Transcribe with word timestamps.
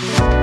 Thank 0.00 0.32
you. 0.32 0.37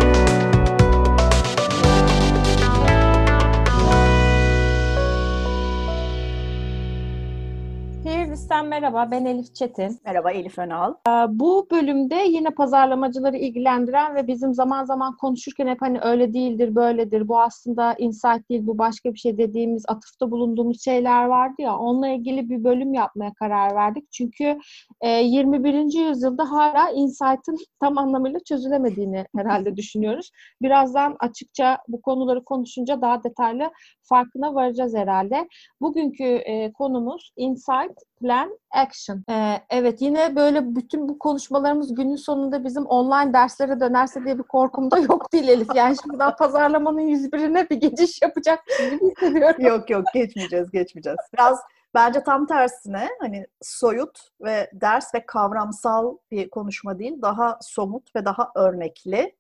Sen 8.56 8.66
merhaba, 8.66 9.12
ben 9.12 9.26
Elif 9.26 9.56
Çetin. 9.56 10.00
Merhaba 10.06 10.32
Elif 10.32 10.60
Önal. 10.60 10.94
Ee, 11.08 11.12
bu 11.30 11.68
bölümde 11.72 12.16
yine 12.16 12.50
pazarlamacıları 12.50 13.38
ilgilendiren 13.38 14.16
ve 14.16 14.28
bizim 14.28 14.54
zaman 14.54 14.86
zaman 14.86 15.18
konuşurken 15.18 15.68
hep 15.68 15.82
hani 15.82 16.00
öyle 16.02 16.34
değildir, 16.34 16.76
böyledir, 16.76 17.28
bu 17.28 17.42
aslında 17.42 17.94
insight 17.94 18.50
değil, 18.50 18.68
bu 18.68 18.78
başka 18.78 19.14
bir 19.14 19.20
şey 19.20 19.38
dediğimiz, 19.38 19.84
atıfta 19.88 20.32
bulunduğumuz 20.32 20.84
şeyler 20.84 21.26
vardı 21.26 21.56
ya, 21.62 21.78
onunla 21.78 22.08
ilgili 22.08 22.50
bir 22.50 22.64
bölüm 22.64 22.94
yapmaya 22.94 23.34
karar 23.34 23.76
verdik. 23.76 24.12
Çünkü 24.12 24.58
21. 25.04 25.74
E, 25.74 26.08
yüzyılda 26.08 26.52
hala 26.52 26.90
insight'ın 26.90 27.58
tam 27.80 27.98
anlamıyla 27.98 28.40
çözülemediğini 28.40 29.26
herhalde 29.36 29.78
düşünüyoruz. 29.78 30.32
Birazdan 30.62 31.16
açıkça 31.20 31.78
bu 31.88 32.02
konuları 32.02 32.44
konuşunca 32.44 33.02
daha 33.02 33.24
detaylı 33.24 33.72
farkına 34.06 34.56
varacağız 34.56 34.96
herhalde. 34.96 35.48
Bugünkü 35.82 36.24
e, 36.24 36.74
konumuz 36.74 37.32
insight, 37.36 38.00
plan, 38.20 38.60
action. 38.72 39.24
E, 39.30 39.62
evet 39.70 40.02
yine 40.02 40.36
böyle 40.36 40.76
bütün 40.76 41.10
bu 41.10 41.20
konuşmalarımız 41.20 41.96
günün 41.96 42.16
sonunda 42.16 42.64
bizim 42.64 42.86
online 42.86 43.34
derslere 43.34 43.80
dönerse 43.80 44.26
diye 44.26 44.38
bir 44.38 44.44
korkum 44.44 44.92
da 44.92 44.98
yok 44.98 45.34
değil 45.34 45.48
Elif. 45.48 45.76
Yani 45.76 45.96
şimdi 46.04 46.20
daha 46.20 46.36
pazarlamanın 46.36 47.00
101'ine 47.00 47.70
bir 47.70 47.76
geçiş 47.76 48.22
yapacak 48.22 48.60
gibi 48.80 49.12
hissediyorum. 49.12 49.66
yok 49.66 49.90
yok 49.90 50.06
geçmeyeceğiz 50.14 50.72
geçmeyeceğiz. 50.72 51.20
Biraz 51.34 51.60
bence 51.96 52.24
tam 52.24 52.48
tersine 52.48 53.10
hani 53.20 53.48
soyut 53.62 54.20
ve 54.42 54.70
ders 54.74 55.16
ve 55.16 55.26
kavramsal 55.26 56.18
bir 56.32 56.50
konuşma 56.50 57.00
değil, 57.00 57.22
daha 57.22 57.60
somut 57.62 58.16
ve 58.16 58.26
daha 58.26 58.52
örnekli 58.56 59.36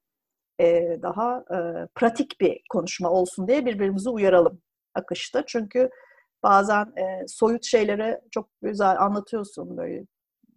daha 1.01 1.43
pratik 1.95 2.41
bir 2.41 2.61
konuşma 2.69 3.09
olsun 3.09 3.47
diye 3.47 3.65
birbirimizi 3.65 4.09
uyaralım 4.09 4.61
akışta. 4.93 5.45
Çünkü 5.45 5.89
bazen 6.43 6.93
soyut 7.27 7.65
şeyleri 7.65 8.19
çok 8.31 8.49
güzel 8.61 9.01
anlatıyorsun 9.01 9.77
böyle 9.77 10.05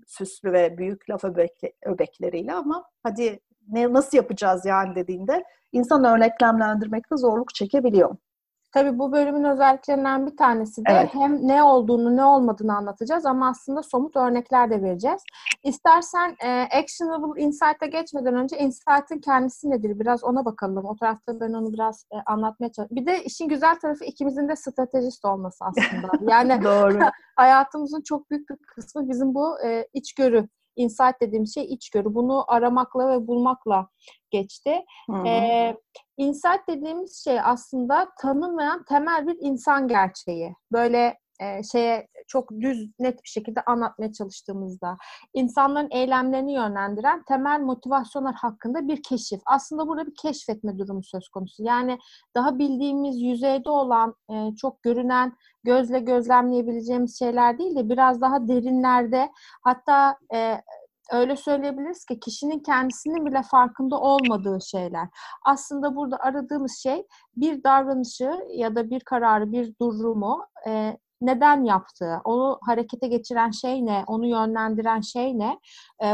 süslü 0.06 0.52
ve 0.52 0.78
büyük 0.78 1.10
laf 1.10 1.24
öbekle, 1.24 1.72
öbekleriyle 1.86 2.52
ama 2.52 2.84
hadi 3.02 3.40
ne 3.68 3.92
nasıl 3.92 4.16
yapacağız 4.16 4.64
yani 4.66 4.94
dediğinde 4.94 5.44
insan 5.72 6.04
örneklemlendirmekte 6.04 7.16
zorluk 7.16 7.54
çekebiliyor. 7.54 8.16
Tabii 8.72 8.98
bu 8.98 9.12
bölümün 9.12 9.44
özelliklerinden 9.44 10.26
bir 10.26 10.36
tanesi 10.36 10.80
de 10.84 10.92
evet. 10.92 11.14
hem 11.14 11.48
ne 11.48 11.62
olduğunu 11.62 12.16
ne 12.16 12.24
olmadığını 12.24 12.76
anlatacağız 12.76 13.26
ama 13.26 13.48
aslında 13.48 13.82
somut 13.82 14.16
örnekler 14.16 14.70
de 14.70 14.82
vereceğiz. 14.82 15.22
İstersen 15.64 16.36
e, 16.44 16.68
actionable 16.78 17.42
insight'a 17.42 17.86
geçmeden 17.86 18.34
önce 18.34 18.58
insight'ın 18.58 19.18
kendisi 19.18 19.70
nedir? 19.70 20.00
Biraz 20.00 20.24
ona 20.24 20.44
bakalım. 20.44 20.84
O 20.84 20.96
tarafta 20.96 21.40
ben 21.40 21.52
onu 21.52 21.72
biraz 21.72 22.04
e, 22.12 22.16
anlatmaya 22.26 22.72
çalışıyorum. 22.72 22.96
Bir 22.96 23.06
de 23.06 23.24
işin 23.24 23.48
güzel 23.48 23.78
tarafı 23.78 24.04
ikimizin 24.04 24.48
de 24.48 24.56
stratejist 24.56 25.24
olması 25.24 25.64
aslında. 25.64 26.08
Yani 26.30 26.64
Doğru. 26.64 26.98
hayatımızın 27.36 28.00
çok 28.00 28.30
büyük 28.30 28.50
bir 28.50 28.56
kısmı 28.56 29.08
bizim 29.08 29.34
bu 29.34 29.60
e, 29.64 29.88
içgörü 29.94 30.48
insight 30.78 31.20
dediğim 31.20 31.46
şey 31.46 31.64
içgörü. 31.64 32.14
Bunu 32.14 32.44
aramakla 32.48 33.08
ve 33.08 33.26
bulmakla 33.26 33.88
geçti. 34.30 34.84
Ee, 35.26 35.76
insight 36.16 36.68
dediğimiz 36.68 37.24
şey 37.24 37.40
aslında 37.40 38.08
tanınmayan 38.22 38.84
temel 38.84 39.26
bir 39.26 39.36
insan 39.40 39.88
gerçeği. 39.88 40.54
Böyle 40.72 41.18
e, 41.40 41.62
şeye 41.62 42.08
çok 42.26 42.50
düz 42.60 42.90
net 42.98 43.24
bir 43.24 43.28
şekilde 43.28 43.60
anlatmaya 43.62 44.12
çalıştığımızda 44.12 44.96
insanların 45.34 45.88
eylemlerini 45.90 46.52
yönlendiren 46.52 47.22
temel 47.28 47.60
motivasyonlar 47.60 48.34
hakkında 48.34 48.88
bir 48.88 49.02
keşif. 49.02 49.40
Aslında 49.46 49.88
burada 49.88 50.06
bir 50.06 50.14
keşfetme 50.22 50.78
durumu 50.78 51.02
söz 51.02 51.28
konusu. 51.28 51.62
Yani 51.62 51.98
daha 52.34 52.58
bildiğimiz 52.58 53.20
yüzeyde 53.22 53.70
olan 53.70 54.14
e, 54.30 54.56
çok 54.56 54.82
görünen 54.82 55.32
gözle 55.64 55.98
gözlemleyebileceğimiz 55.98 57.18
şeyler 57.18 57.58
değil 57.58 57.76
de 57.76 57.88
biraz 57.88 58.20
daha 58.20 58.48
derinlerde 58.48 59.28
hatta 59.62 60.16
e, 60.34 60.60
öyle 61.12 61.36
söyleyebiliriz 61.36 62.04
ki 62.04 62.20
kişinin 62.20 62.58
kendisinin 62.58 63.26
bile 63.26 63.42
farkında 63.42 64.00
olmadığı 64.00 64.58
şeyler. 64.60 65.08
Aslında 65.44 65.96
burada 65.96 66.16
aradığımız 66.16 66.78
şey 66.82 67.06
bir 67.36 67.64
davranışı 67.64 68.32
ya 68.54 68.74
da 68.74 68.90
bir 68.90 69.00
kararı, 69.00 69.52
bir 69.52 69.74
durumu 69.80 70.46
e, 70.66 70.98
neden 71.20 71.64
yaptığı, 71.64 72.20
onu 72.24 72.58
harekete 72.62 73.08
geçiren 73.08 73.50
şey 73.50 73.86
ne, 73.86 74.04
onu 74.06 74.26
yönlendiren 74.26 75.00
şey 75.00 75.38
ne, 75.38 75.58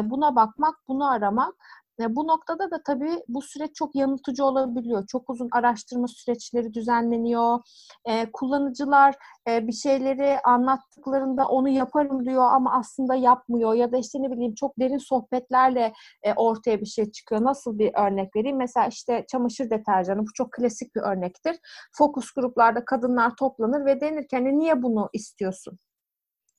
buna 0.03 0.37
bakmak, 0.37 0.75
bunu 0.89 1.11
aramak 1.11 1.55
e, 2.01 2.17
bu 2.17 2.27
noktada 2.27 2.71
da 2.71 2.83
tabii 2.87 3.23
bu 3.29 3.43
süreç 3.43 3.75
çok 3.75 3.95
yanıltıcı 3.95 4.45
olabiliyor. 4.45 5.07
Çok 5.07 5.31
uzun 5.31 5.49
araştırma 5.53 6.09
süreçleri 6.09 6.75
düzenleniyor. 6.75 7.59
E, 8.05 8.33
kullanıcılar 8.33 9.15
e, 9.49 9.67
bir 9.67 9.73
şeyleri 9.73 10.41
anlattıklarında 10.45 11.49
onu 11.49 11.69
yaparım 11.69 12.25
diyor 12.25 12.45
ama 12.53 12.73
aslında 12.79 13.15
yapmıyor. 13.15 13.75
Ya 13.75 13.93
da 13.93 13.97
işte 13.99 14.23
ne 14.23 14.31
bileyim 14.31 14.55
çok 14.55 14.79
derin 14.79 14.99
sohbetlerle 14.99 15.93
e, 16.23 16.35
ortaya 16.35 16.81
bir 16.81 16.87
şey 16.87 17.11
çıkıyor. 17.11 17.45
Nasıl 17.45 17.79
bir 17.79 17.91
örnek 17.95 18.37
vereyim? 18.37 18.57
Mesela 18.57 18.87
işte 18.87 19.25
çamaşır 19.29 19.71
deterjanı. 19.71 20.21
Bu 20.21 20.33
çok 20.35 20.53
klasik 20.53 20.95
bir 20.95 21.01
örnektir. 21.01 21.57
Fokus 21.93 22.31
gruplarda 22.31 22.85
kadınlar 22.85 23.33
toplanır 23.37 23.85
ve 23.87 24.01
denir 24.01 24.29
ki 24.29 24.37
hani 24.37 24.59
niye 24.59 24.83
bunu 24.83 25.11
istiyorsun? 25.13 25.79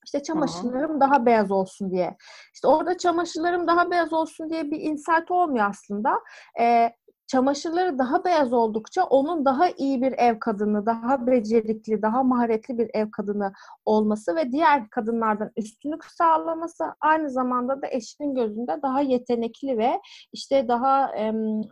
İşte 0.06 0.24
çamaşırlarım 0.24 0.92
Aha. 0.92 1.00
daha 1.00 1.26
beyaz 1.26 1.52
olsun 1.52 1.92
diye. 1.92 2.18
İşte 2.54 2.68
orada 2.68 2.98
çamaşırlarım 2.98 3.68
daha 3.68 3.92
beyaz 3.92 4.14
olsun 4.14 4.50
diye 4.50 4.72
bir 4.72 4.80
insight 4.80 5.32
olmuyor 5.32 5.70
aslında. 5.70 6.20
Ee, 6.60 6.92
çamaşırları 7.28 8.00
daha 8.00 8.26
beyaz 8.26 8.54
oldukça 8.54 9.04
onun 9.04 9.46
daha 9.46 9.70
iyi 9.70 10.02
bir 10.02 10.12
ev 10.12 10.40
kadını, 10.40 10.86
daha 10.86 11.28
becerikli, 11.28 12.02
daha 12.02 12.24
maharetli 12.24 12.78
bir 12.78 12.90
ev 12.94 13.12
kadını 13.12 13.54
olması 13.86 14.36
ve 14.36 14.52
diğer 14.52 14.90
kadınlardan 14.90 15.52
üstünlük 15.58 16.06
sağlaması 16.06 16.84
aynı 17.02 17.30
zamanda 17.30 17.82
da 17.82 17.88
eşinin 17.88 18.36
gözünde 18.36 18.80
daha 18.84 19.02
yetenekli 19.02 19.78
ve 19.78 20.02
işte 20.34 20.68
daha 20.68 21.12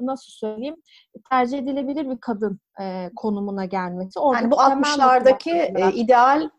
nasıl 0.01 0.31
söyleyeyim 0.31 0.75
tercih 1.29 1.57
edilebilir 1.57 2.09
bir 2.09 2.17
kadın 2.17 2.59
konumuna 3.15 3.65
gelmesi. 3.65 4.19
Orada 4.19 4.41
yani 4.41 4.51
bu 4.51 4.55
60'lardaki 4.55 5.51
e, 5.51 5.93
ideal 5.93 6.49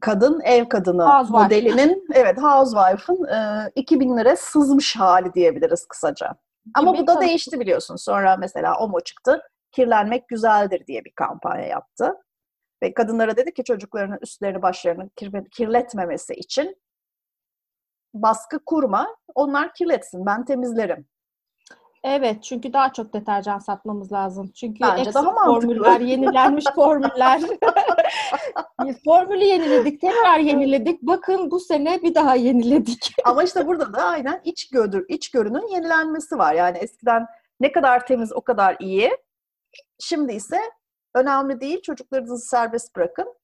kadın 0.00 0.40
ev 0.40 0.68
kadını 0.68 1.04
Housewife. 1.04 1.38
modelinin 1.44 2.06
evet 2.14 2.38
Housewife'ın 2.38 3.24
e, 3.24 3.70
2000 3.74 4.16
lira 4.18 4.36
sızmış 4.36 4.96
hali 4.96 5.34
diyebiliriz 5.34 5.86
kısaca. 5.86 6.34
Ama 6.74 6.90
Gibi 6.92 7.02
bu 7.02 7.06
da 7.06 7.20
değişti 7.20 7.60
biliyorsun. 7.60 7.96
Sonra 7.96 8.36
mesela 8.36 8.78
OMO 8.78 9.00
çıktı. 9.00 9.42
Kirlenmek 9.72 10.28
güzeldir 10.28 10.86
diye 10.86 11.04
bir 11.04 11.12
kampanya 11.12 11.66
yaptı. 11.66 12.14
Ve 12.82 12.94
kadınlara 12.94 13.36
dedi 13.36 13.54
ki 13.54 13.64
çocuklarının 13.64 14.18
üstlerini 14.22 14.62
başlarını 14.62 15.10
kirletmemesi 15.50 16.34
için 16.34 16.76
baskı 18.14 18.64
kurma. 18.66 19.16
Onlar 19.34 19.74
kirletsin. 19.74 20.26
Ben 20.26 20.44
temizlerim. 20.44 21.06
Evet 22.04 22.42
çünkü 22.42 22.72
daha 22.72 22.92
çok 22.92 23.12
deterjan 23.14 23.58
satmamız 23.58 24.12
lazım. 24.12 24.50
Çünkü 24.54 24.80
Bence 24.80 25.14
daha 25.14 25.44
formüller, 25.44 26.00
yenilenmiş 26.00 26.64
formüller. 26.74 27.40
Formülü 29.04 29.44
yeniledik, 29.44 30.00
tekrar 30.00 30.38
yeniledik. 30.38 31.02
Bakın 31.02 31.50
bu 31.50 31.60
sene 31.60 32.02
bir 32.02 32.14
daha 32.14 32.34
yeniledik. 32.34 33.12
Ama 33.24 33.42
işte 33.42 33.66
burada 33.66 33.92
da 33.92 34.02
aynen 34.02 34.40
iç 34.44 34.70
gördür, 34.70 35.04
iç 35.08 35.30
görünün 35.30 35.66
yenilenmesi 35.66 36.38
var. 36.38 36.54
Yani 36.54 36.78
eskiden 36.78 37.26
ne 37.60 37.72
kadar 37.72 38.06
temiz 38.06 38.32
o 38.32 38.40
kadar 38.40 38.76
iyi. 38.80 39.10
Şimdi 40.00 40.32
ise 40.32 40.60
önemli 41.14 41.60
değil. 41.60 41.82
Çocuklarınızı 41.82 42.48
serbest 42.48 42.96
bırakın. 42.96 43.34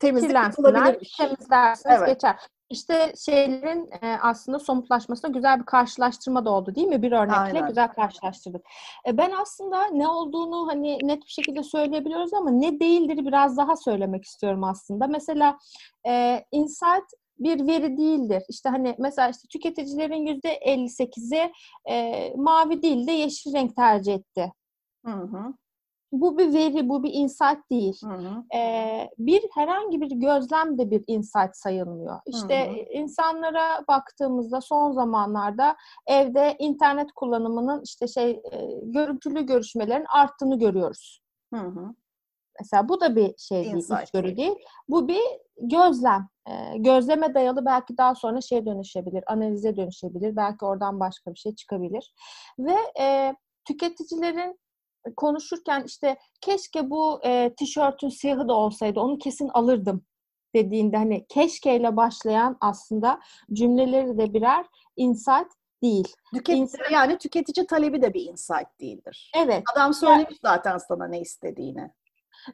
Temizlik 0.00 0.34
yapılabilir. 0.34 1.14
Temizlersiniz 1.18 1.96
evet. 1.98 2.08
geçer. 2.08 2.36
İşte 2.70 3.12
şeylerin 3.24 3.88
e, 4.02 4.18
aslında 4.22 4.58
somutlaşmasına 4.58 5.30
güzel 5.30 5.60
bir 5.60 5.64
karşılaştırma 5.64 6.44
da 6.44 6.50
oldu 6.50 6.74
değil 6.74 6.86
mi? 6.86 7.02
Bir 7.02 7.12
örnekle 7.12 7.36
Aynen. 7.36 7.68
güzel 7.68 7.88
karşılaştırdık. 7.88 8.62
E, 9.08 9.16
ben 9.18 9.32
aslında 9.42 9.86
ne 9.86 10.08
olduğunu 10.08 10.68
hani 10.68 10.98
net 11.02 11.22
bir 11.22 11.30
şekilde 11.30 11.62
söyleyebiliyoruz 11.62 12.34
ama 12.34 12.50
ne 12.50 12.80
değildir 12.80 13.26
biraz 13.26 13.56
daha 13.56 13.76
söylemek 13.76 14.24
istiyorum 14.24 14.64
aslında. 14.64 15.06
Mesela 15.06 15.58
e, 16.06 16.44
insight 16.52 17.04
bir 17.38 17.66
veri 17.66 17.98
değildir. 17.98 18.42
İşte 18.48 18.68
hani 18.68 18.94
mesela 18.98 19.28
işte 19.28 19.48
tüketicilerin 19.48 20.26
yüzde 20.26 20.58
58'i 20.58 21.52
e, 21.90 22.32
mavi 22.36 22.82
değil 22.82 23.06
de 23.06 23.12
yeşil 23.12 23.54
renk 23.54 23.76
tercih 23.76 24.14
etti. 24.14 24.52
Hı 25.04 25.12
hı 25.12 25.54
bu 26.12 26.38
bir 26.38 26.54
veri, 26.54 26.88
bu 26.88 27.02
bir 27.02 27.12
insight 27.12 27.70
değil. 27.70 28.00
Hı 28.04 28.14
hı. 28.14 28.58
Ee, 28.58 29.10
bir 29.18 29.42
herhangi 29.54 30.00
bir 30.00 30.10
gözlem 30.10 30.78
de 30.78 30.90
bir 30.90 31.04
insight 31.06 31.56
sayılmıyor. 31.56 32.20
İşte 32.26 32.66
hı 32.66 32.72
hı. 32.72 32.76
insanlara 32.92 33.84
baktığımızda 33.88 34.60
son 34.60 34.92
zamanlarda 34.92 35.76
evde 36.06 36.56
internet 36.58 37.12
kullanımının 37.12 37.82
işte 37.84 38.08
şey 38.08 38.30
e, 38.30 38.80
görüntülü 38.82 39.46
görüşmelerin 39.46 40.06
arttığını 40.08 40.58
görüyoruz. 40.58 41.22
Hı 41.54 41.60
hı. 41.60 41.94
Mesela 42.60 42.88
bu 42.88 43.00
da 43.00 43.16
bir 43.16 43.34
şey 43.38 43.64
değil, 43.64 43.74
insight 43.74 44.02
içgörü 44.02 44.36
değil. 44.36 44.54
Bu 44.88 45.08
bir 45.08 45.22
gözlem. 45.60 46.28
Ee, 46.48 46.78
gözleme 46.78 47.34
dayalı 47.34 47.66
belki 47.66 47.98
daha 47.98 48.14
sonra 48.14 48.40
şeye 48.40 48.66
dönüşebilir, 48.66 49.24
analize 49.26 49.76
dönüşebilir. 49.76 50.36
Belki 50.36 50.64
oradan 50.64 51.00
başka 51.00 51.34
bir 51.34 51.38
şey 51.38 51.54
çıkabilir. 51.54 52.14
Ve 52.58 52.76
e, 53.00 53.34
tüketicilerin 53.64 54.60
konuşurken 55.16 55.82
işte 55.86 56.16
keşke 56.40 56.90
bu 56.90 57.20
e, 57.24 57.54
tişörtün 57.54 58.08
siyahı 58.08 58.48
da 58.48 58.54
olsaydı 58.54 59.00
onu 59.00 59.18
kesin 59.18 59.48
alırdım 59.48 60.04
dediğinde 60.54 60.96
hani 60.96 61.26
keşkeyle 61.28 61.96
başlayan 61.96 62.56
aslında 62.60 63.20
cümleleri 63.52 64.18
de 64.18 64.34
birer 64.34 64.66
insight 64.96 65.52
değil. 65.82 66.14
Tüket, 66.34 66.56
İnsan... 66.56 66.84
Yani 66.92 67.18
tüketici 67.18 67.66
talebi 67.66 68.02
de 68.02 68.14
bir 68.14 68.22
insight 68.22 68.80
değildir. 68.80 69.32
Evet. 69.36 69.62
Adam 69.72 69.94
söylemiş 69.94 70.24
yani, 70.28 70.38
zaten 70.42 70.78
sana 70.78 71.06
ne 71.06 71.20
istediğini. 71.20 71.90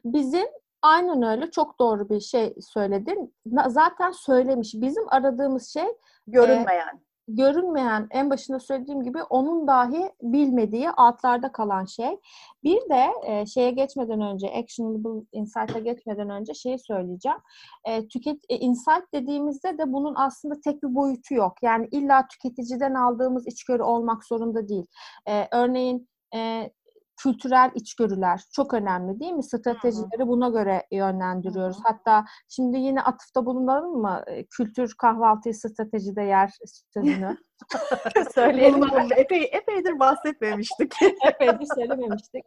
Bizim 0.05 0.45
aynen 0.81 1.23
öyle 1.23 1.51
çok 1.51 1.79
doğru 1.79 2.09
bir 2.09 2.19
şey 2.19 2.55
söyledin. 2.61 3.35
Zaten 3.67 4.11
söylemiş. 4.11 4.73
Bizim 4.73 5.09
aradığımız 5.09 5.73
şey 5.73 5.87
görünmeyen. 6.27 6.95
E, 6.95 7.12
görünmeyen 7.27 8.07
en 8.11 8.29
başında 8.29 8.59
söylediğim 8.59 9.03
gibi 9.03 9.23
onun 9.23 9.67
dahi 9.67 10.11
bilmediği 10.21 10.89
altlarda 10.89 11.51
kalan 11.51 11.85
şey. 11.85 12.19
Bir 12.63 12.89
de 12.89 13.07
e, 13.25 13.45
şeye 13.45 13.71
geçmeden 13.71 14.21
önce 14.21 14.47
actionable 14.47 15.25
insight'a 15.31 15.79
geçmeden 15.79 16.29
önce 16.29 16.53
şeyi 16.53 16.79
söyleyeceğim. 16.79 17.37
E, 17.85 18.07
tüket 18.07 18.37
e, 18.49 18.57
insight 18.57 19.13
dediğimizde 19.13 19.77
de 19.77 19.93
bunun 19.93 20.13
aslında 20.15 20.55
tek 20.63 20.83
bir 20.83 20.95
boyutu 20.95 21.33
yok. 21.33 21.53
Yani 21.61 21.87
illa 21.91 22.27
tüketiciden 22.27 22.93
aldığımız 22.93 23.47
içgörü 23.47 23.83
olmak 23.83 24.25
zorunda 24.25 24.67
değil. 24.67 24.85
E, 25.27 25.47
örneğin 25.51 26.09
e, 26.35 26.71
kültürel 27.17 27.71
içgörüler 27.75 28.41
çok 28.53 28.73
önemli 28.73 29.19
değil 29.19 29.31
mi? 29.31 29.43
Stratejileri 29.43 30.27
buna 30.27 30.49
göre 30.49 30.87
yönlendiriyoruz. 30.91 31.77
Hatta 31.83 32.25
şimdi 32.49 32.77
yine 32.77 33.01
atıfta 33.01 33.45
bulunalım 33.45 34.01
mı? 34.01 34.23
Kültür 34.49 34.95
kahvaltıyı 34.97 35.55
stratejide 35.55 36.21
yer 36.21 36.49
sözünü. 36.93 37.37
Söyleyelim. 38.35 38.83
Epey, 39.17 39.49
epeydir 39.51 39.99
bahsetmemiştik. 39.99 40.93
epeydir 41.27 41.67
söylememiştik. 41.75 42.43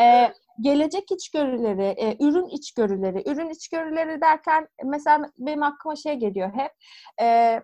Ee, 0.00 0.34
gelecek 0.60 1.12
içgörüleri, 1.12 1.82
e, 1.82 2.24
ürün 2.24 2.46
içgörüleri. 2.46 3.30
Ürün 3.30 3.50
içgörüleri 3.50 4.20
derken 4.20 4.68
mesela 4.84 5.30
benim 5.38 5.62
aklıma 5.62 5.96
şey 5.96 6.14
geliyor 6.14 6.52
hep. 6.54 6.72
E, 7.22 7.60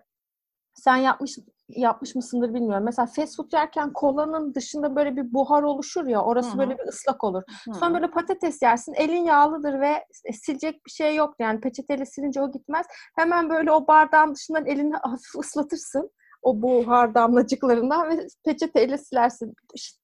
sen 0.73 0.97
yapmış 0.97 1.37
yapmış 1.75 2.15
mısındır 2.15 2.53
bilmiyorum. 2.53 2.83
Mesela 2.85 3.05
fast 3.05 3.37
food 3.37 3.53
yerken 3.53 3.93
kolanın 3.93 4.53
dışında 4.53 4.95
böyle 4.95 5.15
bir 5.15 5.33
buhar 5.33 5.63
oluşur 5.63 6.07
ya. 6.07 6.21
Orası 6.23 6.49
Hı-hı. 6.49 6.57
böyle 6.57 6.77
bir 6.77 6.87
ıslak 6.87 7.23
olur. 7.23 7.43
Hı-hı. 7.65 7.75
Sonra 7.75 7.93
böyle 7.93 8.11
patates 8.11 8.61
yersin. 8.61 8.93
Elin 8.93 9.23
yağlıdır 9.25 9.79
ve 9.79 10.05
silecek 10.33 10.85
bir 10.85 10.91
şey 10.91 11.15
yok. 11.15 11.35
Yani 11.39 11.61
peçeteyle 11.61 12.05
silince 12.05 12.41
o 12.41 12.51
gitmez. 12.51 12.85
Hemen 13.15 13.49
böyle 13.49 13.71
o 13.71 13.87
bardağın 13.87 14.35
dışından 14.35 14.65
elini 14.65 14.93
hafif 15.03 15.35
ıslatırsın 15.39 16.09
o 16.43 16.61
buhar 16.61 17.15
damlacıklarından 17.15 18.09
ve 18.09 18.27
peçeteyle 18.45 18.97
silersin. 18.97 19.53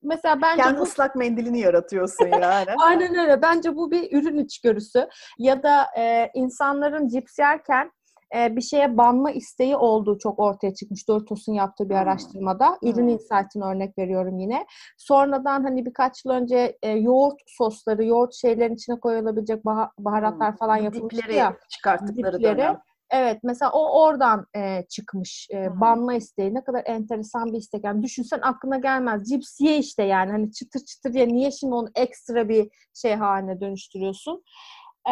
Mesela 0.03 0.41
bence 0.41 0.63
Kendi 0.63 0.79
bu... 0.79 0.83
ıslak 0.83 1.15
mendilini 1.15 1.59
yaratıyorsun 1.59 2.27
yani. 2.41 2.69
Aynen 2.83 3.15
öyle. 3.15 3.41
Bence 3.41 3.75
bu 3.75 3.91
bir 3.91 4.17
ürün 4.17 4.37
içgörüsü. 4.37 5.07
Ya 5.37 5.63
da 5.63 5.85
e, 5.97 6.31
insanların 6.33 7.07
cips 7.07 7.39
yerken 7.39 7.91
e, 8.35 8.55
bir 8.55 8.61
şeye 8.61 8.97
banma 8.97 9.31
isteği 9.31 9.75
olduğu 9.75 10.17
çok 10.17 10.39
ortaya 10.39 10.73
çıkmış. 10.73 11.07
Doritos'un 11.07 11.53
yaptığı 11.53 11.89
bir 11.89 11.95
araştırmada. 11.95 12.77
Ürün 12.81 13.01
hmm. 13.01 13.09
insight'ını 13.09 13.65
örnek 13.65 13.97
veriyorum 13.97 14.39
yine. 14.39 14.65
Sonradan 14.97 15.63
hani 15.63 15.85
birkaç 15.85 16.25
yıl 16.25 16.31
önce 16.31 16.77
e, 16.81 16.89
yoğurt 16.89 17.39
sosları, 17.47 18.05
yoğurt 18.05 18.33
şeylerin 18.33 18.75
içine 18.75 18.99
koyulabilecek 18.99 19.65
bah- 19.65 19.91
baharatlar 19.99 20.57
falan 20.57 20.77
yapılmıştı 20.77 21.21
dipleri 21.21 21.37
ya. 21.37 21.57
çıkarttıkları 21.69 22.37
dipleri. 22.37 22.57
dönem. 22.57 22.81
Evet 23.11 23.39
mesela 23.43 23.71
o 23.71 24.03
oradan 24.03 24.45
e, 24.55 24.85
çıkmış 24.89 25.47
e, 25.53 25.79
banma 25.79 26.13
isteği 26.13 26.53
ne 26.53 26.63
kadar 26.63 26.83
enteresan 26.85 27.53
bir 27.53 27.57
istek. 27.57 27.83
Yani 27.83 28.03
düşünsen 28.03 28.39
aklına 28.41 28.77
gelmez. 28.77 29.29
Cips 29.29 29.59
ye 29.61 29.77
işte 29.77 30.03
yani 30.03 30.31
hani 30.31 30.51
çıtır 30.51 30.79
çıtır 30.79 31.13
ye 31.13 31.27
niye 31.27 31.51
şimdi 31.51 31.73
onu 31.73 31.89
ekstra 31.95 32.49
bir 32.49 32.69
şey 32.93 33.15
haline 33.15 33.61
dönüştürüyorsun. 33.61 34.43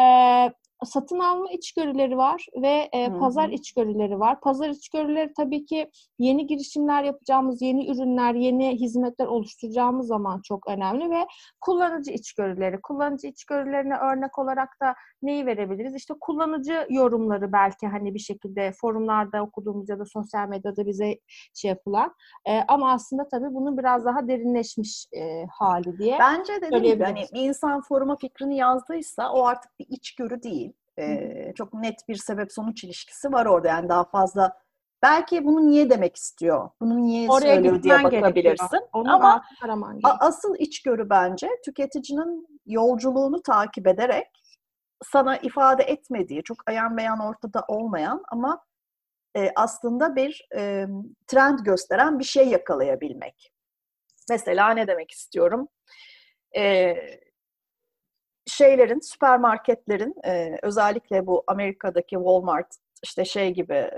Ee, 0.00 0.52
satın 0.84 1.18
alma 1.18 1.50
içgörüleri 1.50 2.16
var 2.16 2.46
ve 2.62 2.88
e, 2.92 3.18
pazar 3.18 3.48
içgörüleri 3.48 4.18
var. 4.20 4.40
Pazar 4.40 4.68
içgörüleri 4.68 5.32
tabii 5.36 5.64
ki 5.64 5.90
yeni 6.18 6.46
girişimler 6.46 7.04
yapacağımız, 7.04 7.62
yeni 7.62 7.90
ürünler, 7.90 8.34
yeni 8.34 8.80
hizmetler 8.80 9.26
oluşturacağımız 9.26 10.06
zaman 10.06 10.40
çok 10.44 10.68
önemli 10.68 11.10
ve 11.10 11.26
kullanıcı 11.60 12.12
içgörüleri. 12.12 12.80
Kullanıcı 12.82 13.26
içgörülerine 13.26 13.96
örnek 13.96 14.38
olarak 14.38 14.68
da 14.82 14.94
neyi 15.22 15.46
verebiliriz? 15.46 15.94
İşte 15.94 16.14
kullanıcı 16.20 16.86
yorumları 16.90 17.52
belki 17.52 17.86
hani 17.86 18.14
bir 18.14 18.18
şekilde 18.18 18.72
forumlarda 18.72 19.42
okuduğumuz 19.42 19.88
ya 19.88 19.98
da 19.98 20.04
sosyal 20.04 20.48
medyada 20.48 20.86
bize 20.86 21.18
şey 21.54 21.68
yapılan. 21.68 22.14
E, 22.46 22.60
ama 22.68 22.92
aslında 22.92 23.28
tabii 23.28 23.54
bunun 23.54 23.78
biraz 23.78 24.04
daha 24.04 24.28
derinleşmiş 24.28 25.06
e, 25.12 25.46
hali 25.46 25.98
diye. 25.98 26.18
Bence 26.20 26.52
dediğim 26.62 26.84
gibi 26.84 27.04
hani 27.04 27.24
bir 27.34 27.40
insan 27.40 27.80
foruma 27.80 28.16
fikrini 28.16 28.56
yazdıysa 28.56 29.32
o 29.32 29.44
artık 29.44 29.78
bir 29.78 29.86
içgörü 29.88 30.42
değil 30.42 30.72
e, 30.98 31.52
çok 31.54 31.74
net 31.74 32.08
bir 32.08 32.16
sebep 32.16 32.52
sonuç 32.52 32.84
ilişkisi 32.84 33.32
var 33.32 33.46
orada. 33.46 33.68
Yani 33.68 33.88
daha 33.88 34.04
fazla 34.04 34.52
belki 35.02 35.44
bunu 35.44 35.66
niye 35.66 35.90
demek 35.90 36.16
istiyor, 36.16 36.70
bunu 36.80 37.02
niye 37.02 37.28
Oraya 37.28 37.54
söylüyor 37.54 37.82
diye 37.82 38.04
bakabilirsin. 38.04 38.80
Onu 38.92 39.14
Ama 39.14 39.42
asıl 40.20 40.54
içgörü 40.58 41.10
bence 41.10 41.48
tüketicinin 41.64 42.60
yolculuğunu 42.66 43.42
takip 43.42 43.86
ederek 43.86 44.26
sana 45.04 45.36
ifade 45.36 45.82
etmediği, 45.82 46.42
çok 46.42 46.70
ayan 46.70 46.96
beyan 46.96 47.20
ortada 47.20 47.64
olmayan 47.68 48.22
ama 48.28 48.64
e, 49.36 49.52
aslında 49.56 50.16
bir 50.16 50.48
e, 50.56 50.86
trend 51.26 51.58
gösteren 51.58 52.18
bir 52.18 52.24
şey 52.24 52.48
yakalayabilmek. 52.48 53.52
Mesela 54.30 54.70
ne 54.70 54.86
demek 54.86 55.10
istiyorum? 55.10 55.68
E, 56.56 56.94
şeylerin, 58.46 59.00
süpermarketlerin 59.00 60.14
e, 60.24 60.58
özellikle 60.62 61.26
bu 61.26 61.44
Amerika'daki 61.46 62.14
Walmart, 62.16 62.76
işte 63.04 63.24
şey 63.24 63.50
gibi 63.54 63.90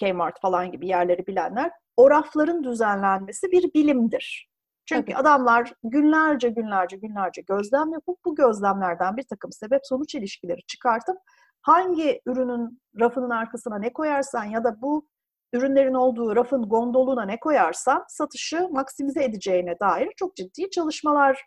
Kmart 0.00 0.40
falan 0.40 0.72
gibi 0.72 0.88
yerleri 0.88 1.26
bilenler 1.26 1.70
o 1.96 2.10
rafların 2.10 2.64
düzenlenmesi 2.64 3.52
bir 3.52 3.74
bilimdir. 3.74 4.51
Çünkü 4.86 5.12
Tabii. 5.12 5.16
adamlar 5.16 5.72
günlerce 5.84 6.48
günlerce 6.48 6.96
günlerce 6.96 7.42
gözlem 7.42 7.92
yapıp 7.92 8.18
bu 8.24 8.34
gözlemlerden 8.34 9.16
bir 9.16 9.22
takım 9.22 9.52
sebep 9.52 9.80
sonuç 9.84 10.14
ilişkileri 10.14 10.62
çıkartıp 10.66 11.16
hangi 11.62 12.20
ürünün 12.26 12.80
rafının 13.00 13.30
arkasına 13.30 13.78
ne 13.78 13.92
koyarsan 13.92 14.44
ya 14.44 14.64
da 14.64 14.82
bu 14.82 15.08
ürünlerin 15.52 15.94
olduğu 15.94 16.36
rafın 16.36 16.62
gondoluna 16.62 17.24
ne 17.24 17.40
koyarsan 17.40 18.04
satışı 18.08 18.68
maksimize 18.70 19.24
edeceğine 19.24 19.80
dair 19.80 20.12
çok 20.16 20.36
ciddi 20.36 20.70
çalışmalar 20.70 21.46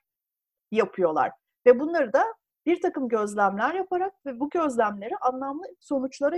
yapıyorlar. 0.71 1.31
Ve 1.65 1.79
bunları 1.79 2.13
da 2.13 2.23
bir 2.65 2.81
takım 2.81 3.07
gözlemler 3.07 3.73
yaparak 3.73 4.13
ve 4.25 4.39
bu 4.39 4.49
gözlemleri 4.49 5.17
anlamlı 5.21 5.63
sonuçlara 5.79 6.37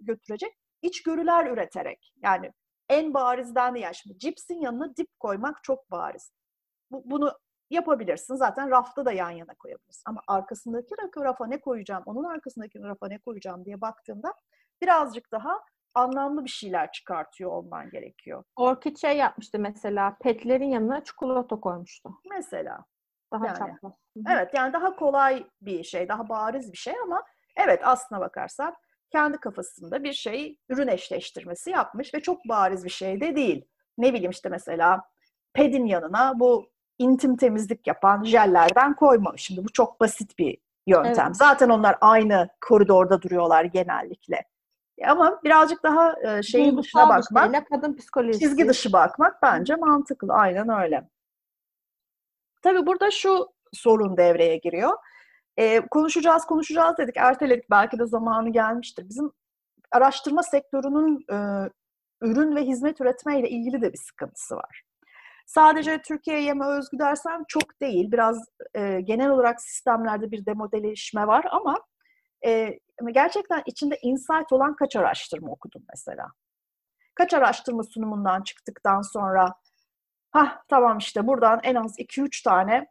götürecek 0.00 0.52
içgörüler 0.82 1.46
üreterek. 1.46 2.12
Yani 2.22 2.52
en 2.88 3.14
barizden 3.14 3.74
de 3.74 3.78
yani 3.78 3.94
şimdi 3.94 4.18
cipsin 4.18 4.60
yanına 4.60 4.96
dip 4.96 5.18
koymak 5.20 5.64
çok 5.64 5.90
bariz. 5.90 6.32
Bu, 6.90 7.02
bunu 7.04 7.32
yapabilirsin. 7.70 8.34
Zaten 8.34 8.70
rafta 8.70 9.04
da 9.04 9.12
yan 9.12 9.30
yana 9.30 9.54
koyabilirsin. 9.58 10.02
Ama 10.06 10.22
arkasındaki 10.26 10.94
rafa 11.18 11.46
ne 11.46 11.60
koyacağım, 11.60 12.02
onun 12.06 12.24
arkasındaki 12.24 12.82
rafa 12.82 13.08
ne 13.08 13.18
koyacağım 13.18 13.64
diye 13.64 13.80
baktığında 13.80 14.34
birazcık 14.82 15.32
daha 15.32 15.60
anlamlı 15.94 16.44
bir 16.44 16.50
şeyler 16.50 16.92
çıkartıyor 16.92 17.50
olman 17.50 17.90
gerekiyor. 17.90 18.44
Orkid 18.56 18.96
şey 18.96 19.16
yapmıştı 19.16 19.58
mesela, 19.58 20.16
petlerin 20.20 20.70
yanına 20.70 21.04
çikolata 21.04 21.60
koymuştu. 21.60 22.10
Mesela. 22.30 22.84
Daha 23.32 23.46
yani. 23.46 23.58
çapraz. 23.58 23.92
Evet 24.30 24.54
yani 24.54 24.72
daha 24.72 24.96
kolay 24.96 25.46
bir 25.60 25.84
şey, 25.84 26.08
daha 26.08 26.28
bariz 26.28 26.72
bir 26.72 26.78
şey 26.78 26.94
ama 27.02 27.22
evet 27.56 27.80
aslına 27.84 28.20
bakarsan 28.20 28.74
kendi 29.12 29.38
kafasında 29.38 30.04
bir 30.04 30.12
şey 30.12 30.58
ürün 30.68 30.88
eşleştirmesi 30.88 31.70
yapmış 31.70 32.14
ve 32.14 32.20
çok 32.20 32.48
bariz 32.48 32.84
bir 32.84 32.90
şey 32.90 33.20
de 33.20 33.36
değil. 33.36 33.64
Ne 33.98 34.14
bileyim 34.14 34.30
işte 34.30 34.48
mesela 34.48 35.02
pedin 35.52 35.86
yanına 35.86 36.40
bu 36.40 36.70
intim 36.98 37.36
temizlik 37.36 37.86
yapan 37.86 38.24
jellerden 38.24 38.94
koyma. 38.94 39.32
Şimdi 39.36 39.64
bu 39.64 39.72
çok 39.72 40.00
basit 40.00 40.38
bir 40.38 40.58
yöntem. 40.86 41.26
Evet. 41.26 41.36
Zaten 41.36 41.68
onlar 41.68 41.96
aynı 42.00 42.48
koridorda 42.60 43.22
duruyorlar 43.22 43.64
genellikle. 43.64 44.44
Ama 45.06 45.40
birazcık 45.44 45.82
daha 45.82 46.14
şeyin 46.42 46.66
Duygusal 46.66 46.82
dışına 46.82 47.08
bakmak, 47.08 47.44
şeyle, 47.44 47.64
kadın 47.64 47.96
psikolojisi. 47.96 48.40
çizgi 48.40 48.68
dışı 48.68 48.92
bakmak 48.92 49.42
bence 49.42 49.74
mantıklı. 49.74 50.32
Aynen 50.32 50.68
öyle. 50.68 51.08
Tabii 52.62 52.86
burada 52.86 53.10
şu 53.10 53.48
sorun 53.72 54.16
devreye 54.16 54.56
giriyor. 54.56 54.92
Ee, 55.58 55.80
konuşacağız, 55.90 56.44
konuşacağız 56.44 56.98
dedik, 56.98 57.16
erteledik. 57.16 57.70
Belki 57.70 57.98
de 57.98 58.06
zamanı 58.06 58.52
gelmiştir. 58.52 59.08
Bizim 59.08 59.32
araştırma 59.92 60.42
sektörünün 60.42 61.24
e, 61.32 61.68
ürün 62.22 62.56
ve 62.56 62.62
hizmet 62.62 63.00
üretmeyle 63.00 63.48
ilgili 63.48 63.82
de 63.82 63.92
bir 63.92 63.98
sıkıntısı 63.98 64.56
var. 64.56 64.82
Sadece 65.46 66.02
Türkiye'ye 66.02 66.54
mi 66.54 66.64
özgü 66.64 66.98
dersem 66.98 67.44
çok 67.48 67.80
değil. 67.80 68.12
Biraz 68.12 68.44
e, 68.74 69.00
genel 69.00 69.30
olarak 69.30 69.62
sistemlerde 69.62 70.30
bir 70.30 70.46
demodeleşme 70.46 71.26
var 71.26 71.44
ama 71.50 71.78
e, 72.46 72.78
gerçekten 73.12 73.62
içinde 73.66 73.98
insight 74.02 74.52
olan 74.52 74.76
kaç 74.76 74.96
araştırma 74.96 75.52
okudum 75.52 75.82
mesela. 75.90 76.26
Kaç 77.14 77.34
araştırma 77.34 77.82
sunumundan 77.82 78.42
çıktıktan 78.42 79.00
sonra 79.00 79.54
ha 80.30 80.62
tamam 80.68 80.98
işte 80.98 81.26
buradan 81.26 81.60
en 81.62 81.74
az 81.74 81.98
2-3 81.98 82.44
tane 82.44 82.86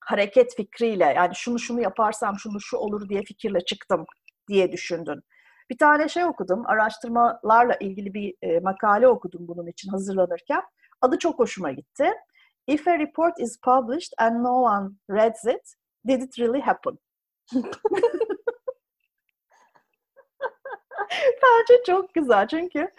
hareket 0.00 0.56
fikriyle 0.56 1.04
yani 1.04 1.34
şunu 1.34 1.58
şunu 1.58 1.80
yaparsam 1.80 2.38
şunu 2.38 2.60
şu 2.60 2.76
olur 2.76 3.08
diye 3.08 3.22
fikirle 3.22 3.60
çıktım 3.60 4.06
diye 4.48 4.72
düşündün. 4.72 5.22
Bir 5.70 5.78
tane 5.78 6.08
şey 6.08 6.24
okudum, 6.24 6.66
araştırmalarla 6.66 7.76
ilgili 7.80 8.14
bir 8.14 8.34
e, 8.42 8.60
makale 8.60 9.08
okudum 9.08 9.48
bunun 9.48 9.66
için 9.66 9.90
hazırlanırken. 9.90 10.62
Adı 11.00 11.18
çok 11.18 11.38
hoşuma 11.38 11.72
gitti. 11.72 12.12
If 12.66 12.88
a 12.88 12.98
report 12.98 13.40
is 13.40 13.60
published 13.60 14.12
and 14.18 14.44
no 14.44 14.62
one 14.62 14.90
reads 15.10 15.44
it, 15.44 15.74
did 16.08 16.22
it 16.22 16.38
really 16.38 16.60
happen? 16.60 16.98
Bence 21.42 21.82
çok 21.86 22.14
güzel 22.14 22.48
çünkü 22.48 22.90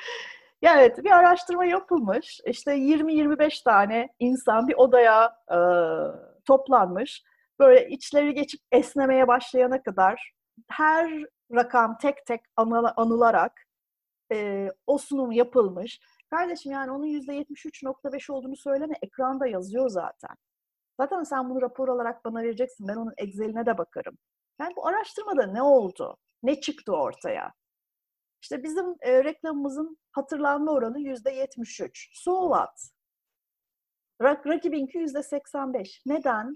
ya 0.62 0.82
evet 0.82 1.04
bir 1.04 1.12
araştırma 1.12 1.66
yapılmış. 1.66 2.40
İşte 2.46 2.72
20-25 2.72 3.64
tane 3.64 4.10
insan 4.20 4.68
bir 4.68 4.76
odaya 4.76 5.38
e, 5.52 5.58
toplanmış. 6.46 7.24
Böyle 7.60 7.90
içleri 7.90 8.34
geçip 8.34 8.62
esnemeye 8.72 9.28
başlayana 9.28 9.84
kadar 9.84 10.34
her 10.68 11.26
rakam 11.56 11.98
tek 11.98 12.26
tek 12.26 12.42
anılarak 12.98 13.62
e, 14.32 14.70
o 14.88 14.98
sunum 14.98 15.32
yapılmış. 15.32 16.00
Kardeşim 16.30 16.72
yani 16.72 16.92
onun 16.92 17.08
%73.5 17.08 18.32
olduğunu 18.32 18.56
söyleme 18.56 18.96
ekranda 19.02 19.48
yazıyor 19.48 19.90
zaten. 19.90 20.36
Zaten 21.00 21.24
sen 21.24 21.50
bunu 21.50 21.62
rapor 21.62 21.88
olarak 21.88 22.26
bana 22.26 22.44
vereceksin. 22.44 22.88
Ben 22.88 22.96
onun 22.96 23.14
Excel'ine 23.18 23.66
de 23.66 23.78
bakarım. 23.78 24.18
Yani 24.60 24.76
bu 24.76 24.88
araştırmada 24.88 25.48
ne 25.48 25.62
oldu? 25.62 26.18
Ne 26.44 26.62
çıktı 26.62 26.94
ortaya? 26.94 27.54
İşte 28.42 28.64
bizim 28.64 28.96
e, 29.02 29.24
reklamımızın 29.24 29.98
hatırlanma 30.12 30.72
oranı 30.72 31.00
yüzde 31.00 31.32
73. 31.32 32.10
So 32.14 32.54
what? 32.54 32.90
Rak, 34.22 34.48
rakibinki 34.48 34.98
yüzde 34.98 35.24
85. 35.24 36.02
Neden? 36.06 36.56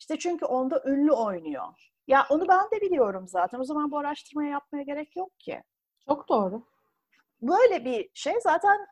İşte 0.00 0.18
çünkü 0.18 0.44
onda 0.44 0.82
ünlü 0.86 1.12
oynuyor. 1.12 1.64
Ya 2.06 2.26
onu 2.30 2.48
ben 2.48 2.64
de 2.70 2.80
biliyorum 2.80 3.28
zaten. 3.28 3.60
O 3.60 3.64
zaman 3.64 3.90
bu 3.90 3.98
araştırmayı 3.98 4.50
yapmaya 4.50 4.82
gerek 4.82 5.16
yok 5.16 5.40
ki. 5.40 5.62
Çok 6.08 6.28
doğru. 6.28 6.62
Böyle 7.42 7.84
bir 7.84 8.10
şey 8.14 8.34
zaten 8.42 8.86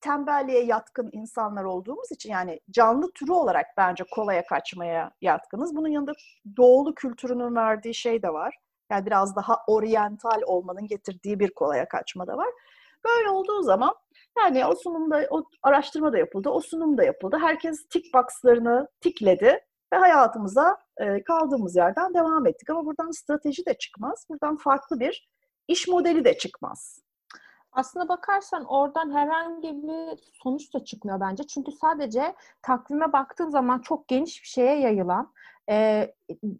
tembelliğe 0.00 0.64
yatkın 0.64 1.10
insanlar 1.12 1.64
olduğumuz 1.64 2.12
için 2.12 2.30
yani 2.30 2.60
canlı 2.70 3.12
türü 3.12 3.32
olarak 3.32 3.66
bence 3.76 4.04
kolaya 4.10 4.46
kaçmaya 4.46 5.10
yatkınız. 5.20 5.76
Bunun 5.76 5.88
yanında 5.88 6.12
doğulu 6.56 6.94
kültürünün 6.94 7.56
verdiği 7.56 7.94
şey 7.94 8.22
de 8.22 8.32
var. 8.32 8.54
Yani 8.90 9.06
biraz 9.06 9.36
daha 9.36 9.56
oryantal 9.66 10.42
olmanın 10.46 10.86
getirdiği 10.86 11.40
bir 11.40 11.50
kolaya 11.54 11.88
kaçma 11.88 12.26
da 12.26 12.36
var. 12.36 12.48
Böyle 13.04 13.30
olduğu 13.30 13.62
zaman 13.62 13.94
yani 14.38 14.66
o 14.66 14.74
sunumda, 14.74 15.26
o 15.30 15.44
araştırma 15.62 16.12
da 16.12 16.18
yapıldı, 16.18 16.48
o 16.48 16.60
sunum 16.60 16.98
da 16.98 17.04
yapıldı. 17.04 17.36
Herkes 17.40 17.88
tick 17.88 18.14
box'larını 18.14 18.88
tikledi 19.00 19.60
ve 19.92 19.96
hayatımıza 19.96 20.76
e, 21.00 21.22
kaldığımız 21.22 21.76
yerden 21.76 22.14
devam 22.14 22.46
ettik. 22.46 22.70
Ama 22.70 22.86
buradan 22.86 23.10
strateji 23.10 23.66
de 23.66 23.74
çıkmaz, 23.74 24.26
buradan 24.28 24.56
farklı 24.56 25.00
bir 25.00 25.28
iş 25.68 25.88
modeli 25.88 26.24
de 26.24 26.38
çıkmaz. 26.38 27.02
Aslına 27.72 28.08
bakarsan 28.08 28.64
oradan 28.64 29.14
herhangi 29.14 29.82
bir 29.82 30.18
sonuç 30.42 30.74
da 30.74 30.84
çıkmıyor 30.84 31.20
bence. 31.20 31.46
Çünkü 31.46 31.72
sadece 31.72 32.34
takvime 32.62 33.12
baktığın 33.12 33.50
zaman 33.50 33.78
çok 33.78 34.08
geniş 34.08 34.42
bir 34.42 34.48
şeye 34.48 34.80
yayılan, 34.80 35.32
e, 35.70 36.06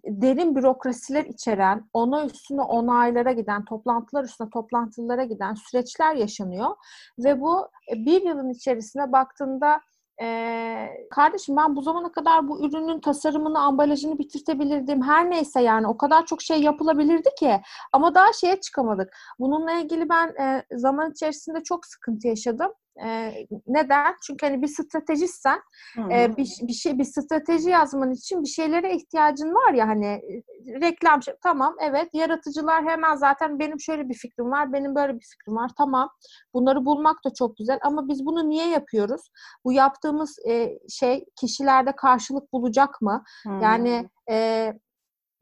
derin 0.04 0.56
bürokrasiler 0.56 1.24
içeren, 1.24 1.88
ona 1.92 2.24
üstüne 2.26 2.62
onaylara 2.62 3.32
giden, 3.32 3.64
toplantılar 3.64 4.24
üstüne 4.24 4.50
toplantılara 4.50 5.24
giden 5.24 5.54
süreçler 5.54 6.14
yaşanıyor. 6.14 6.76
Ve 7.18 7.40
bu 7.40 7.68
e, 7.92 7.94
bir 7.94 8.22
yılın 8.22 8.50
içerisine 8.50 9.12
baktığında 9.12 9.80
kardeşim 11.10 11.56
ben 11.56 11.76
bu 11.76 11.82
zamana 11.82 12.12
kadar 12.12 12.48
bu 12.48 12.66
ürünün 12.66 13.00
tasarımını, 13.00 13.58
ambalajını 13.58 14.18
bitirtebilirdim. 14.18 15.02
Her 15.02 15.30
neyse 15.30 15.60
yani 15.60 15.86
o 15.86 15.96
kadar 15.96 16.26
çok 16.26 16.42
şey 16.42 16.62
yapılabilirdi 16.62 17.28
ki. 17.38 17.60
Ama 17.92 18.14
daha 18.14 18.32
şeye 18.32 18.60
çıkamadık. 18.60 19.16
Bununla 19.38 19.72
ilgili 19.72 20.08
ben 20.08 20.28
e, 20.28 20.64
zaman 20.78 21.10
içerisinde 21.10 21.62
çok 21.62 21.86
sıkıntı 21.86 22.28
yaşadım. 22.28 22.72
E, 23.04 23.32
neden? 23.66 24.14
Çünkü 24.26 24.46
hani 24.46 24.62
bir 24.62 24.68
stratejistsen 24.68 25.60
e, 26.10 26.36
bir, 26.36 26.48
bir 26.62 26.72
şey 26.72 26.98
bir 26.98 27.04
strateji 27.04 27.70
yazman 27.70 28.10
için 28.10 28.42
bir 28.42 28.48
şeylere 28.48 28.96
ihtiyacın 28.96 29.54
var 29.54 29.72
ya 29.74 29.88
hani 29.88 30.20
reklam 30.66 31.22
şey, 31.22 31.34
tamam 31.42 31.76
evet 31.80 32.08
yaratıcılar 32.12 32.84
hemen 32.84 33.16
zaten 33.16 33.58
benim 33.58 33.80
şöyle 33.80 34.08
bir 34.08 34.14
fikrim 34.14 34.50
var 34.50 34.72
benim 34.72 34.94
böyle 34.94 35.14
bir 35.14 35.24
fikrim 35.24 35.56
var 35.56 35.70
tamam 35.78 36.10
bunları 36.54 36.84
bulmak 36.84 37.24
da 37.24 37.34
çok 37.34 37.56
güzel 37.56 37.78
ama 37.82 38.08
biz 38.08 38.26
bunu 38.26 38.48
niye 38.48 38.68
yapıyoruz? 38.68 39.22
Bu 39.64 39.72
yaptığımız 39.72 40.38
e, 40.48 40.78
şey 40.88 41.24
kişilerde 41.40 41.92
karşılık 41.96 42.52
bulacak 42.52 43.00
mı? 43.02 43.22
Hmm. 43.44 43.60
Yani 43.60 44.08
e, 44.30 44.72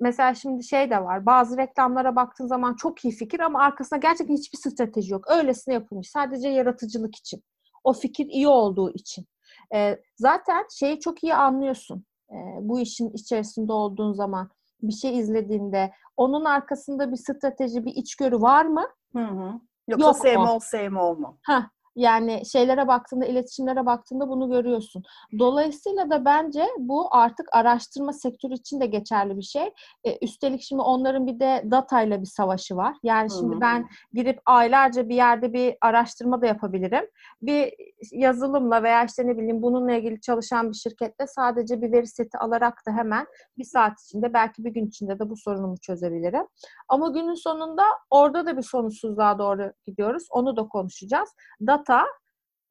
mesela 0.01 0.35
şimdi 0.35 0.65
şey 0.65 0.91
de 0.91 1.05
var. 1.05 1.27
Bazı 1.27 1.57
reklamlara 1.57 2.17
baktığın 2.17 2.47
zaman 2.47 2.75
çok 2.75 3.05
iyi 3.05 3.13
fikir 3.13 3.41
ama 3.41 3.63
arkasında 3.63 4.01
gerçekten 4.01 4.35
hiçbir 4.35 4.59
strateji 4.59 5.13
yok. 5.13 5.31
Öylesine 5.31 5.75
yapılmış. 5.75 6.11
Sadece 6.11 6.49
yaratıcılık 6.49 7.17
için. 7.17 7.43
O 7.85 7.93
fikir 7.93 8.27
iyi 8.27 8.49
olduğu 8.49 8.91
için. 8.91 9.27
E, 9.75 9.99
zaten 10.17 10.67
şeyi 10.79 11.01
çok 11.01 11.25
iyi 11.25 11.35
anlıyorsun. 11.35 12.05
E, 12.31 12.37
bu 12.61 12.81
işin 12.81 13.11
içerisinde 13.11 13.73
olduğun 13.73 14.13
zaman 14.13 14.51
bir 14.83 14.93
şey 14.93 15.19
izlediğinde 15.19 15.93
onun 16.17 16.45
arkasında 16.45 17.13
bir 17.13 17.17
strateji, 17.17 17.85
bir 17.85 17.93
içgörü 17.97 18.41
var 18.41 18.65
mı? 18.65 18.87
Hı 19.13 19.25
hı. 19.25 19.61
Yoksa 19.89 20.07
Yok 20.07 20.17
sevme 20.17 20.51
ol, 20.51 20.59
sevme 20.61 21.01
olma. 21.01 21.37
Ha, 21.43 21.71
yani 21.99 22.43
şeylere 22.47 22.89
baktığında, 22.89 23.27
iletişimlere 23.27 23.87
baktığında 23.87 24.29
bunu 24.29 24.51
görüyorsun. 24.51 25.03
Dolayısıyla 25.39 26.11
da 26.11 26.25
bence 26.25 26.67
bu 26.79 27.09
artık 27.11 27.49
araştırma 27.53 28.13
sektörü 28.13 28.55
için 28.55 28.81
de 28.81 28.87
geçerli 28.87 29.37
bir 29.37 29.43
şey. 29.43 29.73
E, 30.05 30.19
üstelik 30.25 30.63
şimdi 30.63 30.83
onların 30.83 31.27
bir 31.27 31.41
de 31.41 31.65
datayla 31.71 32.21
bir 32.21 32.27
savaşı 32.27 32.77
var. 32.77 32.97
Yani 33.03 33.31
şimdi 33.31 33.55
hmm. 33.55 33.61
ben 33.61 33.89
girip 34.13 34.41
aylarca 34.47 35.09
bir 35.09 35.15
yerde 35.15 35.53
bir 35.53 35.77
araştırma 35.81 36.43
da 36.43 36.47
yapabilirim. 36.47 37.05
Bir 37.43 37.75
yazılımla 38.13 38.83
veya 38.83 39.05
işte 39.05 39.27
ne 39.27 39.39
bileyim 39.39 39.63
bununla 39.63 39.93
ilgili 39.93 40.21
çalışan 40.21 40.71
bir 40.71 40.77
şirkette 40.77 41.27
sadece 41.27 41.83
bir 41.83 41.93
veri 41.93 42.07
seti 42.07 42.39
alarak 42.39 42.87
da 42.87 42.93
hemen 42.93 43.27
bir 43.59 43.65
saat 43.65 44.01
içinde 44.01 44.33
belki 44.33 44.65
bir 44.65 44.71
gün 44.71 44.87
içinde 44.87 45.19
de 45.19 45.31
bu 45.31 45.37
sorunumu 45.37 45.77
çözebilirim. 45.77 46.47
Ama 46.89 47.09
günün 47.09 47.35
sonunda 47.35 47.83
orada 48.11 48.47
da 48.47 48.57
bir 48.57 48.63
sonuçsuzluğa 48.63 49.39
doğru 49.39 49.73
gidiyoruz. 49.87 50.27
Onu 50.31 50.57
da 50.57 50.69
konuşacağız. 50.69 51.29
Data 51.67 51.88
data, 51.89 52.07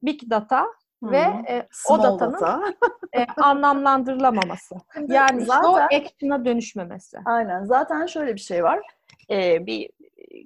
big 0.04 0.30
data 0.30 0.68
hmm. 1.04 1.12
ve 1.12 1.18
e, 1.50 1.68
o 1.90 2.04
datanın 2.04 2.34
data. 2.34 2.64
e, 3.18 3.26
anlamlandırılamaması. 3.42 4.76
yani 5.08 5.46
zaten, 5.46 5.70
o 5.70 5.76
action'a 5.76 6.46
dönüşmemesi. 6.46 7.18
Aynen. 7.26 7.64
Zaten 7.64 8.06
şöyle 8.06 8.36
bir 8.36 8.40
şey 8.40 8.64
var. 8.64 8.80
Ee, 9.32 9.66
bir 9.66 9.90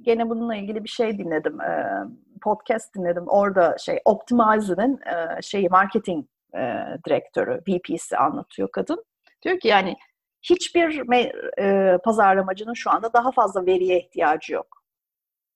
gene 0.02 0.30
bununla 0.30 0.56
ilgili 0.56 0.84
bir 0.84 0.90
şey 0.90 1.18
dinledim. 1.18 1.62
Ee, 1.62 2.04
podcast 2.42 2.96
dinledim. 2.96 3.24
Orada 3.28 3.78
şey 3.78 4.00
Optimize'nin 4.06 5.00
e, 5.02 5.42
şeyi 5.42 5.70
marketing 5.70 6.26
e, 6.56 6.60
direktörü, 7.06 7.62
VP'si 7.68 8.18
anlatıyor 8.18 8.72
kadın. 8.72 9.04
Diyor 9.44 9.60
ki 9.60 9.68
yani 9.68 9.96
hiçbir 10.42 11.12
e, 11.60 11.98
pazarlamacının 11.98 12.74
şu 12.74 12.92
anda 12.92 13.14
daha 13.14 13.32
fazla 13.32 13.66
veriye 13.66 14.00
ihtiyacı 14.00 14.54
yok. 14.54 14.82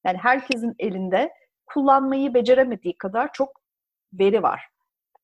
Yani 0.06 0.18
herkesin 0.18 0.76
elinde 0.80 1.34
kullanmayı 1.66 2.34
beceremediği 2.34 2.98
kadar 2.98 3.34
çok 3.34 3.62
veri 4.14 4.44
var. 4.44 4.70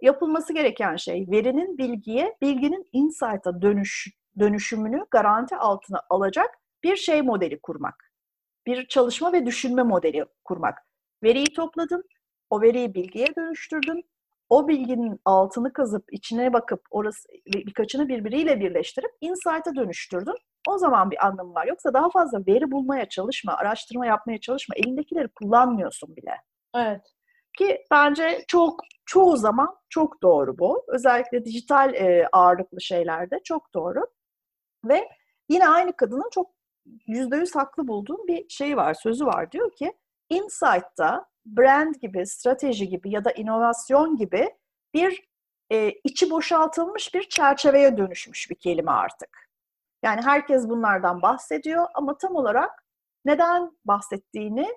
Yapılması 0.02 0.54
gereken 0.54 0.96
şey 0.96 1.28
verinin 1.32 1.78
bilgiye, 1.78 2.38
bilginin 2.42 2.90
insight'a 2.92 3.62
dönüş, 3.62 4.08
dönüşümünü 4.40 5.06
garanti 5.12 5.56
altına 5.56 6.02
alacak 6.10 6.58
bir 6.84 6.96
şey 6.96 7.22
modeli 7.22 7.60
kurmak. 7.60 8.12
Bir 8.68 8.88
çalışma 8.88 9.34
ve 9.34 9.46
düşünme 9.46 9.84
modeli 9.84 10.26
kurmak. 10.44 10.78
Veriyi 11.24 11.54
topladın, 11.54 12.04
o 12.50 12.62
veriyi 12.62 12.94
bilgiye 12.94 13.28
dönüştürdün, 13.36 14.11
o 14.51 14.67
bilginin 14.67 15.20
altını 15.25 15.74
kazıp 15.74 16.13
içine 16.13 16.53
bakıp 16.53 16.81
orası 16.91 17.29
birkaçını 17.46 18.08
birbiriyle 18.08 18.60
birleştirip 18.60 19.12
insight'a 19.22 19.75
dönüştürdün. 19.75 20.36
O 20.67 20.77
zaman 20.77 21.12
bir 21.12 21.25
anlamı 21.25 21.53
var. 21.53 21.65
Yoksa 21.65 21.93
daha 21.93 22.10
fazla 22.10 22.39
veri 22.48 22.72
bulmaya 22.72 23.10
çalışma, 23.10 23.53
araştırma 23.53 24.05
yapmaya 24.05 24.39
çalışma. 24.39 24.75
Elindekileri 24.75 25.27
kullanmıyorsun 25.27 26.15
bile. 26.15 26.36
Evet. 26.75 27.01
Ki 27.58 27.86
bence 27.91 28.43
çok 28.48 28.79
çoğu 29.05 29.38
zaman 29.38 29.75
çok 29.89 30.24
doğru 30.24 30.60
bu. 30.60 30.84
Özellikle 30.88 31.46
dijital 31.46 31.93
e, 31.93 32.27
ağırlıklı 32.31 32.81
şeylerde 32.81 33.39
çok 33.43 33.74
doğru. 33.74 34.01
Ve 34.86 35.10
yine 35.50 35.67
aynı 35.70 35.93
kadının 35.93 36.29
çok 36.31 36.51
yüzde 37.08 37.38
yüz 37.38 37.55
haklı 37.55 37.88
bulduğum 37.88 38.27
bir 38.27 38.50
şey 38.50 38.77
var, 38.77 38.93
sözü 38.93 39.25
var. 39.25 39.51
Diyor 39.51 39.72
ki, 39.75 39.93
Insight'ta 40.32 41.26
brand 41.46 41.96
gibi, 41.96 42.26
strateji 42.26 42.90
gibi 42.90 43.12
ya 43.12 43.26
da 43.26 43.32
inovasyon 43.32 44.18
gibi 44.18 44.50
bir 44.94 45.28
e, 45.72 45.92
içi 46.04 46.30
boşaltılmış 46.30 47.14
bir 47.14 47.30
çerçeveye 47.30 47.98
dönüşmüş 47.98 48.50
bir 48.50 48.56
kelime 48.56 48.92
artık. 48.92 49.50
Yani 50.04 50.22
herkes 50.22 50.70
bunlardan 50.70 51.22
bahsediyor 51.22 51.88
ama 51.94 52.18
tam 52.18 52.36
olarak 52.36 52.86
neden 53.26 53.78
bahsettiğini 53.86 54.68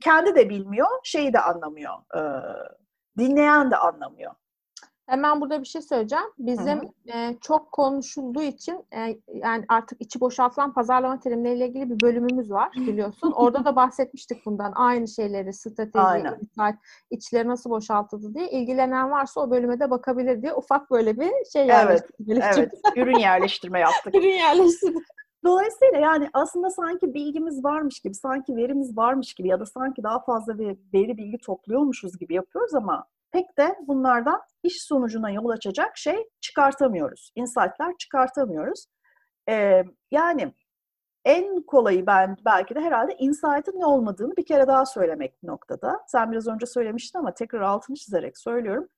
kendi 0.00 0.34
de 0.34 0.48
bilmiyor, 0.48 0.88
şeyi 1.04 1.32
de 1.32 1.40
anlamıyor. 1.40 1.94
E, 2.16 2.20
dinleyen 3.18 3.70
de 3.70 3.76
anlamıyor. 3.76 4.34
Hemen 5.12 5.40
burada 5.40 5.60
bir 5.60 5.66
şey 5.66 5.82
söyleyeceğim. 5.82 6.24
Bizim 6.38 6.80
e, 7.14 7.36
çok 7.40 7.72
konuşulduğu 7.72 8.42
için 8.42 8.84
e, 8.92 9.18
yani 9.34 9.64
artık 9.68 10.00
içi 10.00 10.20
boşaltılan 10.20 10.74
pazarlama 10.74 11.20
terimleriyle 11.20 11.68
ilgili 11.68 11.90
bir 11.90 12.00
bölümümüz 12.00 12.50
var 12.50 12.72
biliyorsun. 12.76 13.32
Orada 13.32 13.64
da 13.64 13.76
bahsetmiştik 13.76 14.46
bundan. 14.46 14.72
Aynı 14.74 15.08
şeyleri, 15.08 15.52
strateji, 15.52 16.28
insight, 16.40 16.76
içleri 17.10 17.48
nasıl 17.48 17.70
boşaltıldı 17.70 18.34
diye. 18.34 18.50
ilgilenen 18.50 19.10
varsa 19.10 19.40
o 19.40 19.50
bölüme 19.50 19.80
de 19.80 19.90
bakabilir 19.90 20.42
diye 20.42 20.54
ufak 20.54 20.90
böyle 20.90 21.20
bir 21.20 21.32
şey 21.52 21.68
Evet, 21.70 22.08
evet. 22.28 22.72
Ürün 22.96 23.18
yerleştirme 23.18 23.80
yaptık. 23.80 24.14
Ürün 24.14 24.36
yerleştirdik. 24.36 25.02
Dolayısıyla 25.44 25.98
yani 26.00 26.30
aslında 26.32 26.70
sanki 26.70 27.14
bilgimiz 27.14 27.64
varmış 27.64 28.00
gibi, 28.00 28.14
sanki 28.14 28.56
verimiz 28.56 28.96
varmış 28.96 29.34
gibi 29.34 29.48
ya 29.48 29.60
da 29.60 29.66
sanki 29.66 30.02
daha 30.02 30.24
fazla 30.24 30.58
bir 30.58 30.78
veri 30.94 31.16
bilgi 31.16 31.38
topluyormuşuz 31.38 32.18
gibi 32.18 32.34
yapıyoruz 32.34 32.74
ama 32.74 33.06
pek 33.32 33.58
de 33.58 33.76
bunlardan 33.88 34.40
iş 34.62 34.82
sonucuna 34.82 35.30
yol 35.30 35.48
açacak 35.48 35.98
şey 35.98 36.28
çıkartamıyoruz. 36.40 37.32
Insight'lar 37.34 37.94
çıkartamıyoruz. 37.98 38.86
Ee, 39.48 39.84
yani 40.10 40.52
en 41.24 41.62
kolayı 41.62 42.06
ben 42.06 42.36
belki 42.44 42.74
de 42.74 42.80
herhalde 42.80 43.16
insight'ın 43.18 43.80
ne 43.80 43.86
olmadığını 43.86 44.36
bir 44.36 44.46
kere 44.46 44.66
daha 44.66 44.86
söylemek 44.86 45.42
noktada. 45.42 46.00
Sen 46.06 46.32
biraz 46.32 46.48
önce 46.48 46.66
söylemiştin 46.66 47.18
ama 47.18 47.34
tekrar 47.34 47.60
altını 47.60 47.96
çizerek 47.96 48.38
söylüyorum. 48.38 48.88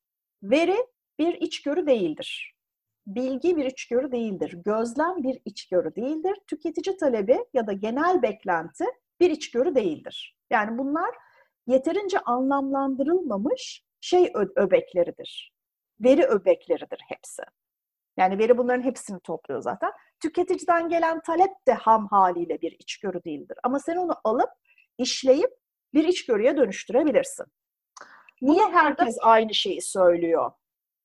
Veri 0.43 0.77
bir 1.19 1.35
içgörü 1.35 1.87
değildir. 1.87 2.55
Bilgi 3.07 3.57
bir 3.57 3.65
içgörü 3.65 4.13
değildir. 4.13 4.57
Gözlem 4.65 5.23
bir 5.23 5.41
içgörü 5.45 5.95
değildir. 5.95 6.37
Tüketici 6.47 6.97
talebi 6.97 7.45
ya 7.55 7.67
da 7.67 7.73
genel 7.73 8.23
beklenti 8.23 8.85
bir 9.21 9.31
içgörü 9.31 9.75
değildir. 9.75 10.37
Yani 10.51 10.79
bunlar 10.79 11.15
yeterince 11.67 12.19
anlamlandırılmamış 12.19 13.84
şey 14.05 14.33
öbekleridir. 14.57 15.53
Veri 16.01 16.25
öbekleridir 16.25 17.01
hepsi. 17.09 17.43
Yani 18.17 18.39
veri 18.39 18.59
bunların 18.59 18.83
hepsini 18.83 19.21
topluyor 19.21 19.61
zaten. 19.61 19.93
Tüketiciden 20.23 20.89
gelen 20.89 21.21
talep 21.23 21.67
de 21.69 21.73
ham 21.75 22.09
haliyle 22.09 22.61
bir 22.61 22.73
içgörü 22.73 23.25
değildir. 23.25 23.59
Ama 23.63 23.79
sen 23.79 23.97
onu 23.97 24.13
alıp, 24.25 24.51
işleyip 24.99 25.51
bir 25.95 26.09
içgörüye 26.09 26.57
dönüştürebilirsin. 26.57 27.47
Niye 28.43 28.65
herkes 28.65 29.17
aynı 29.21 29.55
şeyi 29.55 29.83
söylüyor? 29.83 30.51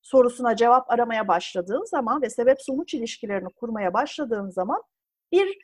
Sorusuna 0.01 0.55
cevap 0.55 0.91
aramaya 0.91 1.27
başladığın 1.27 1.85
zaman 1.85 2.21
ve 2.21 2.29
sebep 2.29 2.61
sonuç 2.61 2.93
ilişkilerini 2.93 3.49
kurmaya 3.49 3.93
başladığın 3.93 4.49
zaman 4.49 4.83
bir 5.31 5.57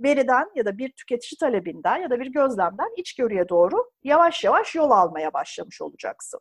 veriden 0.00 0.50
ya 0.54 0.64
da 0.64 0.78
bir 0.78 0.92
tüketici 0.92 1.38
talebinden 1.40 1.96
ya 1.96 2.10
da 2.10 2.20
bir 2.20 2.26
gözlemden 2.26 2.90
içgörüye 2.96 3.48
doğru 3.48 3.90
yavaş 4.04 4.44
yavaş 4.44 4.74
yol 4.74 4.90
almaya 4.90 5.32
başlamış 5.32 5.82
olacaksın. 5.82 6.40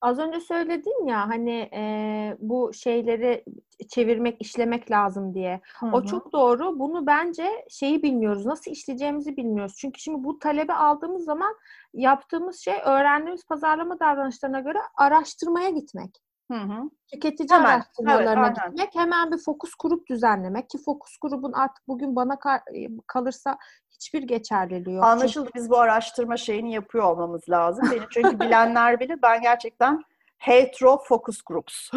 Az 0.00 0.18
önce 0.18 0.40
söyledin 0.40 1.06
ya 1.06 1.28
hani 1.28 1.70
e, 1.72 1.82
bu 2.40 2.72
şeyleri 2.72 3.44
çevirmek, 3.88 4.36
işlemek 4.40 4.90
lazım 4.90 5.34
diye. 5.34 5.60
Hı-hı. 5.80 5.90
O 5.92 6.04
çok 6.04 6.32
doğru. 6.32 6.78
Bunu 6.78 7.06
bence 7.06 7.66
şeyi 7.70 8.02
bilmiyoruz. 8.02 8.46
Nasıl 8.46 8.70
işleyeceğimizi 8.70 9.36
bilmiyoruz. 9.36 9.74
Çünkü 9.78 10.00
şimdi 10.00 10.24
bu 10.24 10.38
talebi 10.38 10.72
aldığımız 10.72 11.24
zaman 11.24 11.54
yaptığımız 11.94 12.60
şey 12.60 12.74
öğrendiğimiz 12.84 13.46
pazarlama 13.46 14.00
davranışlarına 14.00 14.60
göre 14.60 14.78
araştırmaya 14.96 15.70
gitmek. 15.70 16.29
Hı 16.50 16.54
hı. 16.54 16.90
Tüketici 17.12 17.48
hemen, 17.50 17.64
araştırmalarına 17.64 18.46
evet, 18.46 18.56
gitmek, 18.66 18.94
hemen 18.94 19.32
bir 19.32 19.38
fokus 19.38 19.70
grup 19.78 20.08
düzenlemek 20.08 20.70
ki 20.70 20.78
fokus 20.84 21.18
grubun 21.22 21.52
artık 21.52 21.88
bugün 21.88 22.16
bana 22.16 22.38
kalırsa 23.06 23.58
hiçbir 23.90 24.22
geçerliliği 24.22 24.96
yok. 24.96 25.04
Anlaşıldı. 25.04 25.46
Çünkü... 25.46 25.58
Biz 25.58 25.70
bu 25.70 25.78
araştırma 25.78 26.36
şeyini 26.36 26.72
yapıyor 26.72 27.04
olmamız 27.04 27.42
lazım. 27.48 27.88
Beni 27.90 28.00
çünkü 28.10 28.40
bilenler 28.40 29.00
bilir. 29.00 29.18
Ben 29.22 29.42
gerçekten 29.42 30.02
hetero 30.38 30.98
focus 31.04 31.42
groups. 31.42 31.90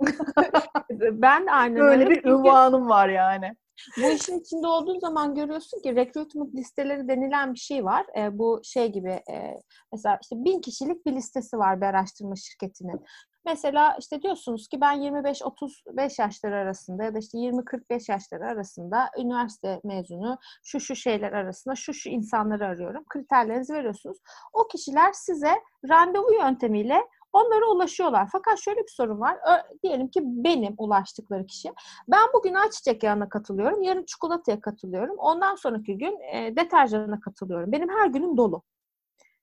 ben 0.90 1.46
aynı 1.46 1.78
Böyle 1.78 2.10
bir 2.10 2.24
ünvanım 2.24 2.88
var 2.88 3.08
yani. 3.08 3.56
Bu 3.96 4.10
işin 4.10 4.40
içinde 4.40 4.66
olduğun 4.66 4.98
zaman 4.98 5.34
görüyorsun 5.34 5.82
ki 5.82 5.96
recruitment 5.96 6.54
listeleri 6.54 7.08
denilen 7.08 7.54
bir 7.54 7.58
şey 7.58 7.84
var. 7.84 8.06
E, 8.18 8.38
bu 8.38 8.60
şey 8.64 8.92
gibi 8.92 9.10
e, 9.10 9.60
mesela 9.92 10.18
işte 10.22 10.36
bin 10.44 10.60
kişilik 10.60 11.06
bir 11.06 11.12
listesi 11.12 11.58
var 11.58 11.80
bir 11.80 11.86
araştırma 11.86 12.36
şirketinin. 12.36 13.04
Mesela 13.48 13.96
işte 14.00 14.22
diyorsunuz 14.22 14.68
ki 14.68 14.80
ben 14.80 15.00
25-35 15.00 16.20
yaşları 16.22 16.56
arasında 16.56 17.04
ya 17.04 17.14
da 17.14 17.18
işte 17.18 17.38
20-45 17.38 18.12
yaşları 18.12 18.44
arasında 18.44 19.10
üniversite 19.18 19.80
mezunu 19.84 20.38
şu 20.62 20.80
şu 20.80 20.96
şeyler 20.96 21.32
arasında 21.32 21.74
şu 21.74 21.94
şu 21.94 22.08
insanları 22.08 22.66
arıyorum. 22.66 23.04
Kriterlerinizi 23.08 23.72
veriyorsunuz. 23.72 24.18
O 24.52 24.68
kişiler 24.68 25.12
size 25.12 25.52
randevu 25.88 26.32
yöntemiyle 26.32 27.00
onlara 27.32 27.66
ulaşıyorlar. 27.66 28.28
Fakat 28.32 28.58
şöyle 28.58 28.80
bir 28.80 28.92
sorun 28.96 29.20
var. 29.20 29.34
Ö- 29.34 29.78
diyelim 29.82 30.08
ki 30.08 30.20
benim 30.24 30.74
ulaştıkları 30.78 31.46
kişi. 31.46 31.72
Ben 32.08 32.28
bugün 32.34 32.54
ayçiçek 32.54 33.02
yağına 33.02 33.28
katılıyorum. 33.28 33.82
Yarın 33.82 34.04
çikolataya 34.04 34.60
katılıyorum. 34.60 35.18
Ondan 35.18 35.54
sonraki 35.54 35.98
gün 35.98 36.20
e, 36.32 36.56
deterjana 36.56 37.20
katılıyorum. 37.20 37.72
Benim 37.72 37.88
her 37.88 38.06
günüm 38.06 38.36
dolu. 38.36 38.62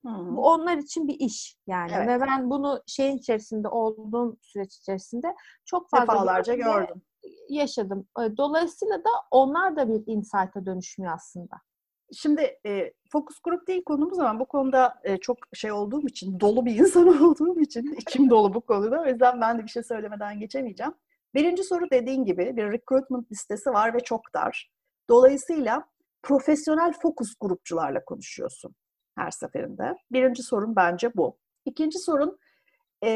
Hmm. 0.05 0.37
Bu 0.37 0.41
onlar 0.45 0.77
için 0.77 1.07
bir 1.07 1.19
iş 1.19 1.57
yani 1.67 1.91
evet. 1.95 2.07
ve 2.07 2.21
ben 2.21 2.49
bunu 2.49 2.81
şeyin 2.87 3.17
içerisinde 3.17 3.67
olduğum 3.67 4.37
süreç 4.41 4.75
içerisinde 4.75 5.35
çok 5.65 5.89
fazla 5.89 6.13
defalarca 6.13 6.55
gördüm. 6.55 7.01
Yaşadım. 7.49 8.07
Dolayısıyla 8.37 8.97
da 8.97 9.09
onlar 9.31 9.75
da 9.75 9.89
bir 9.89 10.03
insight'a 10.13 10.65
dönüşmüyor 10.65 11.13
aslında. 11.13 11.55
Şimdi 12.13 12.59
e, 12.65 12.93
fokus 13.11 13.39
grup 13.43 13.67
değil 13.67 13.83
konumuz 13.83 14.19
ama 14.19 14.39
bu 14.39 14.45
konuda 14.45 14.99
e, 15.03 15.17
çok 15.17 15.37
şey 15.53 15.71
olduğum 15.71 16.07
için, 16.07 16.39
dolu 16.39 16.65
bir 16.65 16.79
insan 16.79 17.07
olduğum 17.23 17.59
için, 17.59 17.95
içim 18.01 18.29
dolu 18.29 18.53
bu 18.53 18.61
konuda. 18.61 19.01
O 19.01 19.05
yüzden 19.05 19.41
ben 19.41 19.59
de 19.59 19.63
bir 19.63 19.69
şey 19.69 19.83
söylemeden 19.83 20.39
geçemeyeceğim. 20.39 20.93
Birinci 21.33 21.63
soru 21.63 21.89
dediğin 21.91 22.25
gibi 22.25 22.55
bir 22.55 22.71
recruitment 22.71 23.31
listesi 23.31 23.69
var 23.69 23.93
ve 23.93 23.99
çok 23.99 24.21
dar. 24.33 24.71
Dolayısıyla 25.09 25.83
profesyonel 26.23 26.93
fokus 26.93 27.33
grupçularla 27.39 28.05
konuşuyorsun 28.05 28.75
her 29.15 29.31
seferinde. 29.31 29.95
Birinci 30.11 30.43
sorun 30.43 30.75
bence 30.75 31.11
bu. 31.15 31.37
İkinci 31.65 31.99
sorun 31.99 32.39
e, 33.03 33.09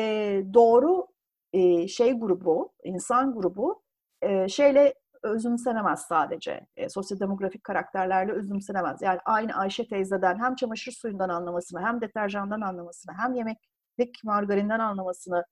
doğru 0.54 1.08
e, 1.54 1.88
şey 1.88 2.20
grubu, 2.20 2.74
insan 2.84 3.34
grubu 3.34 3.84
e, 4.22 4.48
şeyle 4.48 4.94
özümsenemez 5.24 6.02
sadece. 6.02 6.68
E, 6.78 6.90
sosyodemografik 6.90 7.64
karakterlerle 7.64 8.32
özümsenemez. 8.32 9.02
Yani 9.02 9.20
aynı 9.26 9.54
Ayşe 9.54 9.88
teyzeden 9.88 10.40
hem 10.40 10.56
çamaşır 10.56 10.92
suyundan 10.92 11.30
anlamasını, 11.30 11.82
hem 11.82 12.02
deterjandan 12.02 12.62
anlamasını, 12.62 13.14
hem 13.18 13.34
yemeklik 13.34 14.24
margarinden 14.24 14.80
anlamasını, 14.80 15.46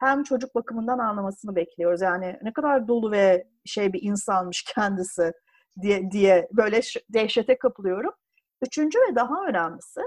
hem 0.00 0.22
çocuk 0.22 0.54
bakımından 0.54 0.98
anlamasını 0.98 1.56
bekliyoruz. 1.56 2.00
Yani 2.00 2.38
ne 2.42 2.52
kadar 2.52 2.88
dolu 2.88 3.12
ve 3.12 3.48
şey 3.64 3.92
bir 3.92 4.02
insanmış 4.02 4.62
kendisi 4.74 5.32
diye 5.82 6.10
diye 6.10 6.48
böyle 6.52 6.80
dehşete 7.08 7.58
kapılıyorum. 7.58 8.12
Üçüncü 8.62 8.98
ve 8.98 9.14
daha 9.14 9.46
önemlisi 9.46 10.00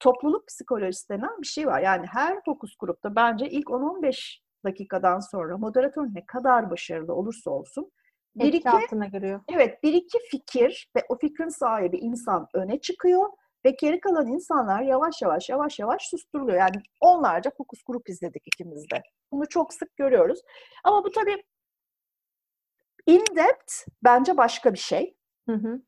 topluluk 0.00 0.46
psikolojisi 0.46 1.08
denen 1.08 1.42
bir 1.42 1.46
şey 1.46 1.66
var. 1.66 1.80
Yani 1.80 2.06
her 2.06 2.44
fokus 2.44 2.76
grupta 2.76 3.16
bence 3.16 3.50
ilk 3.50 3.66
10-15 3.66 4.38
dakikadan 4.64 5.20
sonra 5.20 5.58
moderatör 5.58 6.06
ne 6.14 6.26
kadar 6.26 6.70
başarılı 6.70 7.14
olursa 7.14 7.50
olsun 7.50 7.92
bir 8.36 8.52
iki, 8.52 8.70
altına 8.70 9.06
giriyor. 9.06 9.40
Evet, 9.52 9.82
bir 9.82 9.92
iki 9.92 10.18
fikir 10.30 10.90
ve 10.96 11.00
o 11.08 11.18
fikrin 11.18 11.48
sahibi 11.48 11.96
insan 11.96 12.48
öne 12.54 12.80
çıkıyor 12.80 13.28
ve 13.64 13.70
geri 13.70 14.00
kalan 14.00 14.26
insanlar 14.26 14.82
yavaş 14.82 15.22
yavaş 15.22 15.48
yavaş 15.48 15.78
yavaş 15.78 16.08
susturuluyor. 16.10 16.58
Yani 16.58 16.82
onlarca 17.00 17.50
fokus 17.58 17.82
grup 17.82 18.08
izledik 18.08 18.42
ikimiz 18.46 18.90
de. 18.90 19.02
Bunu 19.32 19.48
çok 19.48 19.74
sık 19.74 19.96
görüyoruz. 19.96 20.40
Ama 20.84 21.04
bu 21.04 21.10
tabii 21.10 21.42
in-depth 23.06 23.86
bence 24.04 24.36
başka 24.36 24.72
bir 24.72 24.78
şey. 24.78 25.16
Hı 25.48 25.54
hı. 25.54 25.80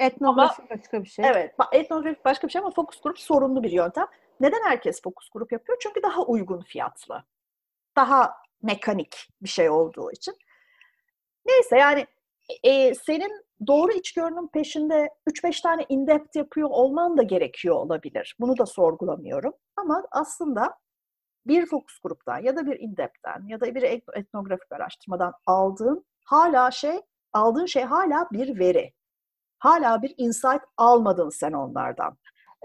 Etnografi 0.00 0.62
ama, 0.62 0.70
başka 0.70 1.02
bir 1.02 1.08
şey. 1.08 1.24
Evet, 1.24 1.54
etnografi 1.72 2.24
başka 2.24 2.46
bir 2.46 2.52
şey 2.52 2.58
ama 2.58 2.70
fokus 2.70 3.00
grup 3.00 3.18
sorunlu 3.18 3.62
bir 3.62 3.70
yöntem. 3.70 4.06
Neden 4.40 4.62
herkes 4.64 5.02
fokus 5.02 5.30
grup 5.30 5.52
yapıyor? 5.52 5.78
Çünkü 5.82 6.02
daha 6.02 6.22
uygun 6.22 6.60
fiyatlı. 6.60 7.24
Daha 7.96 8.34
mekanik 8.62 9.28
bir 9.42 9.48
şey 9.48 9.70
olduğu 9.70 10.12
için. 10.12 10.34
Neyse 11.46 11.78
yani 11.78 12.06
e, 12.62 12.94
senin 12.94 13.46
doğru 13.66 13.92
içgörünün 13.92 14.48
peşinde 14.48 15.10
3-5 15.30 15.62
tane 15.62 15.86
in-depth 15.88 16.36
yapıyor 16.38 16.68
olman 16.70 17.16
da 17.16 17.22
gerekiyor 17.22 17.76
olabilir. 17.76 18.36
Bunu 18.40 18.58
da 18.58 18.66
sorgulamıyorum. 18.66 19.52
Ama 19.76 20.04
aslında 20.10 20.78
bir 21.46 21.66
fokus 21.66 21.98
gruptan 21.98 22.38
ya 22.38 22.56
da 22.56 22.66
bir 22.66 22.80
in-depth'ten 22.80 23.46
ya 23.48 23.60
da 23.60 23.74
bir 23.74 23.82
etnografik 24.14 24.72
araştırmadan 24.72 25.32
aldığın 25.46 26.06
hala 26.24 26.70
şey, 26.70 27.00
aldığın 27.32 27.66
şey 27.66 27.82
hala 27.82 28.28
bir 28.32 28.58
veri 28.58 28.92
hala 29.66 30.02
bir 30.02 30.14
insight 30.16 30.62
almadın 30.76 31.30
sen 31.30 31.52
onlardan. 31.52 32.16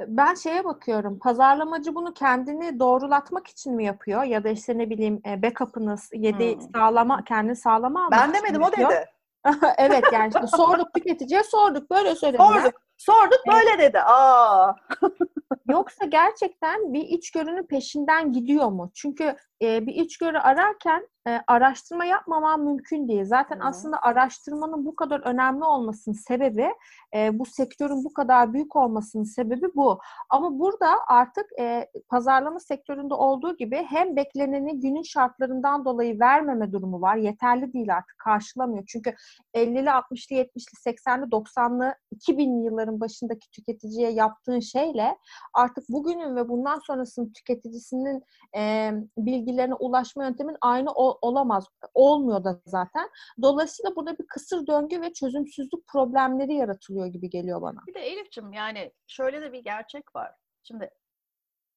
Ben 0.07 0.33
şeye 0.33 0.63
bakıyorum. 0.65 1.19
Pazarlamacı 1.19 1.95
bunu 1.95 2.13
kendini 2.13 2.79
doğrulatmak 2.79 3.47
için 3.47 3.75
mi 3.75 3.85
yapıyor? 3.85 4.23
Ya 4.23 4.43
da 4.43 4.49
işte 4.49 4.77
ne 4.77 4.89
bileyim 4.89 5.21
e, 5.27 5.41
backup'ınız, 5.41 6.09
yedi 6.13 6.55
hmm. 6.55 6.61
sağlama, 6.75 7.23
kendini 7.23 7.55
sağlama 7.55 8.09
Ben 8.11 8.33
demedim 8.33 8.63
o 8.63 8.71
dedi. 8.71 9.05
evet 9.77 10.03
yani 10.13 10.27
işte 10.35 10.47
sorduk 10.47 10.93
tüketiciye 10.93 11.43
sorduk 11.43 11.91
böyle 11.91 12.15
söyledim. 12.15 12.45
Sorduk. 12.45 12.81
Sorduk 12.97 13.39
böyle 13.47 13.79
dedi. 13.79 13.99
Aa. 13.99 14.75
Yoksa 15.69 16.05
gerçekten 16.05 16.93
bir 16.93 17.01
içgörünün 17.01 17.63
peşinden 17.63 18.33
gidiyor 18.33 18.67
mu? 18.67 18.91
Çünkü 18.93 19.35
e, 19.61 19.87
bir 19.87 19.95
içgörü 19.95 20.37
ararken 20.37 21.07
e, 21.27 21.41
araştırma 21.47 22.05
yapmaman 22.05 22.61
mümkün 22.61 23.07
değil. 23.07 23.25
Zaten 23.25 23.59
Hı. 23.59 23.63
aslında 23.63 24.01
araştırmanın 24.01 24.85
bu 24.85 24.95
kadar 24.95 25.19
önemli 25.19 25.63
olmasının 25.63 26.15
sebebi, 26.15 26.69
e, 27.15 27.39
bu 27.39 27.45
sektörün 27.45 28.03
bu 28.03 28.13
kadar 28.13 28.53
büyük 28.53 28.75
olmasının 28.75 29.23
sebebi 29.23 29.65
bu. 29.75 29.99
Ama 30.29 30.59
burada 30.59 30.87
artık 31.07 31.45
e, 31.59 31.87
pazarlama 32.09 32.59
sektöründe 32.59 33.13
olduğu 33.13 33.57
gibi 33.57 33.85
hem 33.89 34.15
bekleneni 34.15 34.79
günün 34.79 35.03
şartlarından 35.03 35.85
dolayı 35.85 36.19
vermeme 36.19 36.71
durumu 36.71 37.01
var. 37.01 37.15
Yeterli 37.15 37.73
değil 37.73 37.95
artık, 37.95 38.17
karşılamıyor. 38.17 38.83
Çünkü 38.87 39.15
50'li, 39.53 39.89
60'lı, 39.89 40.35
70'li, 40.35 40.93
80'li, 40.93 41.31
90'lı, 41.31 41.95
2000'li 42.15 42.65
yılların 42.65 42.99
başındaki 42.99 43.51
tüketiciye 43.51 44.11
yaptığın 44.11 44.59
şeyle 44.59 45.17
artık 45.53 45.89
bugünün 45.89 46.35
ve 46.35 46.49
bundan 46.49 46.79
sonrasının 46.79 47.33
tüketicisinin 47.33 48.23
e, 48.57 48.91
bilgilerine 49.17 49.73
ulaşma 49.73 50.23
yöntemin 50.23 50.57
aynı 50.61 50.91
o, 50.91 51.10
olamaz. 51.21 51.67
Olmuyor 51.93 52.43
da 52.43 52.61
zaten. 52.65 53.09
Dolayısıyla 53.41 53.95
burada 53.95 54.17
bir 54.17 54.27
kısır 54.27 54.67
döngü 54.67 55.01
ve 55.01 55.13
çözümsüzlük 55.13 55.87
problemleri 55.87 56.53
yaratılıyor 56.53 57.05
gibi 57.07 57.29
geliyor 57.29 57.61
bana. 57.61 57.79
Bir 57.87 57.93
de 57.93 57.99
Elif'ciğim 57.99 58.53
yani 58.53 58.91
şöyle 59.07 59.41
de 59.41 59.53
bir 59.53 59.63
gerçek 59.63 60.15
var. 60.15 60.31
Şimdi 60.63 60.89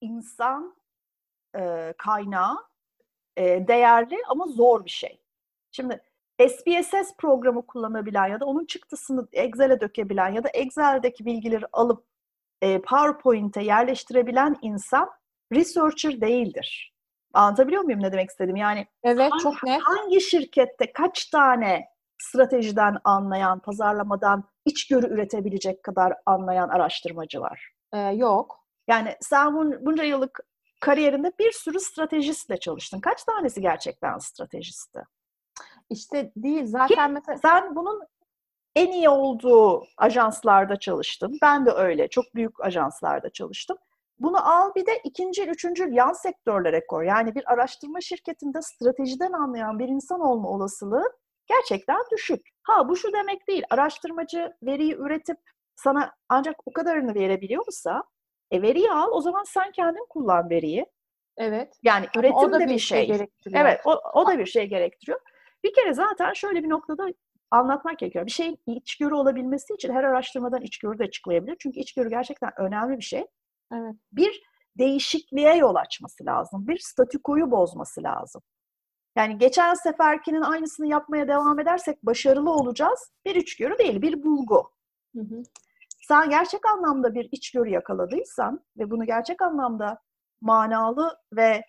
insan 0.00 0.76
e, 1.56 1.94
kaynağı 1.98 2.56
e, 3.36 3.68
değerli 3.68 4.16
ama 4.28 4.46
zor 4.46 4.84
bir 4.84 4.90
şey. 4.90 5.20
Şimdi 5.70 6.02
SPSS 6.40 7.16
programı 7.18 7.66
kullanabilen 7.66 8.26
ya 8.26 8.40
da 8.40 8.46
onun 8.46 8.66
çıktısını 8.66 9.28
Excel'e 9.32 9.80
dökebilen 9.80 10.28
ya 10.28 10.44
da 10.44 10.48
Excel'deki 10.48 11.24
bilgileri 11.24 11.66
alıp 11.72 12.06
e, 12.62 12.80
PowerPoint'e 12.80 13.62
yerleştirebilen 13.62 14.56
insan 14.62 15.10
researcher 15.52 16.20
değildir. 16.20 16.93
Anlatabiliyor 17.34 17.82
muyum 17.82 18.02
ne 18.02 18.12
demek 18.12 18.30
istedim? 18.30 18.56
Yani 18.56 18.86
evet 19.02 19.32
hangi, 19.32 19.42
çok 19.42 19.62
net. 19.62 19.82
Hangi 19.82 20.20
şirkette 20.20 20.92
kaç 20.92 21.26
tane 21.26 21.88
stratejiden 22.18 22.96
anlayan, 23.04 23.58
pazarlamadan 23.58 24.44
içgörü 24.64 25.06
üretebilecek 25.06 25.82
kadar 25.82 26.14
anlayan 26.26 26.68
araştırmacı 26.68 27.40
var? 27.40 27.72
Ee, 27.92 27.98
yok. 27.98 28.64
Yani 28.88 29.16
sen 29.20 29.56
bun, 29.56 29.86
bunca 29.86 30.04
yıllık 30.04 30.40
kariyerinde 30.80 31.32
bir 31.38 31.52
sürü 31.52 31.80
stratejistle 31.80 32.60
çalıştın. 32.60 33.00
Kaç 33.00 33.24
tanesi 33.24 33.60
gerçekten 33.60 34.18
stratejisti? 34.18 35.00
İşte 35.90 36.32
değil. 36.36 36.66
Zaten 36.66 37.06
Ki, 37.06 37.12
mesela... 37.12 37.38
Sen 37.38 37.76
bunun 37.76 38.02
en 38.76 38.92
iyi 38.92 39.08
olduğu 39.08 39.86
ajanslarda 39.96 40.78
çalıştın. 40.78 41.38
Ben 41.42 41.66
de 41.66 41.70
öyle. 41.70 42.08
Çok 42.08 42.34
büyük 42.34 42.64
ajanslarda 42.64 43.30
çalıştım. 43.30 43.76
Bunu 44.18 44.48
al 44.48 44.74
bir 44.74 44.86
de 44.86 45.00
ikinci, 45.04 45.46
üçüncü 45.46 45.88
yan 45.90 46.12
sektörlere 46.12 46.86
koy. 46.86 47.06
Yani 47.06 47.34
bir 47.34 47.52
araştırma 47.52 48.00
şirketinde 48.00 48.62
stratejiden 48.62 49.32
anlayan 49.32 49.78
bir 49.78 49.88
insan 49.88 50.20
olma 50.20 50.48
olasılığı 50.48 51.04
gerçekten 51.46 52.00
düşük. 52.12 52.48
Ha 52.62 52.88
bu 52.88 52.96
şu 52.96 53.12
demek 53.12 53.48
değil. 53.48 53.64
Araştırmacı 53.70 54.52
veriyi 54.62 54.94
üretip 54.96 55.36
sana 55.76 56.12
ancak 56.28 56.56
o 56.66 56.72
kadarını 56.72 57.14
verebiliyorsa 57.14 58.02
e 58.50 58.62
veriyi 58.62 58.90
al 58.90 59.08
o 59.12 59.20
zaman 59.20 59.44
sen 59.44 59.72
kendin 59.72 60.06
kullan 60.10 60.50
veriyi. 60.50 60.86
Evet. 61.36 61.78
Yani 61.82 62.06
Ama 62.14 62.26
üretim 62.26 62.52
de 62.52 62.66
bir, 62.66 62.74
bir 62.74 62.78
şey. 62.78 63.06
şey. 63.06 63.26
Evet 63.54 63.80
o, 63.84 64.00
o 64.14 64.26
da 64.26 64.38
bir 64.38 64.46
şey 64.46 64.66
gerektiriyor. 64.66 65.20
Bir 65.64 65.74
kere 65.74 65.94
zaten 65.94 66.32
şöyle 66.32 66.62
bir 66.62 66.68
noktada 66.68 67.06
anlatmak 67.50 67.98
gerekiyor. 67.98 68.26
Bir 68.26 68.30
şeyin 68.30 68.58
içgörü 68.66 69.14
olabilmesi 69.14 69.74
için 69.74 69.92
her 69.92 70.04
araştırmadan 70.04 70.62
içgörü 70.62 70.98
de 70.98 71.04
açıklayabilir. 71.04 71.56
Çünkü 71.58 71.80
içgörü 71.80 72.10
gerçekten 72.10 72.50
önemli 72.58 72.98
bir 72.98 73.04
şey. 73.04 73.26
Evet. 73.72 73.94
Bir 74.12 74.42
değişikliğe 74.78 75.54
yol 75.56 75.74
açması 75.74 76.26
lazım. 76.26 76.68
Bir 76.68 76.78
statükoyu 76.78 77.50
bozması 77.50 78.02
lazım. 78.02 78.42
Yani 79.16 79.38
geçen 79.38 79.74
seferkinin 79.74 80.42
aynısını 80.42 80.86
yapmaya 80.86 81.28
devam 81.28 81.60
edersek 81.60 82.06
başarılı 82.06 82.50
olacağız. 82.50 83.12
Bir 83.24 83.34
içgörü 83.34 83.78
değil, 83.78 84.02
bir 84.02 84.22
bulgu. 84.22 84.70
Hı 85.16 85.22
hı. 85.22 85.42
Sen 86.08 86.30
gerçek 86.30 86.66
anlamda 86.66 87.14
bir 87.14 87.28
içgörü 87.32 87.70
yakaladıysan 87.70 88.64
ve 88.78 88.90
bunu 88.90 89.06
gerçek 89.06 89.42
anlamda 89.42 89.98
manalı 90.40 91.18
ve 91.32 91.62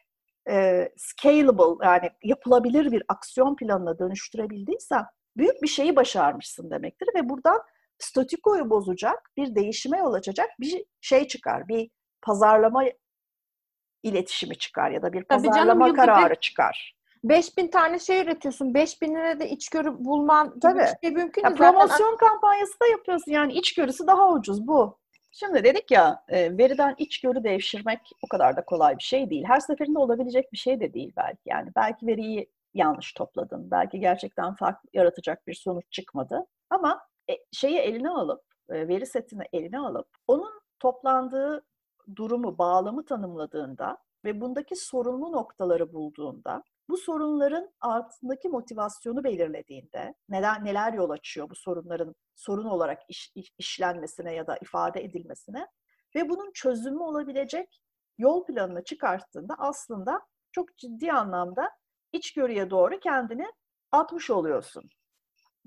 e, 0.50 0.90
scalable 0.98 1.86
yani 1.86 2.10
yapılabilir 2.24 2.92
bir 2.92 3.04
aksiyon 3.08 3.56
planına 3.56 4.00
dönüştürebildiysen 4.00 5.06
büyük 5.38 5.62
bir 5.62 5.68
şeyi 5.68 5.96
başarmışsın 5.96 6.70
demektir 6.72 7.08
ve 7.16 7.30
buradan 7.30 7.62
statükoyu 8.00 8.70
bozacak, 8.70 9.32
bir 9.38 9.56
değişime 9.56 9.98
yol 9.98 10.14
açacak 10.14 10.50
bir 10.60 10.86
şey 11.02 11.28
çıkar. 11.28 11.68
Bir 11.68 11.90
pazarlama 12.22 12.84
iletişimi 14.04 14.58
çıkar 14.58 14.92
ya 14.92 15.02
da 15.02 15.14
bir 15.14 15.24
pazarlama 15.24 15.86
canım, 15.86 15.96
kararı 15.96 16.36
çıkar. 16.36 16.96
5000 17.24 17.68
tane 17.68 18.00
şey 18.00 18.22
üretiyorsun. 18.22 18.74
5000 18.74 19.16
lira 19.16 19.40
da 19.40 19.44
içgörü 19.44 20.06
bulman 20.06 20.50
gibi 20.50 20.60
Tabii. 20.60 20.80
bir 20.80 21.08
şey 21.08 21.16
mümkün. 21.16 21.42
Promosyon 21.42 21.90
zaten... 21.90 22.18
kampanyası 22.18 22.80
da 22.80 22.88
yapıyorsun. 22.88 23.32
Yani 23.32 23.54
içgörüsü 23.54 24.08
daha 24.08 24.32
ucuz 24.32 24.68
bu. 24.68 24.98
Şimdi 25.32 25.64
dedik 25.64 25.92
ya 25.92 26.24
e, 26.28 26.58
veriden 26.58 26.96
içgörü 26.98 27.44
devşirmek 27.44 28.00
o 28.22 28.28
kadar 28.28 28.58
da 28.58 28.66
kolay 28.66 28.98
bir 28.98 29.04
şey 29.04 29.30
değil. 29.30 29.44
Her 29.48 29.60
seferinde 29.60 30.00
olabilecek 30.00 30.54
bir 30.54 30.58
şey 30.58 30.80
de 30.80 30.94
değil 30.94 31.14
belki. 31.18 31.42
Yani 31.46 31.70
belki 31.76 32.08
veriyi 32.08 32.50
yanlış 32.74 33.14
topladın. 33.14 33.72
Belki 33.72 34.00
gerçekten 34.00 34.56
farklı 34.56 34.90
yaratacak 34.94 35.48
bir 35.48 35.54
sonuç 35.54 35.86
çıkmadı. 35.92 36.46
Ama 36.70 37.02
şeyi 37.52 37.78
eline 37.78 38.10
alıp, 38.10 38.44
e, 38.70 38.88
veri 38.88 39.06
setini 39.06 39.44
eline 39.54 39.80
alıp 39.80 40.08
onun 40.28 40.62
toplandığı 40.80 41.66
durumu, 42.16 42.58
bağlamı 42.58 43.06
tanımladığında 43.06 43.98
ve 44.26 44.42
bundaki 44.42 44.76
sorunlu 44.76 45.32
noktaları 45.32 45.94
bulduğunda, 45.94 46.64
bu 46.90 46.98
sorunların 46.98 47.72
altındaki 47.82 48.50
motivasyonu 48.50 49.24
belirlediğinde, 49.24 50.16
neden 50.30 50.66
neler 50.66 50.94
yol 50.94 51.10
açıyor 51.10 51.50
bu 51.50 51.56
sorunların 51.56 52.16
sorun 52.36 52.66
olarak 52.66 53.02
iş, 53.10 53.34
işlenmesine 53.58 54.34
ya 54.34 54.48
da 54.48 54.58
ifade 54.58 55.04
edilmesine 55.04 55.68
ve 56.16 56.30
bunun 56.30 56.52
çözümü 56.52 57.00
olabilecek 57.00 57.82
yol 58.18 58.46
planını 58.46 58.84
çıkarttığında 58.84 59.56
aslında 59.58 60.22
çok 60.52 60.78
ciddi 60.78 61.12
anlamda 61.12 61.72
içgörüye 62.14 62.70
doğru 62.70 63.00
kendini 63.00 63.46
atmış 63.92 64.30
oluyorsun. 64.30 64.90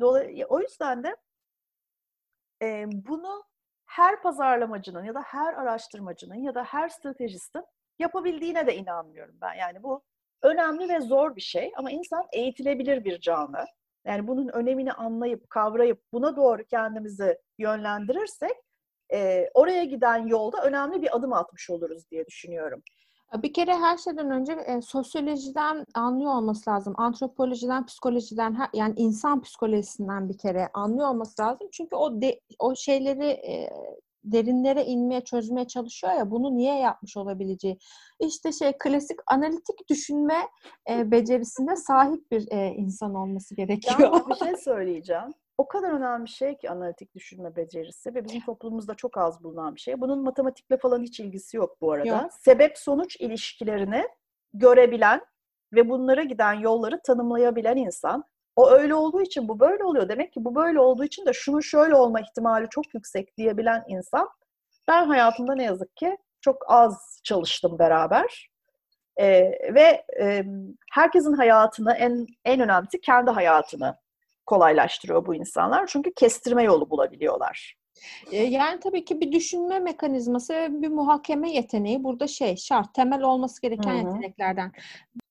Dolayısıyla 0.01 0.47
o 0.47 0.61
yüzden 0.61 1.05
de 1.05 1.17
e, 2.63 2.85
bunu 2.87 3.45
her 3.87 4.23
pazarlamacının 4.23 5.05
ya 5.05 5.15
da 5.15 5.23
her 5.23 5.55
araştırmacının 5.55 6.35
ya 6.35 6.55
da 6.55 6.65
her 6.65 6.89
stratejistin 6.89 7.65
yapabildiğine 7.99 8.67
de 8.67 8.77
inanmıyorum 8.77 9.35
ben. 9.41 9.55
Yani 9.55 9.83
bu 9.83 10.03
önemli 10.43 10.89
ve 10.89 11.01
zor 11.01 11.37
bir 11.37 11.41
şey 11.41 11.73
ama 11.77 11.91
insan 11.91 12.27
eğitilebilir 12.33 13.05
bir 13.05 13.21
canlı. 13.21 13.65
Yani 14.07 14.27
bunun 14.29 14.49
önemini 14.49 14.93
anlayıp, 14.93 15.51
kavrayıp 15.51 16.03
buna 16.13 16.37
doğru 16.37 16.65
kendimizi 16.65 17.39
yönlendirirsek 17.59 18.57
e, 19.13 19.51
oraya 19.55 19.85
giden 19.85 20.27
yolda 20.27 20.63
önemli 20.63 21.03
bir 21.03 21.17
adım 21.17 21.33
atmış 21.33 21.71
oluruz 21.71 22.11
diye 22.11 22.27
düşünüyorum. 22.27 22.83
Bir 23.37 23.53
kere 23.53 23.75
her 23.75 23.97
şeyden 23.97 24.31
önce 24.31 24.53
e, 24.53 24.83
sosyolojiden 24.83 25.85
anlıyor 25.95 26.35
olması 26.35 26.71
lazım. 26.71 26.95
Antropolojiden, 26.97 27.87
psikolojiden, 27.87 28.57
yani 28.75 28.95
insan 28.97 29.43
psikolojisinden 29.43 30.29
bir 30.29 30.39
kere 30.39 30.69
anlıyor 30.75 31.09
olması 31.09 31.43
lazım. 31.43 31.69
Çünkü 31.73 31.97
o 31.97 32.21
de, 32.21 32.41
o 32.59 32.75
şeyleri 32.77 33.27
e, 33.27 33.71
derinlere 34.25 34.85
inmeye, 34.85 35.21
çözmeye 35.21 35.67
çalışıyor 35.67 36.13
ya 36.13 36.31
bunu 36.31 36.57
niye 36.57 36.79
yapmış 36.79 37.17
olabileceği. 37.17 37.79
İşte 38.21 38.53
şey 38.53 38.73
klasik 38.79 39.19
analitik 39.27 39.89
düşünme 39.89 40.49
e, 40.91 41.11
becerisine 41.11 41.77
sahip 41.77 42.31
bir 42.31 42.53
e, 42.53 42.75
insan 42.75 43.15
olması 43.15 43.55
gerekiyor. 43.55 44.01
Yani 44.01 44.23
bir 44.31 44.47
şey 44.47 44.57
söyleyeceğim 44.57 45.35
o 45.59 45.69
kadar 45.69 45.91
önemli 45.91 46.25
bir 46.25 46.31
şey 46.31 46.57
ki 46.57 46.71
analitik 46.71 47.15
düşünme 47.15 47.57
becerisi 47.57 48.15
ve 48.15 48.25
bizim 48.25 48.41
toplumumuzda 48.41 48.95
çok 48.95 49.19
az 49.19 49.45
bulunan 49.45 49.75
bir 49.75 49.81
şey. 49.81 50.01
Bunun 50.01 50.23
matematikle 50.23 50.77
falan 50.77 51.03
hiç 51.03 51.21
ilgisi 51.21 51.57
yok 51.57 51.81
bu 51.81 51.93
arada. 51.93 52.09
Yok. 52.09 52.33
Sebep 52.33 52.79
sonuç 52.79 53.17
ilişkilerini 53.17 54.09
görebilen 54.55 55.21
ve 55.73 55.89
bunlara 55.89 56.23
giden 56.23 56.53
yolları 56.53 57.03
tanımlayabilen 57.03 57.77
insan. 57.77 58.25
O 58.57 58.71
öyle 58.71 58.95
olduğu 58.95 59.23
için 59.23 59.49
bu 59.49 59.61
böyle 59.61 59.85
oluyor. 59.85 60.09
Demek 60.09 60.33
ki 60.33 60.45
bu 60.45 60.55
böyle 60.55 60.81
olduğu 60.81 61.05
için 61.05 61.27
de 61.27 61.33
şunun 61.33 61.61
şöyle 61.61 61.95
olma 61.95 62.21
ihtimali 62.21 62.69
çok 62.71 62.95
yüksek 62.95 63.37
diyebilen 63.37 63.85
insan. 63.89 64.29
Ben 64.89 65.07
hayatımda 65.07 65.55
ne 65.55 65.65
yazık 65.65 65.97
ki 65.97 66.19
çok 66.41 66.65
az 66.69 67.21
çalıştım 67.25 67.79
beraber. 67.79 68.51
Ee, 69.21 69.43
ve 69.75 70.05
e, 70.21 70.45
herkesin 70.93 71.33
hayatını 71.33 71.93
en 71.93 72.27
en 72.45 72.61
önemlisi 72.61 73.01
kendi 73.01 73.31
hayatını 73.31 73.97
kolaylaştırıyor 74.49 75.27
bu 75.27 75.35
insanlar. 75.35 75.87
Çünkü 75.87 76.15
kestirme 76.15 76.63
yolu 76.63 76.91
bulabiliyorlar. 76.91 77.77
Yani 78.33 78.81
tabii 78.81 79.05
ki 79.05 79.21
bir 79.21 79.33
düşünme 79.33 79.79
mekanizması 79.79 80.55
ve 80.55 80.83
bir 80.83 80.89
muhakeme 80.89 81.51
yeteneği 81.51 82.05
burada 82.05 82.27
şey 82.27 82.57
şart, 82.57 82.95
temel 82.95 83.23
olması 83.23 83.63
gereken 83.63 83.91
Hı-hı. 83.91 83.99
yeteneklerden. 83.99 84.73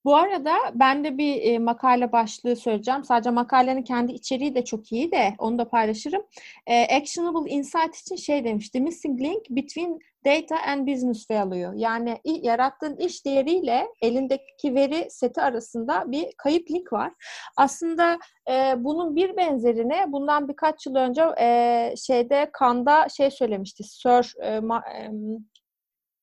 Bu 0.08 0.16
arada 0.16 0.56
ben 0.74 1.04
de 1.04 1.18
bir 1.18 1.42
e, 1.42 1.60
makale 1.60 2.12
başlığı 2.12 2.56
söyleyeceğim. 2.56 3.04
Sadece 3.04 3.30
makalenin 3.30 3.82
kendi 3.82 4.12
içeriği 4.12 4.56
de 4.56 4.66
çok 4.66 4.92
iyi 4.92 5.12
de 5.12 5.36
onu 5.38 5.58
da 5.58 5.70
paylaşırım. 5.70 6.22
E, 6.68 6.98
actionable 6.98 7.52
insight 7.52 7.96
için 7.96 8.16
şey 8.16 8.44
demişti. 8.46 8.82
Missing 8.82 9.22
link 9.22 9.50
between 9.50 10.00
data 10.26 10.56
and 10.68 10.88
business 10.88 11.32
value. 11.32 11.72
Yani 11.76 12.18
yarattığın 12.26 12.98
iş 12.98 13.26
değeriyle 13.26 13.88
elindeki 14.02 14.76
veri 14.76 15.08
seti 15.10 15.42
arasında 15.42 16.12
bir 16.12 16.32
kayıp 16.38 16.72
link 16.72 16.94
var. 16.94 17.14
Aslında 17.58 18.18
e, 18.50 18.74
bunun 18.78 19.16
bir 19.16 19.38
benzerine 19.38 20.06
bundan 20.08 20.48
birkaç 20.48 20.86
yıl 20.86 20.96
önce 20.96 21.24
e, 21.40 21.94
şeyde 21.98 22.50
Kanda 22.54 23.10
şey 23.10 23.32
söylemişti. 23.32 23.84
Sir 23.84 24.44
e, 24.44 24.60
ma, 24.60 24.84
e, 24.96 25.10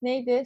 neydi? 0.03 0.44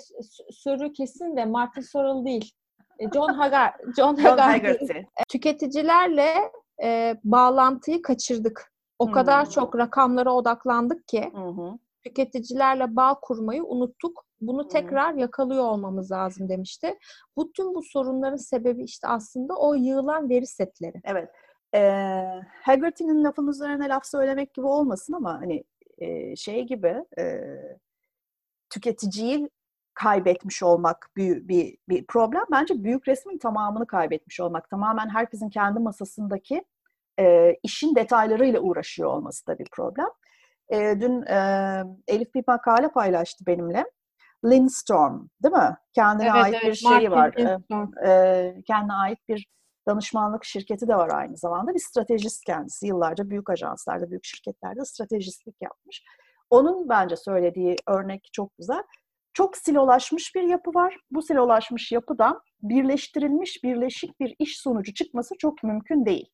Sörü 0.50 0.92
kesin 0.92 1.36
de 1.36 1.44
Martin 1.44 1.80
Sorrell 1.80 2.24
değil. 2.24 2.57
E, 2.98 3.10
John 3.14 3.34
Hagar, 3.34 3.74
John, 3.96 4.16
John 4.16 4.38
Hagarty. 4.38 4.92
Tüketicilerle 5.28 6.34
e, 6.82 7.16
bağlantıyı 7.24 8.02
kaçırdık. 8.02 8.72
O 8.98 9.06
hmm. 9.06 9.12
kadar 9.12 9.50
çok 9.50 9.78
rakamlara 9.78 10.32
odaklandık 10.32 11.08
ki 11.08 11.30
hmm. 11.32 11.78
tüketicilerle 12.04 12.96
bağ 12.96 13.20
kurmayı 13.22 13.64
unuttuk. 13.64 14.24
Bunu 14.40 14.62
hmm. 14.62 14.68
tekrar 14.68 15.14
yakalıyor 15.14 15.64
olmamız 15.64 16.10
lazım 16.12 16.48
demişti. 16.48 16.98
Bütün 17.38 17.74
bu 17.74 17.82
sorunların 17.82 18.36
sebebi 18.36 18.84
işte 18.84 19.08
aslında 19.08 19.56
o 19.56 19.74
yığılan 19.74 20.30
veri 20.30 20.46
setleri. 20.46 21.00
Evet. 21.04 21.30
E, 21.74 21.80
Haggerty'nin 22.62 23.24
lafın 23.24 23.48
üzerine 23.48 23.88
laf 23.88 24.06
söylemek 24.06 24.54
gibi 24.54 24.66
olmasın 24.66 25.12
ama 25.12 25.40
hani 25.40 25.64
e, 25.98 26.36
şey 26.36 26.66
gibi 26.66 27.04
e, 27.18 27.40
tüketiciyi 28.70 29.48
kaybetmiş 29.98 30.62
olmak 30.62 31.10
bir, 31.16 31.48
bir, 31.48 31.76
bir 31.88 32.06
problem. 32.06 32.44
Bence 32.50 32.84
büyük 32.84 33.08
resmin 33.08 33.38
tamamını 33.38 33.86
kaybetmiş 33.86 34.40
olmak. 34.40 34.70
Tamamen 34.70 35.08
herkesin 35.08 35.50
kendi 35.50 35.78
masasındaki 35.78 36.64
e, 37.20 37.56
işin 37.62 37.94
detaylarıyla 37.94 38.60
uğraşıyor 38.60 39.10
olması 39.10 39.46
da 39.46 39.58
bir 39.58 39.66
problem. 39.72 40.08
E, 40.68 41.00
dün 41.00 41.22
e, 41.22 41.84
Elif 42.08 42.34
bir 42.34 42.44
makale 42.46 42.88
paylaştı 42.88 43.46
benimle. 43.46 43.84
Lindstorm, 44.44 45.28
değil 45.42 45.54
mi? 45.54 45.76
Kendine 45.92 46.28
evet, 46.28 46.44
ait 46.44 46.54
evet, 46.54 46.64
bir 46.64 46.74
şeyi 46.74 47.10
var. 47.10 47.34
E, 47.36 47.58
e, 48.08 48.62
kendine 48.66 48.92
ait 48.92 49.18
bir 49.28 49.46
danışmanlık 49.88 50.44
şirketi 50.44 50.88
de 50.88 50.96
var 50.96 51.10
aynı 51.14 51.36
zamanda. 51.36 51.74
Bir 51.74 51.80
stratejist 51.80 52.44
kendisi. 52.44 52.86
Yıllarca 52.86 53.30
büyük 53.30 53.50
ajanslarda, 53.50 54.10
büyük 54.10 54.24
şirketlerde 54.24 54.84
stratejistlik 54.84 55.56
yapmış. 55.60 56.04
Onun 56.50 56.88
bence 56.88 57.16
söylediği 57.16 57.76
örnek 57.86 58.28
çok 58.32 58.56
güzel 58.58 58.82
çok 59.38 59.56
silolaşmış 59.56 60.34
bir 60.34 60.42
yapı 60.42 60.74
var. 60.74 60.96
Bu 61.10 61.22
silolaşmış 61.22 61.92
yapıdan 61.92 62.40
birleştirilmiş, 62.62 63.64
birleşik 63.64 64.20
bir 64.20 64.34
iş 64.38 64.60
sonucu 64.60 64.94
çıkması 64.94 65.34
çok 65.38 65.62
mümkün 65.62 66.06
değil. 66.06 66.30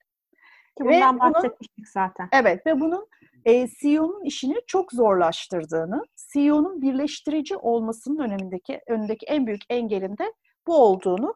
Ki 0.79 0.85
bundan 0.85 1.17
ve 1.17 1.21
bahsetmiştik 1.21 1.79
bunun, 1.79 1.87
zaten. 1.95 2.29
Evet 2.33 2.67
ve 2.67 2.81
bunun 2.81 3.07
e, 3.45 3.69
CEO'nun 3.69 4.25
işini 4.25 4.57
çok 4.67 4.93
zorlaştırdığını, 4.93 6.03
CEO'nun 6.33 6.83
birleştirici 6.83 7.57
olmasının 7.57 8.19
önündeki 8.19 8.81
önündeki 8.89 9.27
en 9.27 9.47
büyük 9.47 9.63
engelin 9.69 10.19
de 10.19 10.33
bu 10.67 10.77
olduğunu 10.77 11.35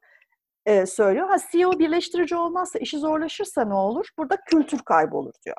e, 0.66 0.86
söylüyor. 0.86 1.28
Ha 1.28 1.36
CEO 1.52 1.78
birleştirici 1.78 2.36
olmazsa, 2.36 2.78
işi 2.78 2.98
zorlaşırsa 2.98 3.64
ne 3.64 3.74
olur? 3.74 4.08
Burada 4.18 4.36
kültür 4.46 4.78
kaybı 4.78 5.16
olur 5.16 5.34
diyor. 5.46 5.56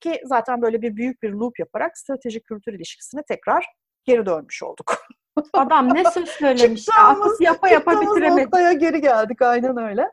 Ki 0.00 0.20
zaten 0.24 0.62
böyle 0.62 0.82
bir 0.82 0.96
büyük 0.96 1.22
bir 1.22 1.30
loop 1.30 1.58
yaparak 1.58 1.98
strateji 1.98 2.40
kültür 2.42 2.72
ilişkisine 2.72 3.22
tekrar 3.28 3.66
geri 4.04 4.26
dönmüş 4.26 4.62
olduk. 4.62 4.94
Adam 5.52 5.94
ne 5.94 6.04
söz 6.10 6.28
söylemiş. 6.28 6.86
Atıp 6.98 7.40
yapa 7.40 7.68
yapa 7.68 8.00
bitiremedi. 8.00 8.44
noktaya 8.44 8.72
geri 8.72 9.00
geldik 9.00 9.42
aynen 9.42 9.76
öyle. 9.76 10.12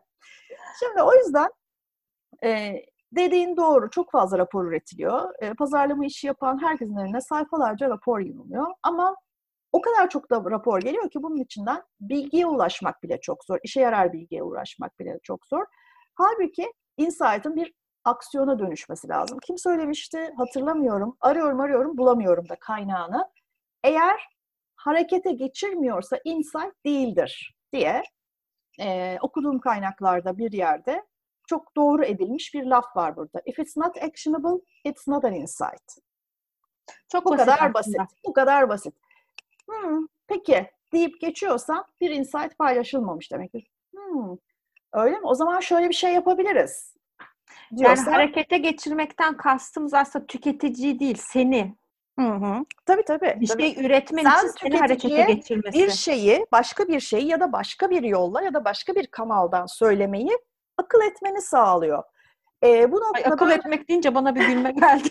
Şimdi 0.80 1.02
o 1.02 1.14
yüzden 1.14 1.50
e, 2.44 2.74
dediğin 3.12 3.58
doğru. 3.58 3.90
Çok 3.90 4.12
fazla 4.12 4.38
rapor 4.38 4.66
üretiliyor. 4.66 5.34
E, 5.42 5.54
pazarlama 5.54 6.06
işi 6.06 6.28
yapan 6.28 6.62
herkesin 6.62 6.98
eline 6.98 7.22
sayfalarca 7.22 7.90
rapor 7.90 8.20
yığılıyor. 8.20 8.68
Ama 8.84 9.16
o 9.72 9.82
kadar 9.82 10.10
çok 10.10 10.32
da 10.32 10.44
rapor 10.52 10.82
geliyor 10.82 11.10
ki 11.10 11.24
bunun 11.24 11.38
içinden 11.38 11.84
bilgiye 12.02 12.46
ulaşmak 12.46 13.04
bile 13.04 13.20
çok 13.22 13.46
zor. 13.46 13.60
İşe 13.64 13.82
yarar 13.82 14.14
bilgiye 14.14 14.44
ulaşmak 14.44 15.00
bile 15.00 15.20
çok 15.24 15.46
zor. 15.46 15.66
Halbuki 16.16 16.74
insight'ın 16.98 17.56
bir 17.56 17.74
aksiyona 18.06 18.60
dönüşmesi 18.60 19.08
lazım. 19.10 19.40
Kim 19.48 19.58
söylemişti 19.58 20.34
hatırlamıyorum. 20.38 21.18
Arıyorum 21.22 21.60
arıyorum 21.60 21.98
bulamıyorum 21.98 22.50
da 22.50 22.56
kaynağını. 22.60 23.30
Eğer 23.84 24.37
harekete 24.88 25.32
geçirmiyorsa 25.32 26.20
insight 26.24 26.86
değildir 26.86 27.56
diye 27.74 28.04
e, 28.80 29.18
okuduğum 29.22 29.60
kaynaklarda 29.60 30.38
bir 30.38 30.52
yerde 30.52 31.04
çok 31.48 31.76
doğru 31.76 32.06
edilmiş 32.06 32.54
bir 32.54 32.64
laf 32.64 32.96
var 32.96 33.16
burada. 33.16 33.42
If 33.46 33.60
it's 33.60 33.78
not 33.78 34.04
actionable, 34.04 34.66
it's 34.84 35.08
not 35.08 35.26
an 35.26 35.34
insight. 35.34 35.98
Çok 37.12 37.26
bu 37.26 37.30
basit 37.30 37.46
kadar 37.46 37.58
aslında. 37.58 37.74
basit. 37.74 38.02
Bu 38.26 38.34
kadar 38.34 38.70
basit. 38.70 38.96
Hmm, 39.70 40.08
peki 40.28 40.72
deyip 40.94 41.22
geçiyorsan 41.22 41.86
bir 42.02 42.12
insight 42.12 42.58
paylaşılmamış 42.58 43.32
demektir. 43.32 43.68
Hmm, 43.96 44.38
öyle 44.94 45.20
mi? 45.20 45.28
O 45.28 45.36
zaman 45.36 45.60
şöyle 45.60 45.90
bir 45.90 45.94
şey 45.96 46.14
yapabiliriz. 46.14 46.96
Diyorsan, 47.78 48.04
yani 48.04 48.14
harekete 48.14 48.58
geçirmekten 48.58 49.38
kastımız 49.38 49.94
aslında 49.94 50.26
tüketici 50.26 51.00
değil, 51.00 51.18
seni. 51.20 51.76
Hı 52.20 52.26
hı. 52.28 52.66
Tabii 52.86 53.04
tabii. 53.04 53.38
Bir 53.40 53.48
tabii. 53.48 53.62
şey 53.62 53.86
üretmen 53.86 54.24
Sen 54.24 54.38
için 54.38 54.48
seni 54.62 54.78
harekete 54.78 55.34
geçirmesi. 55.34 55.80
Bir 55.80 55.90
şeyi, 55.90 56.46
başka 56.52 56.88
bir 56.88 57.00
şeyi 57.00 57.28
ya 57.28 57.40
da 57.40 57.52
başka 57.52 57.90
bir 57.90 58.04
yolla 58.04 58.42
ya 58.42 58.54
da 58.54 58.66
başka 58.66 58.96
bir 58.96 59.08
kanaldan 59.08 59.66
söylemeyi 59.66 60.40
akıl 60.78 61.02
etmeni 61.02 61.42
sağlıyor. 61.42 62.04
Ee, 62.64 62.92
bu 62.92 62.96
noktada 62.96 63.28
Ay, 63.28 63.34
akıl 63.34 63.50
ben... 63.50 63.58
etmek 63.58 63.90
deyince 63.90 64.16
bana 64.16 64.36
bir 64.36 64.48
gülme 64.48 64.72
geldi. 64.72 65.10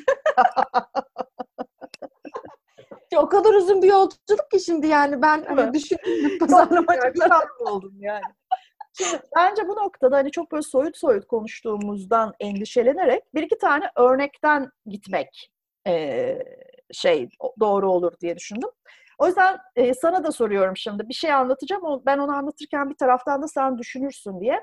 o 3.17 3.29
kadar 3.29 3.55
uzun 3.55 3.83
bir 3.83 3.89
yolculuk 3.89 4.51
ki 4.51 4.61
şimdi 4.61 4.87
yani 4.87 5.23
ben 5.23 5.45
hani 5.45 5.75
düşündüm 5.75 6.39
pazarlamacılar 6.41 7.49
oldum 7.61 7.95
yani. 7.99 8.23
Şimdi 8.93 9.23
bence 9.37 9.69
bu 9.69 9.77
noktada 9.77 10.17
hani 10.17 10.31
çok 10.31 10.53
böyle 10.53 10.63
soyut 10.63 10.97
soyut 10.97 11.27
konuştuğumuzdan 11.27 12.35
endişelenerek 12.41 13.35
bir 13.35 13.43
iki 13.43 13.59
tane 13.59 13.91
örnekten 13.97 14.71
gitmek 14.87 15.51
e, 15.87 16.39
şey 16.93 17.29
doğru 17.61 17.93
olur 17.93 18.13
diye 18.21 18.37
düşündüm. 18.37 18.71
O 19.19 19.27
yüzden 19.27 19.59
e, 19.77 19.95
sana 19.95 20.25
da 20.25 20.33
soruyorum 20.33 20.77
şimdi. 20.77 21.09
Bir 21.09 21.15
şey 21.15 21.33
anlatacağım. 21.33 22.03
Ben 22.07 22.19
onu 22.19 22.33
anlatırken 22.33 22.91
bir 22.91 22.97
taraftan 22.97 23.43
da 23.43 23.49
sen 23.49 23.79
düşünürsün 23.79 24.41
diye. 24.41 24.63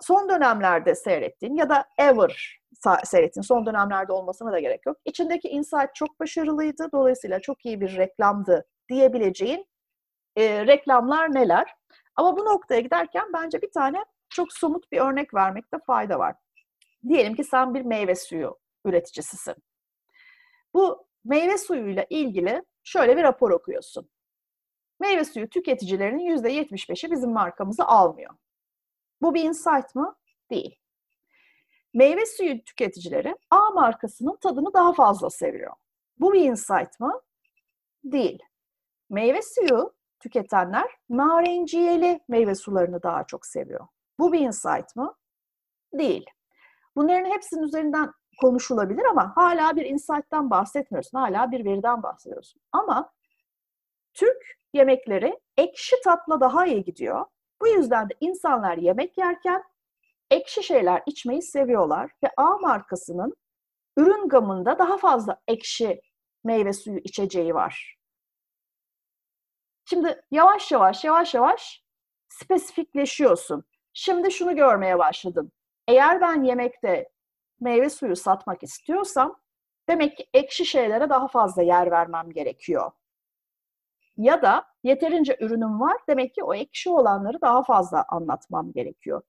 Son 0.00 0.28
dönemlerde 0.28 0.94
seyrettiğin 0.94 1.56
ya 1.56 1.68
da 1.68 1.84
ever 1.98 2.58
seyrettiğin, 3.04 3.42
son 3.42 3.66
dönemlerde 3.66 4.12
olmasına 4.12 4.52
da 4.52 4.60
gerek 4.60 4.86
yok. 4.86 4.96
İçindeki 5.04 5.48
insight 5.48 5.94
çok 5.94 6.20
başarılıydı. 6.20 6.88
Dolayısıyla 6.92 7.40
çok 7.40 7.66
iyi 7.66 7.80
bir 7.80 7.96
reklamdı 7.96 8.66
diyebileceğin 8.88 9.66
e, 10.36 10.66
reklamlar 10.66 11.34
neler? 11.34 11.74
Ama 12.16 12.36
bu 12.36 12.44
noktaya 12.44 12.80
giderken 12.80 13.24
bence 13.34 13.62
bir 13.62 13.70
tane 13.70 14.04
çok 14.28 14.52
somut 14.52 14.92
bir 14.92 15.00
örnek 15.00 15.34
vermekte 15.34 15.78
fayda 15.86 16.18
var. 16.18 16.34
Diyelim 17.08 17.34
ki 17.34 17.44
sen 17.44 17.74
bir 17.74 17.82
meyve 17.82 18.14
suyu 18.14 18.58
üreticisisin. 18.84 19.54
Bu 20.74 21.07
meyve 21.24 21.58
suyuyla 21.58 22.06
ilgili 22.10 22.62
şöyle 22.84 23.16
bir 23.16 23.22
rapor 23.22 23.50
okuyorsun. 23.50 24.10
Meyve 25.00 25.24
suyu 25.24 25.48
tüketicilerinin 25.48 26.36
%75'i 26.36 27.10
bizim 27.10 27.32
markamızı 27.32 27.84
almıyor. 27.84 28.34
Bu 29.22 29.34
bir 29.34 29.44
insight 29.44 29.94
mı? 29.94 30.16
Değil. 30.50 30.76
Meyve 31.94 32.26
suyu 32.26 32.64
tüketicileri 32.64 33.36
A 33.50 33.70
markasının 33.70 34.36
tadını 34.36 34.74
daha 34.74 34.92
fazla 34.92 35.30
seviyor. 35.30 35.72
Bu 36.18 36.32
bir 36.32 36.40
insight 36.40 37.00
mı? 37.00 37.20
Değil. 38.04 38.38
Meyve 39.10 39.40
suyu 39.42 39.94
tüketenler 40.20 40.90
narenciyeli 41.08 42.20
meyve 42.28 42.54
sularını 42.54 43.02
daha 43.02 43.24
çok 43.24 43.46
seviyor. 43.46 43.86
Bu 44.18 44.32
bir 44.32 44.40
insight 44.40 44.96
mı? 44.96 45.14
Değil. 45.92 46.26
Bunların 46.96 47.30
hepsinin 47.30 47.62
üzerinden 47.62 48.12
konuşulabilir 48.40 49.04
ama 49.04 49.36
hala 49.36 49.76
bir 49.76 49.84
insight'tan 49.84 50.50
bahsetmiyorsun. 50.50 51.18
Hala 51.18 51.50
bir 51.50 51.64
veriden 51.64 52.02
bahsediyorsun. 52.02 52.62
Ama 52.72 53.12
Türk 54.14 54.58
yemekleri 54.72 55.40
ekşi 55.56 55.96
tatla 56.04 56.40
daha 56.40 56.66
iyi 56.66 56.84
gidiyor. 56.84 57.24
Bu 57.60 57.68
yüzden 57.68 58.08
de 58.08 58.14
insanlar 58.20 58.76
yemek 58.76 59.18
yerken 59.18 59.64
ekşi 60.30 60.62
şeyler 60.62 61.02
içmeyi 61.06 61.42
seviyorlar 61.42 62.10
ve 62.24 62.30
A 62.36 62.58
markasının 62.58 63.34
ürün 63.96 64.28
gamında 64.28 64.78
daha 64.78 64.98
fazla 64.98 65.40
ekşi 65.48 66.00
meyve 66.44 66.72
suyu 66.72 66.98
içeceği 66.98 67.54
var. 67.54 67.98
Şimdi 69.84 70.22
yavaş 70.30 70.72
yavaş 70.72 71.04
yavaş 71.04 71.34
yavaş 71.34 71.84
spesifikleşiyorsun. 72.28 73.64
Şimdi 73.92 74.30
şunu 74.30 74.56
görmeye 74.56 74.98
başladım. 74.98 75.52
Eğer 75.88 76.20
ben 76.20 76.42
yemekte 76.42 77.08
meyve 77.60 77.90
suyu 77.90 78.16
satmak 78.16 78.62
istiyorsam 78.62 79.36
demek 79.88 80.16
ki 80.16 80.26
ekşi 80.34 80.66
şeylere 80.66 81.10
daha 81.10 81.28
fazla 81.28 81.62
yer 81.62 81.90
vermem 81.90 82.30
gerekiyor 82.32 82.90
Ya 84.16 84.42
da 84.42 84.64
yeterince 84.82 85.36
ürünüm 85.40 85.80
var 85.80 85.96
demek 86.08 86.34
ki 86.34 86.44
o 86.44 86.54
ekşi 86.54 86.90
olanları 86.90 87.40
daha 87.40 87.62
fazla 87.62 88.04
anlatmam 88.08 88.72
gerekiyor 88.72 89.22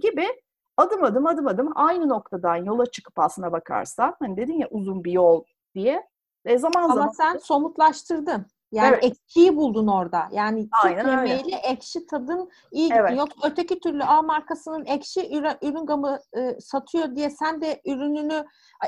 gibi 0.00 0.28
adım 0.76 1.04
adım 1.04 1.26
adım 1.26 1.46
adım 1.46 1.72
aynı 1.74 2.08
noktadan 2.08 2.56
yola 2.56 2.86
çıkıp 2.86 3.18
aslına 3.18 3.52
bakarsan 3.52 4.16
hani 4.18 4.36
dedin 4.36 4.58
ya 4.58 4.68
uzun 4.70 5.04
bir 5.04 5.12
yol 5.12 5.44
diye 5.74 6.08
e 6.44 6.58
zaman 6.58 6.82
Ama 6.84 6.94
zaman 6.94 7.08
sen 7.08 7.38
somutlaştırdın. 7.38 8.46
Yani 8.72 8.88
Evet. 8.94 9.04
ekşiyi 9.04 9.56
buldun 9.56 9.86
orada. 9.86 10.28
Yani 10.32 10.62
Türk 10.62 10.84
Aynen 10.84 11.18
öyle. 11.18 11.30
yemeğiyle 11.30 11.56
ekşi 11.56 12.06
tadın 12.06 12.50
iyi 12.70 12.88
gitti. 12.88 12.98
Evet. 13.00 13.18
Yok 13.18 13.28
öteki 13.42 13.80
türlü 13.80 14.04
A 14.04 14.22
markasının 14.22 14.84
ekşi 14.86 15.36
ürün, 15.36 15.56
ürün 15.62 15.86
gamı 15.86 16.18
e, 16.36 16.60
satıyor 16.60 17.16
diye 17.16 17.30
sen 17.30 17.60
de 17.60 17.80
ürününü 17.86 18.44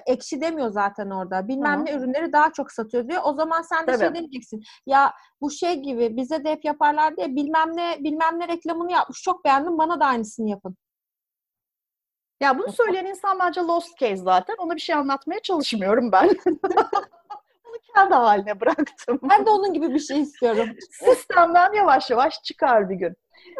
ekşi 0.06 0.40
demiyor 0.40 0.70
zaten 0.70 1.10
orada. 1.10 1.48
Bilmem 1.48 1.80
Hı. 1.80 1.84
ne 1.84 1.92
ürünleri 1.92 2.32
daha 2.32 2.52
çok 2.52 2.72
satıyor 2.72 3.08
diyor. 3.08 3.22
O 3.24 3.32
zaman 3.32 3.62
sen 3.62 3.86
de 3.86 3.90
şey 3.90 4.00
Tabii. 4.00 4.14
demeyeceksin. 4.14 4.62
Ya 4.86 5.12
bu 5.40 5.50
şey 5.50 5.74
gibi 5.74 6.16
bize 6.16 6.44
de 6.44 6.50
hep 6.50 6.64
yaparlar 6.64 7.16
diye 7.16 7.36
bilmem 7.36 7.76
ne 7.76 7.96
bilmem 8.00 8.38
ne 8.38 8.48
reklamını 8.48 8.92
yapmış. 8.92 9.22
Çok 9.22 9.44
beğendim. 9.44 9.78
Bana 9.78 10.00
da 10.00 10.06
aynısını 10.06 10.50
yapın. 10.50 10.76
ya 12.40 12.58
bunu 12.58 12.72
söyleyen 12.72 13.06
insan 13.06 13.38
bence 13.38 13.60
lost 13.60 13.98
case 13.98 14.16
zaten. 14.16 14.54
Ona 14.58 14.74
bir 14.74 14.80
şey 14.80 14.94
anlatmaya 14.94 15.40
çalışmıyorum 15.40 16.12
ben. 16.12 16.30
Kendi 17.94 18.14
haline 18.14 18.60
bıraktım. 18.60 19.20
Ben 19.30 19.46
de 19.46 19.50
onun 19.50 19.72
gibi 19.72 19.94
bir 19.94 19.98
şey 19.98 20.20
istiyorum. 20.20 20.68
Sistemden 20.90 21.72
yavaş 21.72 22.10
yavaş 22.10 22.42
çıkar 22.42 22.90
bir 22.90 22.94
gün. 22.94 23.14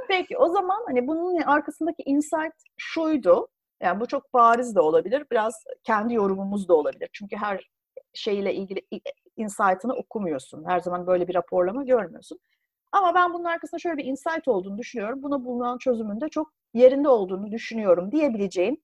Peki 0.08 0.38
o 0.38 0.48
zaman 0.48 0.84
hani 0.86 1.06
bunun 1.06 1.42
arkasındaki 1.42 2.02
insight 2.02 2.54
şuydu. 2.76 3.48
Yani 3.82 4.00
bu 4.00 4.06
çok 4.06 4.34
bariz 4.34 4.74
de 4.74 4.80
olabilir. 4.80 5.26
Biraz 5.30 5.64
kendi 5.84 6.14
yorumumuz 6.14 6.68
da 6.68 6.74
olabilir. 6.74 7.08
Çünkü 7.12 7.36
her 7.36 7.68
şeyle 8.14 8.54
ilgili 8.54 8.82
insight'ını 9.36 9.94
okumuyorsun. 9.94 10.64
Her 10.68 10.80
zaman 10.80 11.06
böyle 11.06 11.28
bir 11.28 11.34
raporlama 11.34 11.84
görmüyorsun. 11.84 12.38
Ama 12.92 13.14
ben 13.14 13.32
bunun 13.32 13.44
arkasında 13.44 13.78
şöyle 13.78 13.96
bir 13.96 14.04
insight 14.04 14.48
olduğunu 14.48 14.78
düşünüyorum. 14.78 15.22
Buna 15.22 15.44
bulunan 15.44 15.78
çözümün 15.78 16.20
de 16.20 16.28
çok 16.28 16.52
yerinde 16.74 17.08
olduğunu 17.08 17.52
düşünüyorum 17.52 18.12
diyebileceğim 18.12 18.76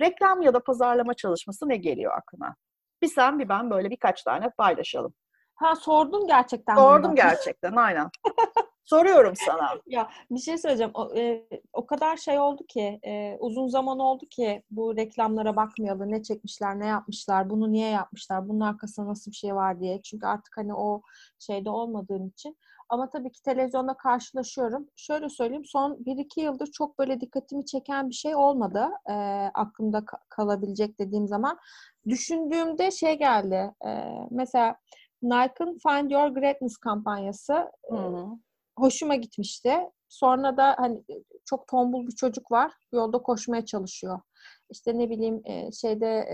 reklam 0.00 0.42
ya 0.42 0.54
da 0.54 0.60
pazarlama 0.60 1.14
çalışması 1.14 1.68
ne 1.68 1.76
geliyor 1.76 2.12
aklına? 2.16 2.54
Bir 3.02 3.08
sen 3.08 3.38
bir 3.38 3.48
ben 3.48 3.70
böyle 3.70 3.90
birkaç 3.90 4.22
tane 4.22 4.50
paylaşalım. 4.50 5.14
Ha 5.54 5.76
sordun 5.76 6.26
gerçekten. 6.26 6.74
Sordum 6.76 7.08
bunu. 7.08 7.14
gerçekten 7.14 7.76
aynen. 7.76 8.10
Soruyorum 8.84 9.32
sana. 9.36 9.68
Ya 9.86 10.10
bir 10.30 10.38
şey 10.38 10.58
söyleyeceğim. 10.58 10.92
O, 10.94 11.16
e, 11.16 11.46
o 11.72 11.86
kadar 11.86 12.16
şey 12.16 12.38
oldu 12.38 12.66
ki, 12.68 13.00
e, 13.06 13.36
uzun 13.40 13.68
zaman 13.68 13.98
oldu 13.98 14.24
ki 14.30 14.62
bu 14.70 14.96
reklamlara 14.96 15.56
bakmayalı. 15.56 16.10
Ne 16.10 16.22
çekmişler, 16.22 16.80
ne 16.80 16.86
yapmışlar, 16.86 17.50
bunu 17.50 17.72
niye 17.72 17.90
yapmışlar, 17.90 18.48
bunun 18.48 18.60
arkasında 18.60 19.06
nasıl 19.08 19.30
bir 19.30 19.36
şey 19.36 19.54
var 19.54 19.80
diye. 19.80 20.02
Çünkü 20.02 20.26
artık 20.26 20.56
hani 20.56 20.74
o 20.74 21.02
şeyde 21.38 21.70
olmadığım 21.70 22.28
için. 22.28 22.56
Ama 22.88 23.10
tabii 23.10 23.32
ki 23.32 23.42
televizyonda 23.42 23.94
karşılaşıyorum. 23.96 24.86
Şöyle 24.96 25.28
söyleyeyim, 25.28 25.64
son 25.64 25.92
1-2 26.06 26.40
yıldır 26.40 26.66
çok 26.66 26.98
böyle 26.98 27.20
dikkatimi 27.20 27.66
çeken 27.66 28.08
bir 28.08 28.14
şey 28.14 28.36
olmadı. 28.36 28.88
E, 29.08 29.12
aklımda 29.54 29.98
ka- 29.98 30.20
kalabilecek 30.28 30.98
dediğim 30.98 31.28
zaman. 31.28 31.58
Düşündüğümde 32.08 32.90
şey 32.90 33.18
geldi. 33.18 33.70
E, 33.86 33.90
mesela 34.30 34.76
Nike'ın 35.22 35.78
Find 35.88 36.10
Your 36.10 36.28
Greatness 36.28 36.76
kampanyası. 36.76 37.52
Hı 37.90 37.96
hı. 37.96 38.26
hoşuma 38.78 39.14
gitmişti. 39.14 39.76
Sonra 40.08 40.56
da 40.56 40.74
hani 40.78 41.02
çok 41.44 41.68
tombul 41.68 42.06
bir 42.06 42.14
çocuk 42.16 42.50
var. 42.50 42.72
Yolda 42.92 43.18
koşmaya 43.18 43.64
çalışıyor. 43.64 44.20
İşte 44.70 44.98
ne 44.98 45.10
bileyim 45.10 45.42
şeyde 45.72 46.26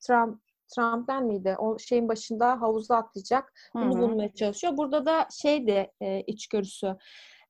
Trump 0.00 0.40
Trump'ten 0.74 1.24
miydi? 1.24 1.56
O 1.58 1.78
şeyin 1.78 2.08
başında 2.08 2.60
havuza 2.60 2.96
atlayacak. 2.96 3.52
Bunu 3.74 3.98
bulmaya 3.98 4.34
çalışıyor. 4.34 4.76
Burada 4.76 5.06
da 5.06 5.28
şeydi 5.42 5.90
e, 6.00 6.20
içgörüsü. 6.20 6.96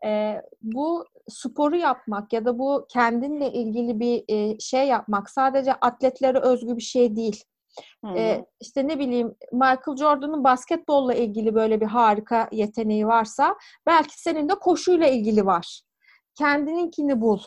E, 0.04 0.42
bu 0.62 1.04
sporu 1.28 1.76
yapmak 1.76 2.32
ya 2.32 2.44
da 2.44 2.58
bu 2.58 2.86
kendinle 2.92 3.52
ilgili 3.52 4.00
bir 4.00 4.24
e, 4.28 4.58
şey 4.58 4.86
yapmak 4.86 5.30
sadece 5.30 5.74
atletlere 5.74 6.38
özgü 6.38 6.76
bir 6.76 6.82
şey 6.82 7.16
değil. 7.16 7.44
Hı 8.04 8.10
hı. 8.10 8.16
Ee, 8.16 8.46
işte 8.60 8.88
ne 8.88 8.98
bileyim 8.98 9.34
Michael 9.52 9.96
Jordan'ın 9.98 10.44
basketbolla 10.44 11.14
ilgili 11.14 11.54
böyle 11.54 11.80
bir 11.80 11.86
harika 11.86 12.48
yeteneği 12.52 13.06
varsa 13.06 13.56
belki 13.86 14.22
senin 14.22 14.48
de 14.48 14.54
koşuyla 14.54 15.06
ilgili 15.06 15.46
var. 15.46 15.82
Kendininkini 16.34 17.20
bul 17.20 17.38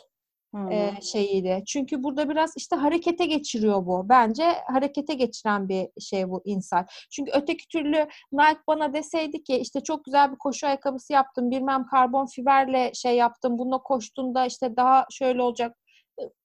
Hı. 0.56 0.70
e, 0.70 1.00
şeyiyle. 1.02 1.62
Çünkü 1.66 2.02
burada 2.02 2.28
biraz 2.28 2.52
işte 2.56 2.76
harekete 2.76 3.26
geçiriyor 3.26 3.86
bu. 3.86 4.08
Bence 4.08 4.44
harekete 4.66 5.14
geçiren 5.14 5.68
bir 5.68 5.88
şey 6.00 6.30
bu 6.30 6.42
insan. 6.44 6.86
Çünkü 7.10 7.32
öteki 7.34 7.68
türlü 7.68 8.08
Nike 8.32 8.60
bana 8.66 8.94
deseydi 8.94 9.42
ki 9.44 9.56
işte 9.56 9.80
çok 9.80 10.04
güzel 10.04 10.32
bir 10.32 10.36
koşu 10.36 10.66
ayakkabısı 10.66 11.12
yaptım. 11.12 11.50
Bilmem 11.50 11.86
karbon 11.86 12.26
fiberle 12.26 12.90
şey 12.94 13.16
yaptım. 13.16 13.58
Bununla 13.58 13.78
koştuğunda 13.78 14.46
işte 14.46 14.76
daha 14.76 15.06
şöyle 15.10 15.42
olacak. 15.42 15.76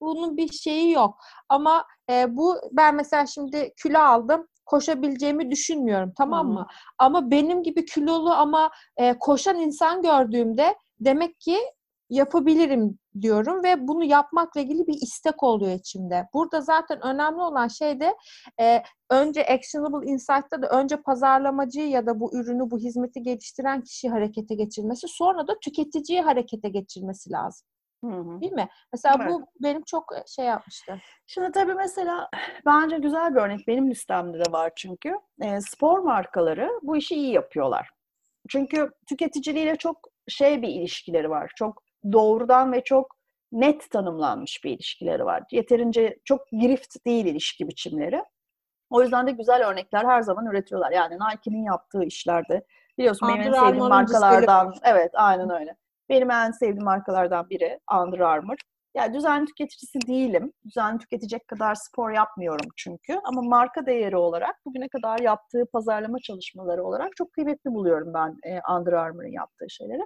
Bunun 0.01 0.37
bir 0.37 0.51
şeyi 0.51 0.91
yok. 0.91 1.17
Ama 1.49 1.85
e, 2.09 2.37
bu 2.37 2.55
ben 2.71 2.95
mesela 2.95 3.25
şimdi 3.25 3.73
kilo 3.83 3.99
aldım. 3.99 4.47
Koşabileceğimi 4.65 5.51
düşünmüyorum. 5.51 6.13
Tamam 6.17 6.47
Hı 6.47 6.49
hı. 6.49 6.53
mı? 6.53 6.67
Ama 6.97 7.31
benim 7.31 7.63
gibi 7.63 7.85
kilolu 7.85 8.31
ama 8.31 8.71
e, 8.97 9.19
koşan 9.19 9.59
insan 9.59 10.01
gördüğümde 10.01 10.75
demek 10.99 11.39
ki 11.39 11.57
yapabilirim 12.11 12.99
diyorum 13.21 13.63
ve 13.63 13.87
bunu 13.87 14.03
yapmakla 14.03 14.61
ilgili 14.61 14.87
bir 14.87 14.93
istek 14.93 15.43
oluyor 15.43 15.71
içimde. 15.71 16.27
Burada 16.33 16.61
zaten 16.61 17.01
önemli 17.05 17.41
olan 17.41 17.67
şey 17.67 17.99
de 17.99 18.15
e, 18.61 18.83
önce 19.09 19.45
actionable 19.45 20.11
insight'ta 20.11 20.61
da 20.61 20.67
önce 20.67 20.97
pazarlamacıyı 21.01 21.89
ya 21.89 22.05
da 22.05 22.19
bu 22.19 22.37
ürünü, 22.37 22.71
bu 22.71 22.79
hizmeti 22.79 23.23
geliştiren 23.23 23.81
kişiyi 23.81 24.09
harekete 24.09 24.55
geçirmesi, 24.55 25.07
sonra 25.07 25.47
da 25.47 25.59
tüketiciyi 25.59 26.21
harekete 26.21 26.69
geçirmesi 26.69 27.31
lazım. 27.31 27.67
Hı 28.03 28.11
hı. 28.11 28.41
Değil 28.41 28.53
mi? 28.53 28.69
Mesela 28.93 29.15
Evet. 29.19 29.29
bu 29.29 29.45
benim 29.59 29.81
çok 29.83 30.13
şey 30.27 30.45
yapmıştı. 30.45 30.97
Şimdi 31.27 31.51
tabii 31.51 31.73
mesela 31.73 32.29
bence 32.65 32.97
güzel 32.97 33.35
bir 33.35 33.39
örnek 33.39 33.67
benim 33.67 33.89
listemde 33.89 34.39
de 34.45 34.51
var 34.51 34.71
çünkü. 34.75 35.13
E, 35.41 35.61
spor 35.61 35.99
markaları 35.99 36.69
bu 36.83 36.97
işi 36.97 37.15
iyi 37.15 37.33
yapıyorlar. 37.33 37.89
Çünkü 38.49 38.91
tüketiciliğiyle 39.09 39.75
çok 39.75 39.97
şey 40.27 40.61
bir 40.61 40.67
ilişkileri 40.67 41.29
var. 41.29 41.51
Çok 41.55 41.83
doğrudan 42.11 42.71
ve 42.71 42.83
çok 42.83 43.15
net 43.51 43.91
tanımlanmış 43.91 44.63
bir 44.63 44.71
ilişkileri 44.71 45.25
var. 45.25 45.43
Yeterince 45.51 46.19
çok 46.25 46.47
girift 46.51 47.05
değil 47.05 47.25
ilişki 47.25 47.67
biçimleri. 47.67 48.23
O 48.89 49.01
yüzden 49.01 49.27
de 49.27 49.31
güzel 49.31 49.67
örnekler 49.67 50.05
her 50.05 50.21
zaman 50.21 50.45
üretiyorlar. 50.45 50.91
Yani 50.91 51.15
Nike'nin 51.15 51.63
yaptığı 51.63 52.03
işlerde 52.03 52.65
biliyorsun 52.97 53.29
benim 53.29 53.41
en 53.41 53.47
Under 53.47 53.59
sevdiğim 53.59 53.87
markalardan 53.87 54.73
evet 54.83 55.11
aynen 55.13 55.49
öyle. 55.49 55.75
Benim 56.09 56.31
en 56.31 56.51
sevdiğim 56.51 56.83
markalardan 56.83 57.49
biri 57.49 57.79
Under 58.01 58.19
Armour. 58.19 58.57
Yani 58.95 59.13
düzenli 59.13 59.45
tüketicisi 59.45 60.01
değilim. 60.07 60.53
Düzenli 60.65 60.99
tüketecek 60.99 61.47
kadar 61.47 61.75
spor 61.75 62.11
yapmıyorum 62.11 62.67
çünkü. 62.77 63.19
Ama 63.23 63.41
marka 63.41 63.85
değeri 63.85 64.17
olarak 64.17 64.55
bugüne 64.65 64.89
kadar 64.89 65.19
yaptığı 65.19 65.65
pazarlama 65.73 66.19
çalışmaları 66.19 66.83
olarak 66.83 67.15
çok 67.15 67.33
kıymetli 67.33 67.73
buluyorum 67.73 68.13
ben 68.13 68.37
e, 68.43 68.59
Under 68.73 68.93
Armour'ın 68.93 69.31
yaptığı 69.31 69.69
şeyleri. 69.69 70.01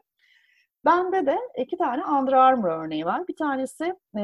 Bende 0.86 1.26
de 1.26 1.40
iki 1.58 1.78
tane 1.78 2.06
Under 2.06 2.34
Armour 2.34 2.70
örneği 2.70 3.06
var. 3.06 3.28
Bir 3.28 3.36
tanesi 3.36 3.84
e, 4.18 4.22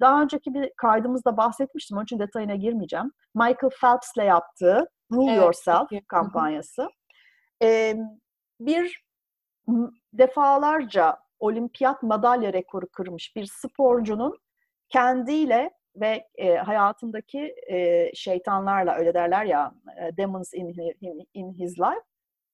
daha 0.00 0.22
önceki 0.22 0.54
bir 0.54 0.72
kaydımızda 0.76 1.36
bahsetmiştim. 1.36 1.96
Onun 1.96 2.04
için 2.04 2.18
detayına 2.18 2.54
girmeyeceğim. 2.54 3.12
Michael 3.34 3.70
Phelps'le 3.80 4.24
yaptığı 4.26 4.88
Rule 5.12 5.30
Evet, 5.30 5.42
Yourself 5.42 5.90
hı. 5.92 5.96
kampanyası. 6.08 6.88
E, 7.62 7.96
bir 8.60 9.06
defalarca 10.12 11.18
olimpiyat 11.38 12.02
madalya 12.02 12.52
rekoru 12.52 12.86
kırmış 12.88 13.36
bir 13.36 13.46
sporcunun 13.46 14.38
kendiyle 14.88 15.70
ve 15.96 16.28
e, 16.34 16.54
hayatındaki 16.56 17.54
e, 17.68 18.10
şeytanlarla 18.14 18.94
öyle 18.94 19.14
derler 19.14 19.44
ya 19.44 19.72
e, 20.00 20.16
demons 20.16 20.54
in, 20.54 20.94
in, 21.00 21.28
in 21.34 21.52
his 21.52 21.78
life 21.78 22.02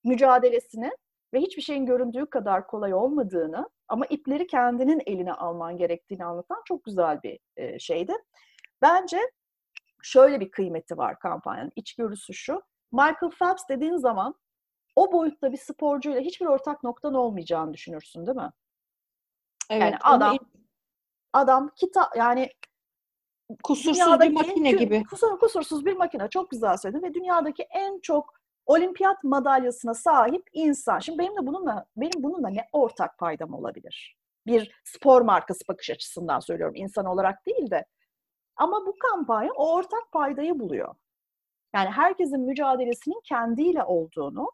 mücadelesini 0.05 0.91
ve 1.33 1.41
hiçbir 1.41 1.63
şeyin 1.63 1.87
göründüğü 1.87 2.27
kadar 2.27 2.67
kolay 2.67 2.95
olmadığını 2.95 3.71
ama 3.89 4.07
ipleri 4.07 4.47
kendinin 4.47 5.03
eline 5.07 5.33
alman 5.33 5.77
gerektiğini 5.77 6.25
anlatan 6.25 6.63
çok 6.65 6.85
güzel 6.85 7.23
bir 7.23 7.39
e, 7.57 7.79
şeydi. 7.79 8.13
Bence 8.83 9.19
şöyle 10.03 10.41
bir 10.41 10.51
kıymeti 10.51 10.99
var 10.99 11.19
kampanyanın. 11.19 11.73
İçgörüsü 11.77 12.35
şu. 12.35 12.63
Michael 12.93 13.31
Phelps 13.39 13.63
dediğin 13.69 13.97
zaman 13.97 14.35
o 14.97 15.13
boyutta 15.13 15.53
bir 15.53 15.57
sporcuyla 15.57 16.21
hiçbir 16.21 16.47
ortak 16.47 16.83
noktan 16.83 17.15
olmayacağını 17.15 17.75
düşünürsün 17.75 18.27
değil 18.27 18.37
mi? 18.37 18.51
Evet, 19.71 19.83
Yani 19.83 19.97
onu 20.07 20.15
adam 20.15 20.39
adam 21.33 21.71
kitap 21.77 22.17
yani 22.17 22.51
kusursuz 23.65 24.21
bir 24.21 24.33
makine 24.33 24.71
gibi. 24.71 25.03
kusur- 25.11 25.39
kusursuz 25.39 25.87
bir 25.87 25.97
makine 25.97 26.29
çok 26.29 26.51
güzel 26.51 26.77
söyledin 26.77 27.03
ve 27.03 27.15
dünyadaki 27.15 27.63
en 27.63 28.01
çok 28.01 28.42
olimpiyat 28.67 29.25
madalyasına 29.25 29.95
sahip 29.95 30.49
insan. 30.53 30.99
Şimdi 30.99 31.19
benim 31.19 31.37
de 31.37 31.47
bununla 31.47 31.87
benim 31.97 32.23
bununla 32.23 32.49
ne 32.49 32.69
ortak 32.73 33.19
paydam 33.19 33.55
olabilir? 33.55 34.17
Bir 34.47 34.83
spor 34.85 35.23
markası 35.23 35.61
bakış 35.69 35.91
açısından 35.91 36.41
söylüyorum 36.41 36.75
insan 36.77 37.07
olarak 37.07 37.47
değil 37.47 37.71
de. 37.71 37.87
Ama 38.57 38.87
bu 38.87 38.97
kampanya 38.99 39.53
o 39.53 39.75
ortak 39.75 40.13
paydayı 40.13 40.59
buluyor. 40.59 40.95
Yani 41.75 41.91
herkesin 41.91 42.41
mücadelesinin 42.41 43.21
kendiyle 43.25 43.85
olduğunu 43.85 44.51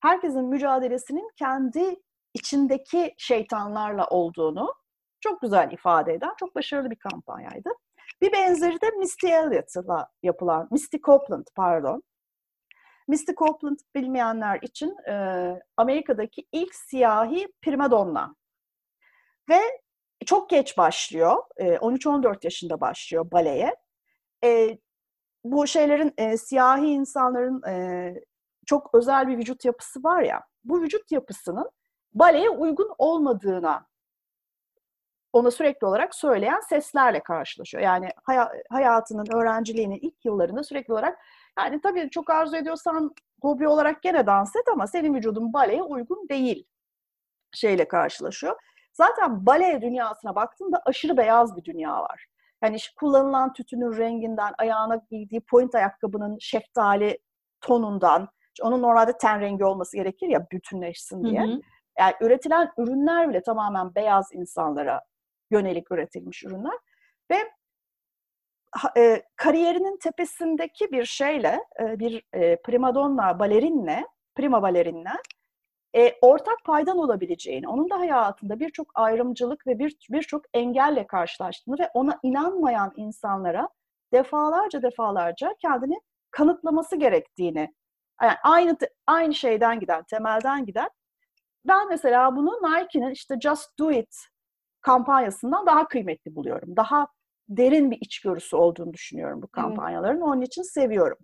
herkesin 0.00 0.44
mücadelesinin 0.44 1.30
kendi 1.36 1.96
içindeki 2.34 3.14
şeytanlarla 3.18 4.06
olduğunu 4.06 4.74
çok 5.20 5.40
güzel 5.40 5.72
ifade 5.72 6.14
eden 6.14 6.34
çok 6.40 6.54
başarılı 6.54 6.90
bir 6.90 6.98
kampanyaydı. 6.98 7.70
Bir 8.20 8.32
benzeri 8.32 8.80
de 8.80 8.90
Misty 8.90 9.26
Elliott'la 9.26 10.08
yapılan, 10.22 10.68
Misty 10.70 10.96
Copeland 10.96 11.46
pardon. 11.56 12.02
Misty 13.08 13.32
Copeland 13.32 13.78
bilmeyenler 13.94 14.58
için 14.62 14.96
e, 15.08 15.14
Amerika'daki 15.76 16.46
ilk 16.52 16.74
siyahi 16.74 17.48
primadonna. 17.62 18.34
Ve 19.48 19.60
çok 20.26 20.50
geç 20.50 20.78
başlıyor, 20.78 21.36
e, 21.56 21.76
13-14 21.78 22.44
yaşında 22.44 22.80
başlıyor 22.80 23.30
baleye. 23.30 23.76
E, 24.44 24.78
bu 25.44 25.66
şeylerin, 25.66 26.14
e, 26.18 26.36
siyahi 26.36 26.86
insanların 26.86 27.62
e, 27.62 28.14
çok 28.66 28.94
özel 28.94 29.28
bir 29.28 29.38
vücut 29.38 29.64
yapısı 29.64 30.02
var 30.04 30.22
ya, 30.22 30.42
bu 30.64 30.82
vücut 30.82 31.12
yapısının 31.12 31.70
baleye 32.14 32.50
uygun 32.50 32.94
olmadığına 32.98 33.86
ona 35.32 35.50
sürekli 35.50 35.86
olarak 35.86 36.14
söyleyen 36.14 36.60
seslerle 36.60 37.22
karşılaşıyor. 37.22 37.82
Yani 37.82 38.08
hay- 38.24 38.62
hayatının, 38.70 39.26
öğrenciliğinin 39.34 39.98
ilk 40.02 40.24
yıllarında 40.24 40.62
sürekli 40.64 40.92
olarak 40.92 41.18
yani 41.58 41.80
tabii 41.80 42.10
çok 42.10 42.30
arzu 42.30 42.56
ediyorsan 42.56 43.14
hobi 43.42 43.68
olarak 43.68 44.02
gene 44.02 44.26
dans 44.26 44.56
et 44.56 44.68
ama 44.72 44.86
senin 44.86 45.14
vücudun 45.14 45.52
baleye 45.52 45.82
uygun 45.82 46.28
değil 46.28 46.66
şeyle 47.52 47.88
karşılaşıyor. 47.88 48.56
Zaten 48.92 49.46
bale 49.46 49.80
dünyasına 49.82 50.34
baktığında 50.34 50.82
aşırı 50.84 51.16
beyaz 51.16 51.56
bir 51.56 51.64
dünya 51.64 52.02
var. 52.02 52.26
Yani 52.62 52.76
kullanılan 52.96 53.52
tütünün 53.52 53.96
renginden, 53.96 54.52
ayağına 54.58 55.00
giydiği 55.10 55.40
point 55.40 55.74
ayakkabının 55.74 56.38
şeftali 56.40 57.18
tonundan, 57.60 58.28
onun 58.62 58.82
normalde 58.82 59.18
ten 59.18 59.40
rengi 59.40 59.64
olması 59.64 59.96
gerekir 59.96 60.28
ya 60.28 60.46
bütünleşsin 60.52 61.24
diye. 61.24 61.42
Hı 61.42 61.46
hı. 61.46 61.60
Yani 61.98 62.14
üretilen 62.20 62.72
ürünler 62.78 63.28
bile 63.28 63.42
tamamen 63.42 63.94
beyaz 63.94 64.28
insanlara 64.32 65.02
yönelik 65.50 65.92
üretilmiş 65.92 66.44
ürünler. 66.44 66.78
Ve 67.30 67.36
e, 68.96 69.22
kariyerinin 69.36 69.98
tepesindeki 69.98 70.92
bir 70.92 71.04
şeyle, 71.04 71.64
e, 71.80 71.98
bir 71.98 72.22
e, 72.32 72.62
primadonna 72.62 73.38
balerinle, 73.38 74.06
prima 74.34 74.62
balerinle 74.62 75.10
e, 75.96 76.14
ortak 76.20 76.64
paydan 76.64 76.98
olabileceğini, 76.98 77.68
onun 77.68 77.90
da 77.90 77.98
hayatında 77.98 78.60
birçok 78.60 78.86
ayrımcılık 78.94 79.66
ve 79.66 79.78
bir 79.78 79.96
birçok 80.10 80.42
engelle 80.54 81.06
karşılaştığını 81.06 81.78
ve 81.78 81.90
ona 81.94 82.18
inanmayan 82.22 82.92
insanlara 82.96 83.68
defalarca 84.12 84.82
defalarca 84.82 85.54
kendini 85.62 86.00
kanıtlaması 86.30 86.96
gerektiğini, 86.96 87.74
yani 88.22 88.36
aynı 88.44 88.76
aynı 89.06 89.34
şeyden 89.34 89.80
giden, 89.80 90.04
temelden 90.10 90.66
giden. 90.66 90.88
Ben 91.64 91.88
mesela 91.88 92.36
bunu 92.36 92.50
Nike'nin 92.50 93.10
işte 93.10 93.34
Just 93.40 93.78
Do 93.78 93.90
It 93.92 94.16
kampanyasından 94.80 95.66
daha 95.66 95.88
kıymetli 95.88 96.34
buluyorum. 96.36 96.76
Daha 96.76 97.06
derin 97.48 97.90
bir 97.90 97.98
içgörüsü 98.00 98.56
olduğunu 98.56 98.92
düşünüyorum 98.92 99.42
bu 99.42 99.46
kampanyaların. 99.48 100.20
Onun 100.20 100.40
için 100.40 100.62
seviyorum. 100.62 101.18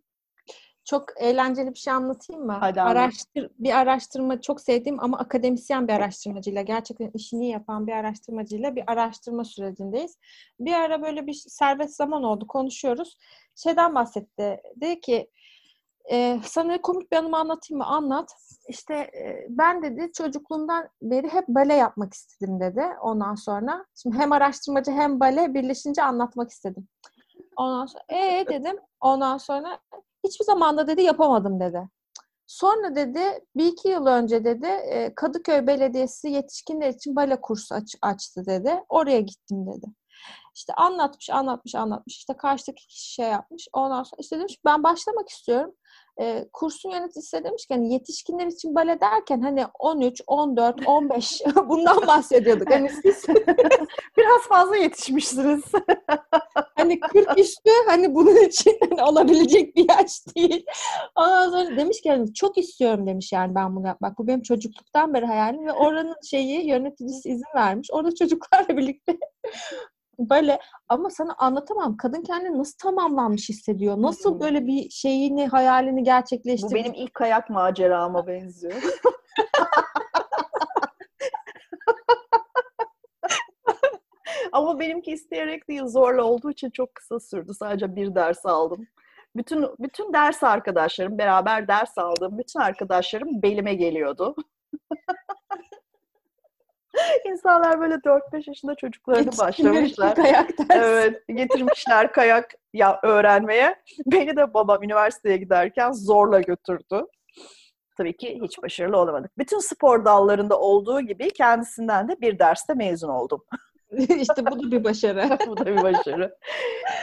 Çok 0.85 1.05
eğlenceli 1.21 1.71
bir 1.71 1.79
şey 1.79 1.93
anlatayım 1.93 2.47
mı? 2.47 2.57
Hadi 2.61 2.83
Araştır, 2.83 3.51
bir 3.59 3.79
araştırma 3.79 4.41
çok 4.41 4.61
sevdiğim 4.61 5.01
ama 5.01 5.19
akademisyen 5.19 5.89
bir 5.89 5.93
araştırmacıyla, 5.93 6.63
gerçekten 6.63 7.11
işini 7.15 7.49
yapan 7.49 7.87
bir 7.87 7.93
araştırmacıyla 7.93 8.77
bir 8.77 8.85
araştırma 8.87 9.45
sürecindeyiz. 9.45 10.19
Bir 10.61 10.73
ara 10.73 11.03
böyle 11.03 11.27
bir 11.27 11.33
serbest 11.33 11.97
zaman 11.97 12.23
oldu, 12.23 12.47
konuşuyoruz. 12.47 13.19
Şeyden 13.55 13.95
bahsetti. 13.95 14.61
Dedi 14.77 15.01
ki 15.01 15.31
e, 16.11 16.41
sana 16.45 16.81
komik 16.81 17.13
bir 17.13 17.17
anımı 17.17 17.37
anlatayım 17.37 17.79
mı? 17.79 17.87
Anlat. 17.87 18.35
İşte 18.69 18.95
e, 18.95 19.47
ben 19.49 19.83
dedi 19.83 20.13
çocukluğumdan 20.13 20.89
beri 21.03 21.29
hep 21.29 21.49
bale 21.49 21.75
yapmak 21.75 22.15
istedim 22.15 22.61
dedi. 22.61 22.83
Ondan 23.03 23.35
sonra 23.35 23.85
şimdi 24.03 24.19
hem 24.19 24.33
araştırmacı 24.33 24.91
hem 24.91 25.21
bale 25.21 25.55
birleşince 25.55 26.03
anlatmak 26.03 26.51
istedim. 26.51 26.89
Ondan 27.57 27.87
sonra 27.87 28.03
ee 28.09 28.45
dedim. 28.49 28.77
Ondan 29.01 29.39
sonra 29.39 29.79
hiçbir 30.25 30.45
zamanda 30.45 30.87
dedi 30.87 31.03
yapamadım 31.03 31.61
dedi. 31.61 31.89
Sonra 32.47 32.95
dedi 32.95 33.21
bir 33.57 33.67
iki 33.67 33.89
yıl 33.89 34.07
önce 34.07 34.45
dedi 34.45 34.69
Kadıköy 35.17 35.67
Belediyesi 35.67 36.29
yetişkinler 36.29 36.89
için 36.89 37.17
bale 37.17 37.41
kursu 37.41 37.75
aç, 37.75 37.97
açtı 38.03 38.47
dedi. 38.47 38.85
Oraya 38.89 39.21
gittim 39.21 39.67
dedi. 39.67 39.87
İşte 40.55 40.75
anlatmış, 40.75 41.31
anlatmış, 41.31 41.75
anlatmış. 41.75 42.17
İşte 42.17 42.37
karşıdaki 42.37 42.87
kişi 42.87 43.13
şey 43.13 43.29
yapmış. 43.29 43.69
Ondan 43.73 44.03
sonra 44.03 44.21
işte 44.21 44.39
demiş 44.39 44.59
ben 44.65 44.83
başlamak 44.83 45.29
istiyorum 45.29 45.75
e, 46.21 46.49
kursun 46.53 46.91
yöneticisi 46.91 47.45
demiş 47.45 47.67
ki 47.67 47.75
hani 47.75 47.93
yetişkinler 47.93 48.47
için 48.47 48.75
bale 48.75 49.01
derken 49.01 49.41
hani 49.41 49.67
13, 49.79 50.23
14, 50.27 50.87
15 50.87 51.43
bundan 51.69 52.07
bahsediyorduk. 52.07 52.71
Hani 52.71 52.91
siz 52.91 53.25
biraz 54.17 54.43
fazla 54.49 54.77
yetişmişsiniz. 54.77 55.63
hani 56.77 57.01
40 57.01 57.39
üstü 57.39 57.71
hani 57.87 58.15
bunun 58.15 58.37
için 58.37 58.79
hani 58.81 59.03
olabilecek 59.03 59.77
bir 59.77 59.89
yaş 59.89 60.27
değil. 60.37 60.67
Ondan 61.17 61.51
sonra 61.51 61.77
demiş 61.77 62.01
ki 62.01 62.11
hani 62.11 62.35
çok 62.35 62.59
istiyorum 62.59 63.07
demiş 63.07 63.33
yani 63.33 63.55
ben 63.55 63.77
bunu 63.77 63.87
yapmak. 63.87 64.19
Bu 64.19 64.27
benim 64.27 64.43
çocukluktan 64.43 65.15
beri 65.15 65.27
hayalim 65.27 65.67
ve 65.67 65.73
oranın 65.73 66.17
şeyi 66.31 66.67
yöneticisi 66.67 67.29
izin 67.29 67.55
vermiş. 67.55 67.89
Orada 67.93 68.15
çocuklarla 68.15 68.77
birlikte 68.77 69.19
böyle 70.19 70.59
ama 70.89 71.11
sana 71.11 71.35
anlatamam. 71.39 71.97
Kadın 71.97 72.23
kendini 72.23 72.59
nasıl 72.59 72.79
tamamlanmış 72.79 73.49
hissediyor? 73.49 74.03
Nasıl 74.03 74.41
böyle 74.41 74.67
bir 74.67 74.91
şeyini, 74.91 75.47
hayalini 75.47 76.03
gerçekleştiriyor? 76.03 76.71
Bu 76.71 76.75
benim 76.75 76.95
ilk 76.95 77.15
kayak 77.15 77.51
macerama 77.51 78.27
benziyor. 78.27 78.83
Ama 84.53 84.81
benimki 84.81 85.13
isteyerek 85.13 85.69
değil, 85.69 85.87
zorla 85.87 86.25
olduğu 86.25 86.51
için 86.51 86.71
çok 86.71 86.95
kısa 86.95 87.21
sürdü. 87.21 87.53
Sadece 87.55 87.97
bir 87.97 88.15
ders 88.15 88.47
aldım. 88.47 88.87
Bütün 89.37 89.67
bütün 89.79 90.13
ders 90.13 90.43
arkadaşlarım, 90.43 91.19
beraber 91.19 91.69
ders 91.69 91.99
aldığım 91.99 92.39
bütün 92.39 92.61
arkadaşlarım 92.61 93.43
belime 93.43 93.75
geliyordu. 93.75 94.37
İnsanlar 97.25 97.81
böyle 97.81 97.95
4-5 97.95 98.49
yaşında 98.49 98.75
çocuklarını 98.75 99.39
başlamışlar. 99.39 100.15
Kayak 100.15 100.59
dersi. 100.59 100.73
Evet, 100.73 101.23
getirmişler 101.29 102.13
kayak 102.13 102.55
ya 102.73 103.01
öğrenmeye. 103.03 103.77
Beni 104.07 104.37
de 104.37 104.55
babam 104.55 104.83
üniversiteye 104.83 105.37
giderken 105.37 105.93
zorla 105.93 106.41
götürdü. 106.41 107.07
Tabii 107.97 108.17
ki 108.17 108.41
hiç 108.43 108.63
başarılı 108.63 108.97
olamadık. 108.97 109.39
Bütün 109.39 109.59
spor 109.59 110.05
dallarında 110.05 110.61
olduğu 110.61 111.01
gibi 111.01 111.31
kendisinden 111.31 112.09
de 112.09 112.21
bir 112.21 112.39
derste 112.39 112.75
mezun 112.75 113.09
oldum. 113.09 113.45
İşte 113.99 114.47
bu 114.47 114.63
da 114.63 114.71
bir 114.71 114.85
başarı. 114.85 115.39
bu 115.47 115.57
da 115.57 115.67
bir 115.67 115.83
başarı. 115.83 116.37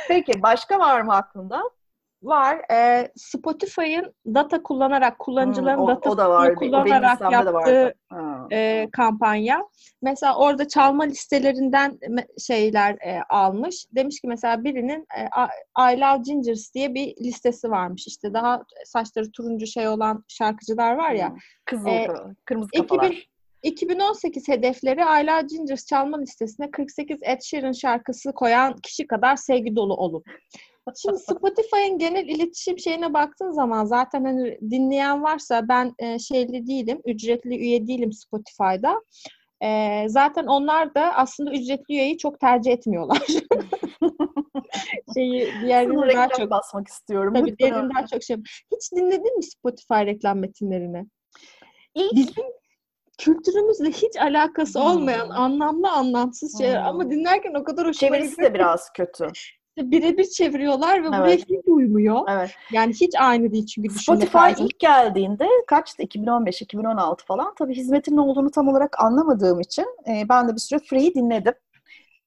Peki 0.08 0.42
başka 0.42 0.80
var 0.80 1.02
mı 1.02 1.16
aklında? 1.16 1.64
Var. 2.24 2.72
E, 2.72 3.12
Spotify'ın 3.16 4.14
data 4.26 4.64
kullanarak, 4.64 5.20
kullanıcıların 5.20 5.78
hmm, 5.78 5.84
o, 5.84 5.88
data 5.88 6.10
o 6.10 6.18
da 6.18 6.30
var. 6.30 6.56
kullanarak 6.56 7.22
o 7.22 7.32
yaptığı 7.32 7.94
e, 8.52 8.90
kampanya. 8.92 9.64
Mesela 10.02 10.36
orada 10.36 10.68
çalma 10.68 11.04
listelerinden 11.04 12.00
şeyler 12.40 12.94
e, 12.94 13.22
almış. 13.30 13.86
Demiş 13.96 14.22
ki 14.22 14.28
mesela 14.28 14.64
birinin 14.64 15.08
e, 15.18 15.22
I 15.94 16.00
Love 16.00 16.22
Gingers 16.22 16.74
diye 16.74 16.94
bir 16.94 17.16
listesi 17.24 17.72
varmış. 17.72 18.08
İşte 18.08 18.34
daha 18.34 18.64
saçları 18.86 19.32
turuncu 19.32 19.68
şey 19.68 19.88
olan 19.88 20.24
şarkıcılar 20.28 20.96
var 20.96 21.12
ya. 21.12 21.30
Hmm. 21.30 21.38
Kızıl, 21.66 21.88
e, 21.88 22.08
kırmızı 22.46 22.70
kafalar. 22.72 23.06
2000, 23.06 23.32
2018 23.64 24.48
hedefleri 24.48 25.06
Ayla 25.06 25.42
Gingers 25.42 25.86
çalma 25.86 26.20
listesine 26.20 26.72
48 26.72 27.18
Ed 27.22 27.42
Sheeran 27.42 27.72
şarkısı 27.72 28.34
koyan 28.34 28.76
kişi 28.84 29.08
kadar 29.08 29.36
sevgi 29.36 29.76
dolu 29.76 29.96
olun. 29.96 30.24
Şimdi 31.02 31.20
Spotify'ın 31.20 31.98
genel 31.98 32.28
iletişim 32.28 32.80
şeyine 32.80 33.14
baktığın 33.14 33.52
zaman 33.52 33.86
zaten 33.86 34.26
hani 34.26 34.60
dinleyen 34.62 35.24
varsa 35.24 35.68
ben 35.68 35.96
e, 36.00 36.20
şeyli 36.20 36.68
değilim, 36.68 37.02
ücretli 37.06 37.56
üye 37.56 37.88
değilim 37.88 38.14
Spotify'da. 38.14 39.02
E, 39.64 40.04
zaten 40.08 40.46
onlar 40.46 40.96
da 40.96 41.16
aslında 41.16 41.52
ücretli 41.52 41.94
üyeyi 41.94 42.18
çok 42.18 42.40
tercih 42.40 42.72
etmiyorlar. 42.72 43.28
Şeyi 45.14 45.54
diğerlerini 45.62 46.16
daha 46.16 46.30
çok 46.30 46.50
basmak 46.50 46.88
istiyorum. 46.88 47.34
Tabii 47.34 47.58
diğerini 47.58 47.94
daha 47.96 48.06
çok 48.06 48.24
şey. 48.24 48.38
Hiç 48.76 48.92
dinledin 48.92 49.38
mi 49.38 49.44
Spotify 49.44 49.94
reklam 49.94 50.40
metinlerini? 50.40 51.06
İlk 51.96 52.14
Bizim 52.14 52.44
kültürümüzle 53.18 53.90
hiç 53.90 54.18
alakası 54.20 54.80
olmayan 54.80 55.26
hmm. 55.26 55.36
anlamlı 55.36 55.92
anlamsız 55.92 56.58
şeyler 56.58 56.82
hmm. 56.82 56.88
ama 56.88 57.12
dinlerken 57.12 57.54
o 57.54 57.64
kadar 57.64 57.88
hoşuma 57.88 58.12
Çevirisi 58.18 58.42
de 58.42 58.54
biraz 58.54 58.90
kötü 58.94 59.28
birebir 59.78 60.24
çeviriyorlar 60.24 61.04
ve 61.04 61.08
evet. 61.08 61.20
buraya 61.20 61.36
hiç 61.36 61.46
uymuyor. 61.66 62.22
Evet. 62.30 62.52
Yani 62.72 62.94
hiç 62.94 63.16
aynı 63.20 63.52
değil 63.52 63.66
çünkü 63.66 63.90
Spotify 63.90 64.32
tarzım. 64.32 64.66
ilk 64.66 64.80
geldiğinde 64.80 65.48
kaçtı? 65.68 66.04
2015-2016 66.04 67.26
falan. 67.26 67.54
Tabii 67.56 67.76
hizmetin 67.76 68.16
ne 68.16 68.22
olduğunu 68.22 68.52
tam 68.52 68.68
olarak 68.68 69.04
anlamadığım 69.04 69.60
için 69.60 69.86
e, 70.08 70.30
ben 70.30 70.48
de 70.48 70.54
bir 70.56 70.60
süre 70.60 70.80
free 70.80 71.14
dinledim. 71.14 71.54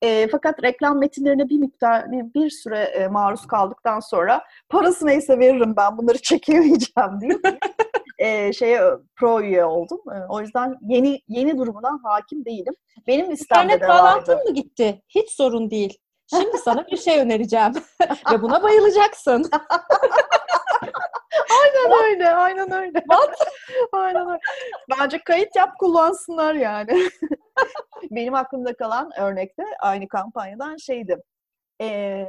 E, 0.02 0.28
fakat 0.28 0.62
reklam 0.62 0.98
metinlerine 0.98 1.48
bir 1.48 1.58
miktar 1.58 2.12
bir, 2.12 2.34
bir 2.34 2.50
süre 2.50 2.78
e, 2.78 3.08
maruz 3.08 3.46
kaldıktan 3.46 4.00
sonra 4.00 4.44
parası 4.68 5.06
neyse 5.06 5.38
veririm 5.38 5.74
ben 5.76 5.98
bunları 5.98 6.18
çekemeyeceğim 6.22 7.20
diye 7.20 7.38
e, 8.18 8.52
şeye 8.52 8.80
pro 9.16 9.40
üye 9.40 9.64
oldum. 9.64 10.00
E, 10.14 10.16
o 10.28 10.40
yüzden 10.40 10.76
yeni 10.88 11.20
yeni 11.28 11.58
durumuna 11.58 12.00
hakim 12.02 12.44
değilim. 12.44 12.74
Benim 13.06 13.30
listemde 13.30 13.62
İnternet 13.62 13.82
de 13.82 13.88
bağlantın 13.88 14.32
vardı. 14.32 14.44
mı 14.48 14.54
gitti? 14.54 15.02
Hiç 15.08 15.30
sorun 15.30 15.70
değil. 15.70 15.98
Şimdi 16.30 16.58
sana 16.58 16.86
bir 16.86 16.96
şey 16.96 17.20
önereceğim. 17.20 17.72
Ve 18.32 18.42
buna 18.42 18.62
bayılacaksın. 18.62 19.50
Aynen 21.60 22.04
öyle, 22.04 22.30
aynen 22.30 22.72
öyle. 22.72 23.00
What? 23.10 23.48
aynen 23.92 24.28
öyle. 24.28 24.40
Bence 24.90 25.18
kayıt 25.18 25.56
yap 25.56 25.70
kullansınlar 25.78 26.54
yani. 26.54 27.08
Benim 28.10 28.34
aklımda 28.34 28.76
kalan 28.76 29.10
örnekte 29.18 29.62
aynı 29.80 30.08
kampanyadan 30.08 30.76
şeydi. 30.76 31.22
Ee, 31.80 32.26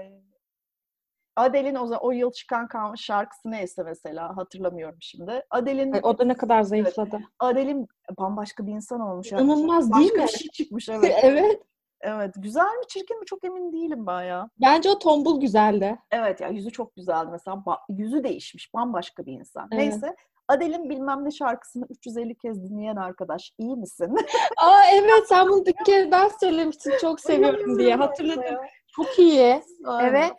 Adele'in 1.36 1.76
o, 1.76 1.98
o 2.02 2.12
yıl 2.12 2.32
çıkan 2.32 2.96
şarkısı 2.96 3.52
neyse 3.52 3.84
mesela 3.84 4.38
hatırlamıyorum 4.38 4.98
şimdi. 5.02 5.44
Adele'in 5.50 5.94
Ay, 5.94 6.00
O 6.04 6.18
da 6.18 6.26
ne 6.26 6.34
kadar 6.34 6.62
zayıfladı. 6.62 7.20
Adele'in 7.40 7.88
bambaşka 8.18 8.68
bir 8.68 8.72
insan 8.72 9.00
olmuş. 9.00 9.32
yani. 9.32 9.44
İnanılmaz 9.44 9.92
Başka 9.92 10.00
değil 10.00 10.14
mi? 10.14 10.24
bir 10.24 10.28
şey 10.28 10.48
çıkmış 10.48 10.90
evet. 10.90 11.20
evet. 11.22 11.62
Evet. 12.06 12.34
Güzel 12.38 12.62
mi 12.78 12.88
çirkin 12.88 13.20
mi 13.20 13.26
çok 13.26 13.44
emin 13.44 13.74
değilim 13.74 14.08
ben 14.08 14.24
ya. 14.24 14.50
Bence 14.62 14.90
o 14.90 15.00
tombul 15.00 15.42
güzeldi. 15.42 15.98
Evet 16.12 16.42
ya 16.42 16.48
yüzü 16.48 16.72
çok 16.72 16.96
güzeldi 16.96 17.28
mesela. 17.32 17.58
Ba- 17.58 17.80
yüzü 17.90 18.24
değişmiş. 18.24 18.74
Bambaşka 18.74 19.26
bir 19.26 19.34
insan. 19.34 19.68
Evet. 19.72 19.84
Neyse. 19.84 20.16
Adele'in 20.48 20.90
bilmem 20.90 21.26
ne 21.26 21.32
şarkısını 21.32 21.86
350 21.90 22.36
kez 22.36 22.64
dinleyen 22.70 22.96
arkadaş 22.96 23.52
iyi 23.58 23.76
misin? 23.76 24.16
Aa 24.58 24.82
evet 24.94 25.28
sen 25.30 25.48
bunu 25.50 25.66
bir 25.66 25.76
kere 25.86 26.12
daha 26.12 26.30
söylemiştin 26.30 26.94
çok 27.02 27.20
seviyorum 27.20 27.80
diye 27.80 27.96
hatırladım. 27.96 28.56
Çok 28.88 29.20
iyi. 29.20 29.62
Aynen. 29.86 30.10
Evet. 30.10 30.32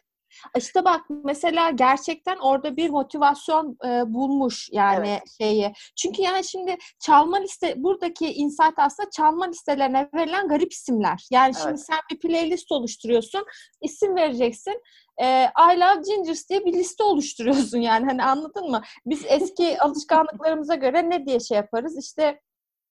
İşte 0.56 0.84
bak 0.84 1.00
mesela 1.24 1.70
gerçekten 1.70 2.36
orada 2.36 2.76
bir 2.76 2.90
motivasyon 2.90 3.78
e, 3.86 4.14
bulmuş 4.14 4.68
yani 4.72 5.20
şeyi. 5.38 5.72
Çünkü 5.96 6.22
yani 6.22 6.44
şimdi 6.44 6.76
çalma 7.00 7.36
liste 7.36 7.74
buradaki 7.76 8.32
insight 8.32 8.74
aslında 8.76 9.10
çalma 9.10 9.44
listelerine 9.44 10.08
verilen 10.14 10.48
garip 10.48 10.72
isimler. 10.72 11.26
Yani 11.30 11.54
şimdi 11.54 11.68
Evet. 11.68 11.86
sen 11.86 11.98
bir 12.10 12.18
playlist 12.18 12.72
oluşturuyorsun, 12.72 13.44
isim 13.82 14.16
vereceksin. 14.16 14.82
E, 15.22 15.26
I 15.44 15.80
Love 15.80 16.02
Gingers 16.06 16.48
diye 16.48 16.64
bir 16.64 16.72
liste 16.72 17.04
oluşturuyorsun 17.04 17.78
yani 17.78 18.06
hani 18.06 18.24
anladın 18.24 18.70
mı? 18.70 18.82
Biz 19.06 19.24
eski 19.28 19.80
alışkanlıklarımıza 19.80 20.74
göre 20.74 21.10
ne 21.10 21.26
diye 21.26 21.40
şey 21.40 21.56
yaparız? 21.56 21.98
İşte 21.98 22.40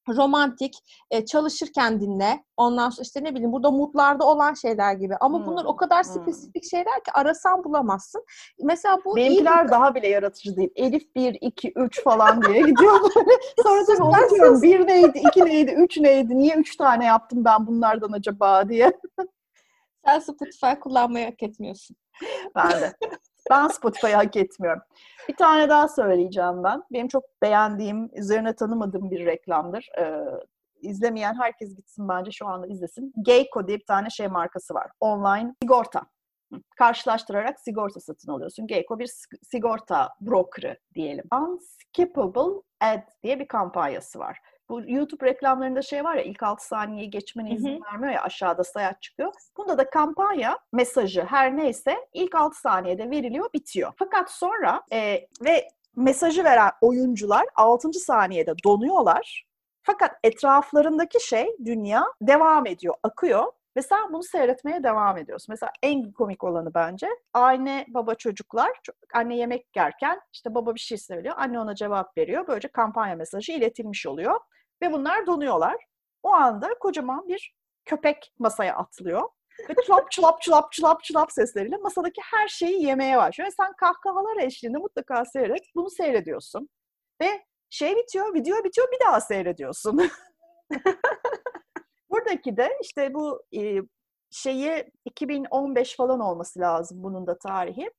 romantik, 0.09 0.73
e, 1.11 1.25
çalışırken 1.25 2.01
dinle. 2.01 2.43
Ondan 2.57 2.89
sonra 2.89 3.03
işte 3.03 3.23
ne 3.23 3.31
bileyim 3.35 3.51
burada 3.51 3.71
mutlarda 3.71 4.25
olan 4.25 4.53
şeyler 4.53 4.93
gibi. 4.93 5.15
Ama 5.19 5.39
Hmm, 5.39 5.45
bunlar 5.45 5.65
o 5.65 5.75
kadar 5.75 6.03
hmm. 6.03 6.11
spesifik 6.11 6.63
şeyler 6.69 6.95
ki 7.03 7.11
arasan 7.13 7.63
bulamazsın. 7.63 8.25
Mesela 8.63 8.99
bu 9.05 9.17
iyi 9.17 9.25
Benimkiler 9.25 9.65
bir- 9.65 9.71
daha 9.71 9.95
bile 9.95 10.07
yaratıcı 10.07 10.55
değil. 10.57 10.69
Elif 10.75 11.15
1, 11.15 11.37
2, 11.41 11.71
3 11.75 12.03
falan 12.03 12.41
diye 12.41 12.61
gidiyor 12.61 12.93
böyle. 13.15 13.29
Sonra 13.63 13.85
tabii 13.85 13.95
Süper 13.97 14.21
unutuyorum. 14.21 14.61
1 14.61 14.87
neydi, 14.87 15.17
2 15.19 15.45
neydi, 15.45 15.71
3 15.71 15.97
neydi, 15.97 16.37
niye 16.37 16.55
3 16.55 16.75
tane 16.77 17.05
yaptım 17.05 17.45
ben 17.45 17.67
bunlardan 17.67 18.11
acaba 18.11 18.69
diye. 18.69 18.91
sen 20.05 20.19
Spotify 20.19 20.79
kullanmayı 20.81 21.25
hak 21.25 21.43
etmiyorsun. 21.43 21.95
Ben 22.55 22.71
de. 22.71 22.93
Ben 23.49 23.67
Spotify'ı 23.67 24.15
hak 24.15 24.35
etmiyorum. 24.35 24.81
Bir 25.29 25.35
tane 25.35 25.69
daha 25.69 25.87
söyleyeceğim 25.87 26.63
ben. 26.63 26.83
Benim 26.93 27.07
çok 27.07 27.23
beğendiğim, 27.41 28.09
üzerine 28.13 28.55
tanımadığım 28.55 29.11
bir 29.11 29.25
reklamdır. 29.25 29.89
Ee, 29.99 30.23
izlemeyen 30.81 31.35
herkes 31.41 31.75
gitsin 31.75 32.09
bence 32.09 32.31
şu 32.31 32.47
anda 32.47 32.67
izlesin. 32.67 33.13
Geico 33.21 33.67
diye 33.67 33.79
bir 33.79 33.85
tane 33.85 34.09
şey 34.09 34.27
markası 34.27 34.73
var. 34.73 34.91
Online 34.99 35.55
sigorta. 35.61 36.01
Karşılaştırarak 36.77 37.59
sigorta 37.59 37.99
satın 37.99 38.31
alıyorsun. 38.31 38.67
Geico 38.67 38.99
bir 38.99 39.07
sig- 39.07 39.45
sigorta 39.45 40.09
brokerı 40.21 40.77
diyelim. 40.95 41.25
Unskippable 41.33 42.61
Ad 42.81 43.01
diye 43.23 43.39
bir 43.39 43.47
kampanyası 43.47 44.19
var. 44.19 44.39
Bu 44.69 44.81
YouTube 44.87 45.25
reklamlarında 45.25 45.81
şey 45.81 46.03
var 46.03 46.15
ya 46.15 46.23
ilk 46.23 46.43
6 46.43 46.67
saniyeyi 46.67 47.09
geçmene 47.09 47.51
izin 47.51 47.81
vermiyor 47.83 48.13
ya 48.13 48.23
aşağıda 48.23 48.63
sayaç 48.63 49.01
çıkıyor. 49.01 49.33
Bunda 49.57 49.77
da 49.77 49.89
kampanya 49.89 50.59
mesajı 50.73 51.23
her 51.23 51.57
neyse 51.57 52.07
ilk 52.13 52.35
6 52.35 52.59
saniyede 52.59 53.09
veriliyor 53.09 53.49
bitiyor. 53.53 53.93
Fakat 53.99 54.31
sonra 54.31 54.81
e, 54.91 55.27
ve 55.45 55.67
mesajı 55.95 56.43
veren 56.43 56.71
oyuncular 56.81 57.45
6. 57.55 57.93
saniyede 57.93 58.53
donuyorlar. 58.63 59.45
Fakat 59.83 60.11
etraflarındaki 60.23 61.27
şey 61.27 61.47
dünya 61.65 62.05
devam 62.21 62.67
ediyor, 62.67 62.95
akıyor 63.03 63.43
ve 63.77 63.81
sen 63.81 64.13
bunu 64.13 64.23
seyretmeye 64.23 64.83
devam 64.83 65.17
ediyorsun. 65.17 65.53
Mesela 65.53 65.71
en 65.83 66.11
komik 66.11 66.43
olanı 66.43 66.73
bence 66.73 67.07
anne 67.33 67.85
baba 67.89 68.15
çocuklar 68.15 68.69
ço- 68.69 68.93
anne 69.13 69.37
yemek 69.37 69.75
yerken 69.75 70.19
işte 70.33 70.55
baba 70.55 70.75
bir 70.75 70.79
şey 70.79 70.97
söylüyor. 70.97 71.35
Anne 71.37 71.59
ona 71.59 71.75
cevap 71.75 72.17
veriyor. 72.17 72.47
Böylece 72.47 72.67
kampanya 72.67 73.15
mesajı 73.15 73.51
iletilmiş 73.51 74.07
oluyor. 74.07 74.39
Ve 74.81 74.91
bunlar 74.91 75.27
donuyorlar. 75.27 75.75
O 76.23 76.29
anda 76.33 76.69
kocaman 76.79 77.27
bir 77.27 77.55
köpek 77.85 78.33
masaya 78.39 78.75
atlıyor. 78.75 79.29
Ve 79.69 79.73
çulap 79.85 80.11
çulap 80.11 80.41
çulap 80.41 80.71
çulap 80.71 81.03
çulap 81.03 81.31
sesleriyle 81.31 81.77
masadaki 81.77 82.21
her 82.33 82.47
şeyi 82.47 82.83
yemeye 82.85 83.17
başlıyor. 83.17 83.47
Ve 83.47 83.51
sen 83.51 83.73
kahkahalar 83.73 84.37
eşliğinde 84.37 84.77
mutlaka 84.77 85.25
seyret. 85.25 85.61
Bunu 85.75 85.89
seyrediyorsun. 85.89 86.69
Ve 87.21 87.45
şey 87.69 87.95
bitiyor, 87.95 88.33
video 88.33 88.63
bitiyor 88.63 88.87
bir 88.91 89.05
daha 89.05 89.21
seyrediyorsun. 89.21 90.11
Buradaki 92.15 92.57
de 92.57 92.69
işte 92.81 93.13
bu 93.13 93.43
e, 93.57 93.79
şeyi 94.31 94.91
2015 95.05 95.95
falan 95.95 96.19
olması 96.19 96.59
lazım 96.59 97.03
bunun 97.03 97.27
da 97.27 97.37
tarihi. 97.37 97.91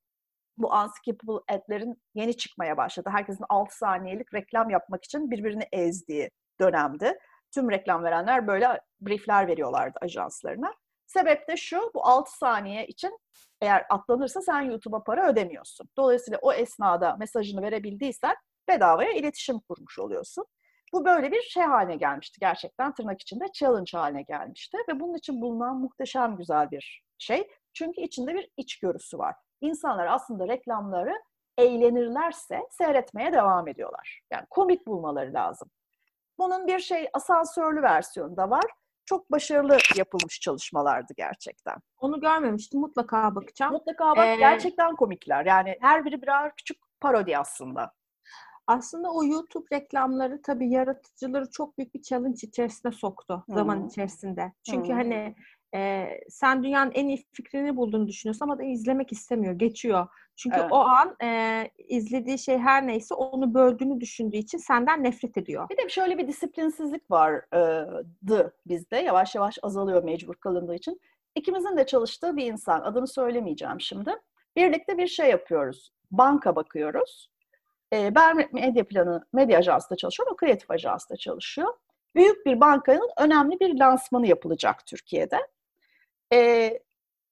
Bu 0.57 0.71
unskippable 0.73 1.55
ad'lerin 1.55 2.03
yeni 2.15 2.37
çıkmaya 2.37 2.77
başladı. 2.77 3.11
Herkesin 3.13 3.45
6 3.49 3.77
saniyelik 3.77 4.35
reklam 4.35 4.71
yapmak 4.71 5.05
için 5.05 5.31
birbirini 5.31 5.69
ezdiği 5.73 6.31
dönemdi. 6.61 7.19
Tüm 7.55 7.71
reklam 7.71 8.05
verenler 8.05 8.47
böyle 8.47 8.81
briefler 9.01 9.47
veriyorlardı 9.49 9.99
ajanslarına. 10.03 10.75
Sebep 11.07 11.49
de 11.49 11.57
şu, 11.57 11.91
bu 11.95 12.07
6 12.07 12.39
saniye 12.39 12.87
için 12.87 13.19
eğer 13.61 13.87
atlanırsa 13.91 14.41
sen 14.41 14.63
YouTube'a 14.63 15.03
para 15.03 15.29
ödemiyorsun. 15.29 15.89
Dolayısıyla 15.97 16.39
o 16.43 16.53
esnada 16.53 17.17
mesajını 17.17 17.63
verebildiysen 17.63 18.37
bedavaya 18.69 19.13
iletişim 19.13 19.61
kurmuş 19.61 19.99
oluyorsun. 19.99 20.45
Bu 20.97 21.05
böyle 21.05 21.33
bir 21.33 21.43
şey 21.43 21.63
haline 21.63 21.97
gelmişti 21.97 22.41
gerçekten 22.41 22.95
tırnak 22.95 23.21
içinde 23.23 23.45
challenge 23.53 23.91
haline 23.99 24.23
gelmişti 24.23 24.79
ve 24.89 25.01
bunun 25.01 25.15
için 25.15 25.41
bulunan 25.41 25.77
muhteşem 25.77 26.37
güzel 26.37 26.71
bir 26.71 27.05
şey. 27.19 27.49
Çünkü 27.75 28.01
içinde 28.01 28.35
bir 28.35 28.49
içgörüsü 28.57 29.19
var. 29.19 29.35
İnsanlar 29.61 30.07
aslında 30.07 30.49
reklamları 30.49 31.23
eğlenirlerse 31.59 32.61
seyretmeye 32.71 33.33
devam 33.33 33.69
ediyorlar. 33.69 34.21
Yani 34.33 34.47
komik 34.51 34.87
bulmaları 34.87 35.35
lazım. 35.35 35.71
Bunun 36.39 36.67
bir 36.67 36.79
şey 36.79 37.09
asansörlü 37.13 37.83
versiyonu 37.83 38.37
da 38.37 38.51
var. 38.51 38.65
Çok 39.05 39.33
başarılı 39.33 39.79
yapılmış 39.97 40.41
çalışmalardı 40.41 41.13
gerçekten. 41.17 41.77
Onu 41.99 42.21
görmemiştim. 42.21 42.81
Mutlaka 42.81 43.35
bakacağım. 43.35 43.73
Mutlaka 43.73 44.17
bak 44.17 44.27
Ee, 44.27 44.37
gerçekten 44.37 44.97
komikler. 44.97 45.47
Yani 45.47 45.77
her 45.81 46.05
biri 46.05 46.23
birer 46.23 46.55
küçük 46.57 46.77
parodi 47.01 47.39
aslında. 47.39 47.93
Aslında 48.67 49.13
o 49.13 49.25
YouTube 49.25 49.67
reklamları 49.73 50.43
tabii 50.43 50.71
yaratıcıları 50.71 51.51
çok 51.51 51.79
büyük 51.79 51.95
bir 51.95 52.03
challenge 52.03 52.39
içerisine 52.43 52.93
soktu 52.93 53.45
zaman 53.49 53.83
Hı. 53.83 53.87
içerisinde. 53.87 54.53
Çünkü 54.71 54.89
Hı. 54.89 54.93
hani 54.93 55.35
e, 55.75 56.07
sen 56.29 56.65
dünyanın 56.65 56.93
en 56.95 57.09
iyi 57.09 57.25
fikrini 57.33 57.77
bulduğunu 57.77 58.09
düşünüyorsun 58.09 58.45
ama 58.45 58.59
da 58.59 58.63
izlemek 58.63 59.13
istemiyor, 59.13 59.55
geçiyor. 59.55 60.07
Çünkü 60.37 60.57
Evet. 60.61 60.73
o 60.73 60.77
an 60.77 61.17
e, 61.23 61.71
izlediği 61.89 62.39
şey 62.39 62.59
her 62.59 62.87
neyse 62.87 63.15
onu 63.15 63.55
böldüğünü 63.55 64.01
düşündüğü 64.01 64.37
için 64.37 64.59
senden 64.59 65.05
nefret 65.05 65.37
ediyor. 65.37 65.69
Bir 65.69 65.77
de 65.77 65.89
şöyle 65.89 66.19
bir 66.19 66.29
disiplinsizlik 66.29 67.11
vardı 67.11 68.55
bizde. 68.67 68.97
Yavaş 68.97 69.35
yavaş 69.35 69.59
azalıyor 69.63 70.05
mecbur 70.05 70.35
kalındığı 70.35 70.75
için. 70.75 71.01
İkimizin 71.35 71.77
de 71.77 71.87
çalıştığı 71.87 72.37
bir 72.37 72.53
insan. 72.53 72.81
Adını 72.81 73.07
söylemeyeceğim 73.07 73.81
şimdi. 73.81 74.11
Birlikte 74.57 74.99
bir 74.99 75.07
şey 75.07 75.31
yapıyoruz. 75.31 75.93
Banka 76.11 76.57
bakıyoruz. 76.57 77.31
Ee, 77.93 78.15
ben 78.15 78.49
medya 78.53 78.85
planı, 78.87 79.27
medya 79.33 79.59
ajansında 79.59 79.97
çalışıyorum. 79.97 80.33
O 80.33 80.37
kreatif 80.37 80.71
ajansta 80.71 81.17
çalışıyor. 81.17 81.75
Büyük 82.15 82.47
bir 82.47 82.61
bankanın 82.61 83.11
önemli 83.19 83.61
bir 83.61 83.79
lansmanı 83.79 84.27
yapılacak 84.27 84.87
Türkiye'de. 84.87 85.39
Ee, 86.33 86.81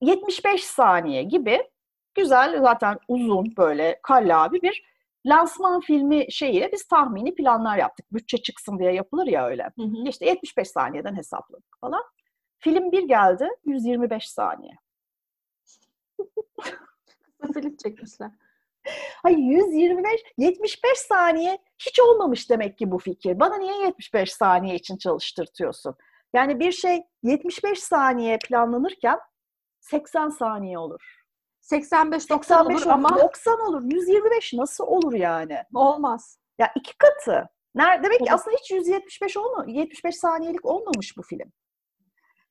75 0.00 0.64
saniye 0.64 1.22
gibi 1.22 1.70
güzel 2.14 2.60
zaten 2.62 2.98
uzun 3.08 3.56
böyle 3.56 4.00
kallavi 4.02 4.62
bir 4.62 4.84
lansman 5.26 5.80
filmi 5.80 6.32
şeyiyle 6.32 6.72
biz 6.72 6.88
tahmini 6.88 7.34
planlar 7.34 7.78
yaptık. 7.78 8.06
Bütçe 8.12 8.38
çıksın 8.38 8.78
diye 8.78 8.92
yapılır 8.92 9.26
ya 9.26 9.46
öyle. 9.46 9.62
Hı 9.78 9.82
hı. 9.82 10.08
İşte 10.08 10.26
75 10.26 10.68
saniyeden 10.68 11.16
hesapladık 11.16 11.78
falan. 11.80 12.02
Film 12.58 12.92
bir 12.92 13.02
geldi 13.02 13.48
125 13.64 14.30
saniye. 14.30 14.72
Kısa 17.38 17.60
film 17.60 17.76
çekmişler. 17.76 18.30
Hayır 19.22 19.38
125, 19.38 20.20
75 20.38 20.98
saniye 20.98 21.58
hiç 21.78 22.00
olmamış 22.00 22.50
demek 22.50 22.78
ki 22.78 22.90
bu 22.90 22.98
fikir. 22.98 23.40
Bana 23.40 23.56
niye 23.56 23.76
75 23.76 24.32
saniye 24.32 24.74
için 24.74 24.96
çalıştırtıyorsun? 24.96 25.94
Yani 26.34 26.60
bir 26.60 26.72
şey 26.72 27.02
75 27.22 27.78
saniye 27.78 28.38
planlanırken 28.38 29.18
80 29.80 30.28
saniye 30.28 30.78
olur. 30.78 31.24
85-90 31.62 32.28
95 32.30 32.82
olur 32.82 32.86
ama 32.86 33.18
90 33.18 33.60
olur. 33.60 33.82
125 33.84 34.52
nasıl 34.52 34.86
olur 34.86 35.12
yani? 35.12 35.62
olmaz. 35.74 36.38
Ya 36.58 36.72
iki 36.76 36.98
katı. 36.98 37.48
Nerede? 37.74 38.02
Demek 38.02 38.18
ki 38.18 38.32
aslında 38.32 38.56
hiç 38.56 38.70
175 38.70 39.36
olma, 39.36 39.64
75 39.68 40.16
saniyelik 40.16 40.64
olmamış 40.64 41.16
bu 41.16 41.22
film. 41.22 41.52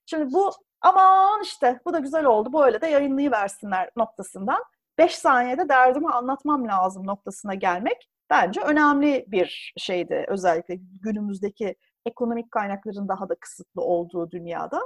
Şimdi 0.06 0.34
bu 0.34 0.52
aman 0.82 1.42
işte 1.42 1.80
bu 1.86 1.94
da 1.94 2.00
güzel 2.00 2.26
oldu. 2.26 2.54
Böyle 2.54 2.82
de 2.82 2.88
yayınlayıversinler 2.88 3.90
noktasından. 3.98 4.64
5 4.98 5.16
saniyede 5.16 5.70
derdimi 5.70 6.10
anlatmam 6.10 6.68
lazım 6.68 7.08
noktasına 7.08 7.54
gelmek 7.54 8.10
bence 8.30 8.62
önemli 8.62 9.26
bir 9.28 9.74
şeydi. 9.78 10.26
Özellikle 10.28 10.76
günümüzdeki 11.02 11.76
ekonomik 12.06 12.52
kaynakların 12.52 13.08
daha 13.08 13.30
da 13.30 13.36
kısıtlı 13.36 13.82
olduğu 13.82 14.32
dünyada. 14.32 14.82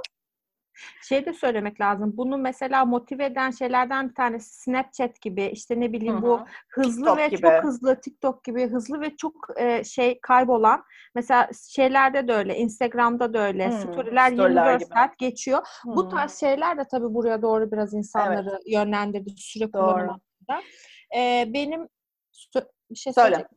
Şey 1.02 1.26
de 1.26 1.32
söylemek 1.32 1.80
lazım. 1.80 2.12
Bunu 2.16 2.38
mesela 2.38 2.84
motive 2.84 3.24
eden 3.24 3.50
şeylerden 3.50 4.08
bir 4.08 4.14
tanesi 4.14 4.62
Snapchat 4.62 5.20
gibi 5.20 5.44
işte 5.44 5.80
ne 5.80 5.92
bileyim 5.92 6.14
Hı-hı. 6.14 6.22
bu 6.22 6.40
hızlı 6.68 6.96
TikTok 6.96 7.18
ve 7.18 7.28
gibi. 7.28 7.40
çok 7.40 7.64
hızlı 7.64 8.00
TikTok 8.00 8.44
gibi 8.44 8.68
hızlı 8.68 9.00
ve 9.00 9.16
çok 9.16 9.34
e, 9.56 9.84
şey 9.84 10.20
kaybolan 10.20 10.84
mesela 11.14 11.50
şeylerde 11.68 12.28
de 12.28 12.34
öyle 12.34 12.56
Instagram'da 12.56 13.34
da 13.34 13.38
öyle 13.38 13.70
hmm, 13.70 13.78
storyler 13.78 14.30
24 14.30 14.80
gibi. 14.80 14.88
saat 14.88 15.18
geçiyor. 15.18 15.66
Hmm. 15.82 15.96
Bu 15.96 16.08
tarz 16.08 16.40
şeyler 16.40 16.78
de 16.78 16.84
tabii 16.90 17.14
buraya 17.14 17.42
doğru 17.42 17.72
biraz 17.72 17.94
insanları 17.94 18.50
evet. 18.50 18.62
yönlendirdi 18.66 19.30
süre 19.36 19.70
kullanımında. 19.70 20.20
Ee, 21.16 21.44
benim 21.54 21.88
bir 22.90 22.96
şey 22.96 23.12
Söyle 23.12 23.48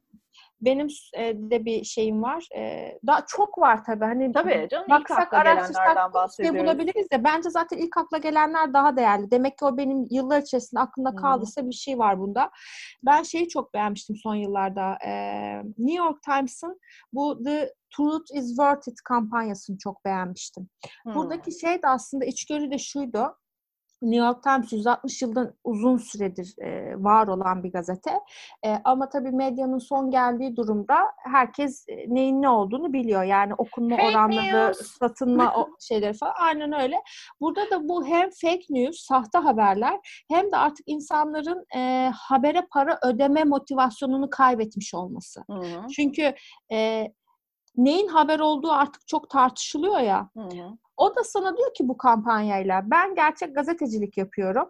benim 0.61 0.87
e, 1.17 1.33
de 1.35 1.65
bir 1.65 1.83
şeyim 1.83 2.23
var. 2.23 2.47
E, 2.55 2.93
daha 3.07 3.25
çok 3.27 3.57
var 3.57 3.83
tabii. 3.85 4.05
Hani 4.05 4.31
tabii 4.31 4.67
canım 4.71 4.89
baksak, 4.89 5.19
akla 5.19 5.39
gelenlerden 5.39 6.13
bahsediyoruz. 6.13 6.57
Şey 6.57 6.63
bulabiliriz 6.65 7.11
de 7.11 7.23
bence 7.23 7.49
zaten 7.49 7.77
ilk 7.77 7.97
akla 7.97 8.17
gelenler 8.17 8.73
daha 8.73 8.97
değerli. 8.97 9.31
Demek 9.31 9.57
ki 9.57 9.65
o 9.65 9.77
benim 9.77 10.07
yıllar 10.11 10.41
içerisinde 10.41 10.79
aklımda 10.79 11.15
kaldıysa 11.15 11.67
bir 11.67 11.75
şey 11.75 11.97
var 11.99 12.19
bunda. 12.19 12.51
Ben 13.05 13.23
şeyi 13.23 13.47
çok 13.47 13.73
beğenmiştim 13.73 14.15
son 14.15 14.35
yıllarda. 14.35 14.97
E, 15.05 15.11
New 15.77 16.03
York 16.03 16.23
Times'ın 16.23 16.79
bu 17.13 17.43
The 17.43 17.73
Truth 17.97 18.35
is 18.35 18.47
Worth 18.47 18.87
It 18.87 19.01
kampanyasını 19.01 19.77
çok 19.77 20.05
beğenmiştim. 20.05 20.69
Hmm. 21.03 21.15
Buradaki 21.15 21.59
şey 21.59 21.81
de 21.81 21.87
aslında 21.87 22.25
içgörü 22.25 22.71
de 22.71 22.77
şuydu. 22.77 23.35
New 24.01 24.25
York 24.25 24.43
Times 24.43 24.73
160 24.73 25.21
yıldan 25.21 25.53
uzun 25.63 25.97
süredir 25.97 26.55
e, 26.61 27.03
var 27.03 27.27
olan 27.27 27.63
bir 27.63 27.71
gazete. 27.71 28.19
E, 28.65 28.77
ama 28.83 29.09
tabii 29.09 29.31
medyanın 29.31 29.77
son 29.77 30.11
geldiği 30.11 30.55
durumda 30.55 30.95
herkes 31.17 31.85
e, 31.89 31.95
neyin 32.07 32.41
ne 32.41 32.49
olduğunu 32.49 32.93
biliyor. 32.93 33.23
Yani 33.23 33.53
okunma 33.53 33.95
fake 33.95 34.07
oranları, 34.07 34.67
news. 34.67 34.97
satılma 34.97 35.53
o 35.57 35.69
şeyleri 35.79 36.13
falan. 36.13 36.33
Aynen 36.39 36.81
öyle. 36.81 36.95
Burada 37.41 37.69
da 37.71 37.89
bu 37.89 38.05
hem 38.05 38.29
fake 38.29 38.65
news, 38.69 38.99
sahte 38.99 39.37
haberler 39.37 39.99
hem 40.29 40.51
de 40.51 40.57
artık 40.57 40.83
insanların 40.87 41.65
e, 41.75 42.11
habere 42.15 42.67
para 42.73 42.99
ödeme 43.03 43.43
motivasyonunu 43.43 44.29
kaybetmiş 44.29 44.93
olması. 44.93 45.43
Hı-hı. 45.51 45.87
Çünkü 45.95 46.35
e, 46.71 47.07
neyin 47.77 48.07
haber 48.07 48.39
olduğu 48.39 48.71
artık 48.71 49.07
çok 49.07 49.29
tartışılıyor 49.29 49.99
ya. 49.99 50.29
Hı-hı. 50.37 50.77
O 51.01 51.15
da 51.15 51.23
sana 51.23 51.57
diyor 51.57 51.73
ki 51.73 51.87
bu 51.87 51.97
kampanyayla 51.97 52.81
ben 52.91 53.15
gerçek 53.15 53.55
gazetecilik 53.55 54.17
yapıyorum 54.17 54.69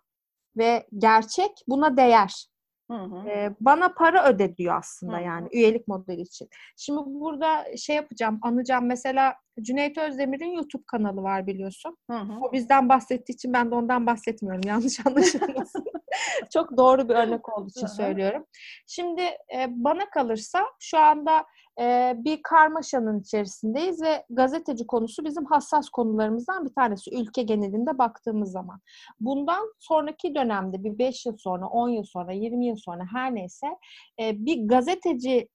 ve 0.57 0.87
gerçek 0.97 1.51
buna 1.67 1.97
değer. 1.97 2.47
Hı 2.91 2.97
hı. 2.97 3.29
Ee, 3.29 3.55
bana 3.59 3.93
para 3.93 4.29
öde 4.29 4.57
diyor 4.57 4.75
aslında 4.77 5.17
hı 5.17 5.17
hı. 5.17 5.23
yani 5.23 5.47
üyelik 5.53 5.87
modeli 5.87 6.21
için. 6.21 6.49
Şimdi 6.77 6.99
burada 7.05 7.65
şey 7.77 7.95
yapacağım, 7.95 8.39
anacağım. 8.41 8.85
Mesela 8.85 9.35
Cüneyt 9.61 9.97
Özdemir'in 9.97 10.51
YouTube 10.51 10.83
kanalı 10.87 11.23
var 11.23 11.47
biliyorsun. 11.47 11.97
Hı 12.11 12.17
hı. 12.17 12.33
O 12.41 12.51
bizden 12.51 12.89
bahsettiği 12.89 13.35
için 13.35 13.53
ben 13.53 13.71
de 13.71 13.75
ondan 13.75 14.05
bahsetmiyorum. 14.05 14.61
Yanlış 14.65 14.99
anlaşılmasın. 15.07 15.85
Çok 16.53 16.77
doğru 16.77 17.09
bir 17.09 17.15
örnek 17.15 17.57
olduğu 17.57 17.69
için 17.69 17.87
söylüyorum. 17.87 18.45
Şimdi 18.87 19.21
e, 19.21 19.67
bana 19.69 20.09
kalırsa 20.09 20.65
şu 20.79 20.99
anda 20.99 21.45
e, 21.79 22.13
bir 22.17 22.41
karmaşanın 22.43 23.19
içerisindeyiz 23.19 24.01
ve 24.01 24.25
gazeteci 24.29 24.87
konusu 24.87 25.25
bizim 25.25 25.45
hassas 25.45 25.89
konularımızdan 25.89 26.65
bir 26.65 26.73
tanesi 26.73 27.15
ülke 27.15 27.43
genelinde 27.43 27.97
baktığımız 27.97 28.51
zaman. 28.51 28.81
Bundan 29.19 29.73
sonraki 29.79 30.35
dönemde 30.35 30.83
bir 30.83 30.97
5 30.97 31.25
yıl 31.25 31.37
sonra, 31.37 31.67
10 31.67 31.89
yıl 31.89 32.03
sonra, 32.03 32.31
20 32.31 32.65
yıl 32.65 32.75
sonra 32.75 33.03
her 33.13 33.35
neyse 33.35 33.67
e, 34.19 34.45
bir 34.45 34.67
gazeteci 34.67 35.49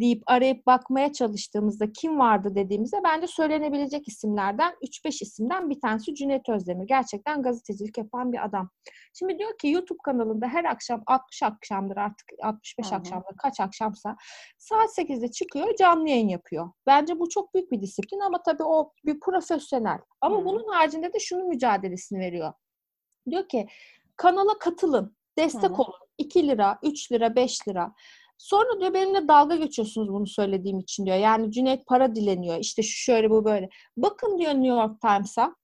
deyip 0.00 0.22
arayıp 0.26 0.66
bakmaya 0.66 1.12
çalıştığımızda 1.12 1.92
kim 1.92 2.18
vardı 2.18 2.54
dediğimizde 2.54 2.96
bence 3.04 3.26
söylenebilecek 3.26 4.08
isimlerden 4.08 4.74
3-5 4.82 5.08
isimden 5.24 5.70
bir 5.70 5.80
tanesi 5.80 6.14
Cüneyt 6.14 6.48
Özdemir. 6.48 6.86
Gerçekten 6.86 7.42
gazetecilik 7.42 7.98
yapan 7.98 8.32
bir 8.32 8.44
adam. 8.44 8.70
Şimdi 9.18 9.38
diyor 9.38 9.58
ki 9.58 9.68
YouTube 9.68 9.98
kanalında 10.04 10.46
her 10.46 10.64
akşam 10.64 11.02
60 11.06 11.42
akşamdır 11.42 11.96
artık 11.96 12.26
65 12.42 12.86
Hı-hı. 12.86 12.98
akşamdır 12.98 13.36
kaç 13.42 13.60
akşamsa 13.60 14.16
saat 14.58 14.98
8'de 14.98 15.30
çıkıyor 15.30 15.76
canlı 15.76 16.08
yayın 16.08 16.28
yapıyor. 16.28 16.70
Bence 16.86 17.18
bu 17.18 17.28
çok 17.28 17.54
büyük 17.54 17.72
bir 17.72 17.80
disiplin 17.80 18.20
ama 18.20 18.42
tabii 18.42 18.64
o 18.64 18.92
bir 19.04 19.20
profesyonel. 19.20 19.98
Ama 20.20 20.36
Hı-hı. 20.36 20.44
bunun 20.44 20.68
haricinde 20.72 21.12
de 21.12 21.18
şunun 21.18 21.48
mücadelesini 21.48 22.18
veriyor. 22.18 22.52
Diyor 23.30 23.48
ki 23.48 23.68
kanala 24.16 24.58
katılın, 24.58 25.16
destek 25.38 25.70
Hı-hı. 25.70 25.82
olun. 25.82 25.94
2 26.18 26.48
lira, 26.48 26.78
3 26.82 27.12
lira, 27.12 27.36
5 27.36 27.68
lira. 27.68 27.94
Sonra 28.40 28.80
diyor 28.80 28.94
benimle 28.94 29.28
dalga 29.28 29.56
geçiyorsunuz 29.56 30.08
bunu 30.08 30.26
söylediğim 30.26 30.78
için 30.78 31.06
diyor. 31.06 31.16
Yani 31.16 31.52
Cüneyt 31.52 31.86
para 31.86 32.14
dileniyor. 32.14 32.58
İşte 32.58 32.82
şu 32.82 33.04
şöyle 33.04 33.30
bu 33.30 33.44
böyle. 33.44 33.68
Bakın 33.96 34.38
diyor 34.38 34.52
New 34.52 34.66
York 34.66 35.00
Times'a. 35.00 35.54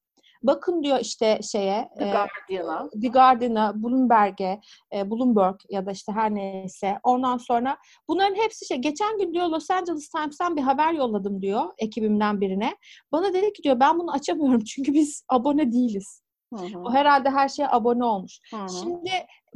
Bakın 0.43 0.83
diyor 0.83 0.99
işte 1.01 1.41
şeye 1.43 1.89
The 1.99 2.05
Guardian'a, 2.05 2.89
e, 2.97 3.01
The 3.01 3.09
Guardian'a, 3.09 3.83
Bloomberg'e, 3.83 4.61
e, 4.95 5.11
Bloomberg 5.11 5.57
ya 5.71 5.87
da 5.87 5.91
işte 5.91 6.13
her 6.13 6.35
neyse. 6.35 6.99
Ondan 7.03 7.37
sonra 7.39 7.79
bunların 8.09 8.35
hepsi 8.35 8.67
şey. 8.67 8.79
Geçen 8.79 9.19
gün 9.19 9.35
diyor 9.35 9.47
Los 9.47 9.71
Angeles 9.71 10.09
Times'tan 10.09 10.57
bir 10.57 10.63
haber 10.63 10.93
yolladım 10.93 11.43
diyor 11.43 11.65
ekibimden 11.79 12.41
birine. 12.41 12.77
Bana 13.13 13.33
dedi 13.35 13.53
ki 13.53 13.63
diyor 13.63 13.81
ben 13.81 13.99
bunu 13.99 14.13
açamıyorum 14.13 14.65
çünkü 14.65 14.95
biz 14.95 15.25
abone 15.29 15.73
değiliz. 15.73 16.23
Hı 16.55 16.61
hı. 16.61 16.79
O 16.79 16.93
herhalde 16.93 17.31
her 17.31 17.49
şeye 17.49 17.69
abone 17.69 18.05
olmuş. 18.05 18.41
Hı 18.51 18.57
hı. 18.57 18.69
Şimdi 18.81 19.11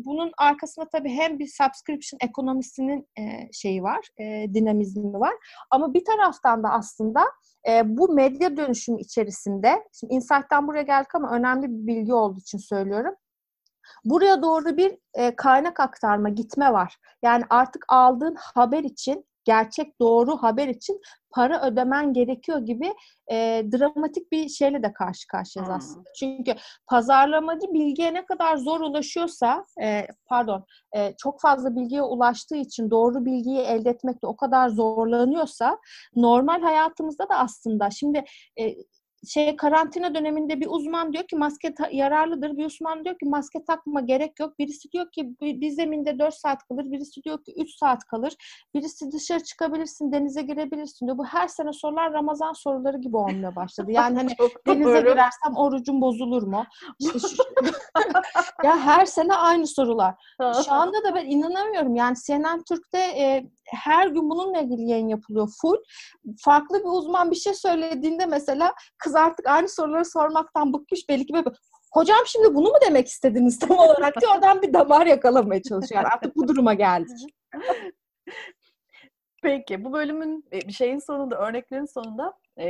bunun 0.04 0.32
arkasında 0.38 0.88
tabii 0.88 1.10
hem 1.10 1.38
bir 1.38 1.46
subscription 1.46 2.18
ekonomisinin 2.22 3.08
e, 3.18 3.52
şeyi 3.52 3.82
var, 3.82 4.08
e, 4.18 4.54
dinamizmi 4.54 5.20
var. 5.20 5.34
Ama 5.70 5.94
bir 5.94 6.04
taraftan 6.04 6.62
da 6.62 6.68
aslında 6.70 7.24
e, 7.68 7.82
bu 7.84 8.12
medya 8.14 8.56
dönüşümü 8.56 9.00
içerisinde, 9.00 9.84
şimdi 9.92 10.14
Insight'tan 10.14 10.68
buraya 10.68 10.82
geldik 10.82 11.14
ama 11.14 11.30
önemli 11.30 11.68
bir 11.68 11.86
bilgi 11.86 12.14
olduğu 12.14 12.40
için 12.40 12.58
söylüyorum. 12.58 13.14
Buraya 14.04 14.42
doğru 14.42 14.76
bir 14.76 14.98
e, 15.14 15.36
kaynak 15.36 15.80
aktarma, 15.80 16.28
gitme 16.28 16.72
var. 16.72 16.96
Yani 17.22 17.44
artık 17.50 17.84
aldığın 17.88 18.36
haber 18.54 18.84
için 18.84 19.24
gerçek 19.44 20.00
doğru 20.00 20.36
haber 20.36 20.68
için 20.68 21.00
para 21.30 21.66
ödemen 21.66 22.12
gerekiyor 22.12 22.58
gibi 22.58 22.94
e, 23.30 23.64
dramatik 23.72 24.32
bir 24.32 24.48
şeyle 24.48 24.82
de 24.82 24.92
karşı 24.92 25.26
karşıyayız 25.26 25.68
hmm. 25.68 25.76
aslında. 25.76 26.10
Çünkü 26.18 26.54
pazarlamacı 26.86 27.66
bilgiye 27.72 28.14
ne 28.14 28.26
kadar 28.26 28.56
zor 28.56 28.80
ulaşıyorsa, 28.80 29.64
e, 29.82 30.06
pardon, 30.26 30.64
e, 30.96 31.14
çok 31.18 31.40
fazla 31.40 31.76
bilgiye 31.76 32.02
ulaştığı 32.02 32.56
için 32.56 32.90
doğru 32.90 33.24
bilgiyi 33.24 33.58
elde 33.58 33.90
etmekte 33.90 34.26
o 34.26 34.36
kadar 34.36 34.68
zorlanıyorsa, 34.68 35.78
normal 36.16 36.62
hayatımızda 36.62 37.28
da 37.28 37.34
aslında 37.38 37.90
şimdi 37.90 38.24
e, 38.60 38.74
şey 39.26 39.56
karantina 39.56 40.14
döneminde 40.14 40.60
bir 40.60 40.66
uzman 40.70 41.12
diyor 41.12 41.24
ki 41.24 41.36
maske 41.36 41.74
yararlıdır. 41.92 42.56
Bir 42.56 42.66
uzman 42.66 43.04
diyor 43.04 43.18
ki 43.18 43.24
maske 43.28 43.64
takma 43.64 44.00
gerek 44.00 44.40
yok. 44.40 44.58
Birisi 44.58 44.92
diyor 44.92 45.10
ki 45.10 45.34
bir 45.40 45.70
zeminde 45.70 46.18
4 46.18 46.34
saat 46.34 46.68
kalır. 46.68 46.84
Birisi 46.84 47.22
diyor 47.22 47.44
ki 47.44 47.54
3 47.56 47.78
saat 47.78 48.04
kalır. 48.04 48.36
Birisi 48.74 49.12
dışarı 49.12 49.42
çıkabilirsin, 49.42 50.12
denize 50.12 50.42
girebilirsin 50.42 51.06
diyor. 51.06 51.18
Bu 51.18 51.24
her 51.26 51.48
sene 51.48 51.72
sorular 51.72 52.12
Ramazan 52.12 52.52
soruları 52.52 52.98
gibi 52.98 53.16
olmaya 53.16 53.56
başladı. 53.56 53.92
Yani 53.92 54.16
hani 54.16 54.30
denize 54.66 55.00
girersem 55.00 55.56
orucum 55.56 56.00
bozulur 56.00 56.42
mu? 56.42 56.64
Ya 58.64 58.78
her 58.78 59.06
sene 59.06 59.34
aynı 59.34 59.66
sorular. 59.66 60.14
Şu 60.64 60.72
anda 60.72 61.04
da 61.04 61.14
ben 61.14 61.26
inanamıyorum. 61.26 61.94
Yani 61.94 62.16
CNN 62.26 62.62
Türk'te 62.68 62.98
e, 62.98 63.46
her 63.64 64.06
gün 64.06 64.30
bununla 64.30 64.60
ilgili 64.60 64.90
yayın 64.90 65.08
yapılıyor 65.08 65.48
full. 65.60 65.76
Farklı 66.38 66.78
bir 66.78 66.88
uzman 66.88 67.30
bir 67.30 67.36
şey 67.36 67.54
söylediğinde 67.54 68.26
mesela 68.26 68.74
kız 68.98 69.09
artık 69.16 69.46
aynı 69.46 69.68
soruları 69.68 70.04
sormaktan 70.04 70.72
bıkmış 70.72 71.08
belli 71.08 71.26
ki 71.26 71.34
böyle 71.34 71.50
hocam 71.92 72.18
şimdi 72.26 72.54
bunu 72.54 72.68
mu 72.68 72.76
demek 72.86 73.08
istediniz 73.08 73.58
tam 73.58 73.78
olarak 73.78 74.20
diye 74.20 74.30
oradan 74.30 74.62
bir 74.62 74.72
damar 74.72 75.06
yakalamaya 75.06 75.62
çalışıyor. 75.62 76.02
Yani 76.02 76.12
artık 76.14 76.36
bu 76.36 76.48
duruma 76.48 76.74
geldik. 76.74 77.18
Peki 79.42 79.84
bu 79.84 79.92
bölümün 79.92 80.44
e, 80.52 80.60
bir 80.60 80.72
şeyin 80.72 80.98
sonunda, 80.98 81.38
örneklerin 81.38 81.84
sonunda 81.84 82.34
e, 82.58 82.66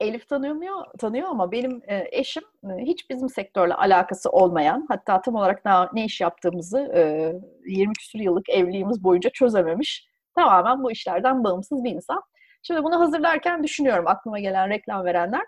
Elif 0.00 0.28
tanıyor, 0.28 0.84
tanıyor 0.98 1.28
ama 1.28 1.52
benim 1.52 1.82
e, 1.88 2.08
eşim 2.12 2.42
e, 2.64 2.82
hiç 2.82 3.10
bizim 3.10 3.28
sektörle 3.28 3.74
alakası 3.74 4.30
olmayan, 4.30 4.86
hatta 4.88 5.20
tam 5.20 5.34
olarak 5.34 5.64
ne, 5.64 5.72
ne 5.92 6.04
iş 6.04 6.20
yaptığımızı 6.20 6.78
e, 6.78 7.32
20 7.66 7.92
küsur 7.92 8.18
yıllık 8.18 8.48
evliliğimiz 8.48 9.04
boyunca 9.04 9.30
çözememiş. 9.30 10.08
Tamamen 10.34 10.82
bu 10.82 10.92
işlerden 10.92 11.44
bağımsız 11.44 11.84
bir 11.84 11.90
insan. 11.90 12.22
Şimdi 12.62 12.84
bunu 12.84 13.00
hazırlarken 13.00 13.62
düşünüyorum 13.64 14.04
aklıma 14.08 14.38
gelen 14.40 14.68
reklam 14.68 15.04
verenler. 15.04 15.46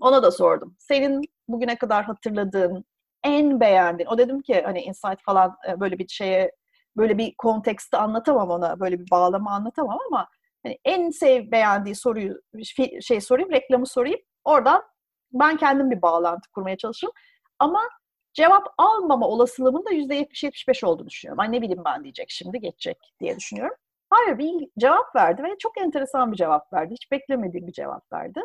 Ona 0.00 0.22
da 0.22 0.30
sordum. 0.30 0.76
Senin 0.78 1.22
bugüne 1.48 1.76
kadar 1.78 2.04
hatırladığın, 2.04 2.84
en 3.24 3.60
beğendiğin, 3.60 4.08
o 4.08 4.18
dedim 4.18 4.42
ki 4.42 4.62
hani 4.64 4.80
Insight 4.82 5.22
falan 5.22 5.56
e, 5.68 5.80
böyle 5.80 5.98
bir 5.98 6.08
şeye 6.08 6.52
böyle 6.96 7.18
bir 7.18 7.34
konteksti 7.38 7.96
anlatamam 7.96 8.50
ona, 8.50 8.80
böyle 8.80 9.00
bir 9.00 9.10
bağlama 9.10 9.50
anlatamam 9.50 9.98
ama 10.10 10.28
hani 10.62 10.78
en 10.84 11.10
sev 11.10 11.50
beğendiği 11.50 11.94
soruyu 11.94 12.40
şey 13.00 13.20
sorayım, 13.20 13.50
reklamı 13.50 13.86
sorayım. 13.86 14.20
Oradan 14.44 14.82
ben 15.32 15.56
kendim 15.56 15.90
bir 15.90 16.02
bağlantı 16.02 16.50
kurmaya 16.50 16.76
çalışırım. 16.76 17.12
Ama 17.58 17.80
cevap 18.34 18.66
almama 18.78 19.28
olasılığımın 19.28 19.84
da 19.84 19.90
%70-75 19.92 20.86
olduğunu 20.86 21.08
düşünüyorum. 21.08 21.40
Ay 21.40 21.52
ne 21.52 21.62
bileyim 21.62 21.82
ben 21.84 22.04
diyecek 22.04 22.30
şimdi 22.30 22.60
geçecek 22.60 23.14
diye 23.20 23.36
düşünüyorum. 23.36 23.76
Hayır 24.10 24.38
bir 24.38 24.68
cevap 24.78 25.16
verdi 25.16 25.42
ve 25.42 25.58
çok 25.58 25.78
enteresan 25.78 26.32
bir 26.32 26.36
cevap 26.36 26.72
verdi. 26.72 26.94
Hiç 26.94 27.12
beklemediğim 27.12 27.66
bir 27.66 27.72
cevap 27.72 28.12
verdi. 28.12 28.40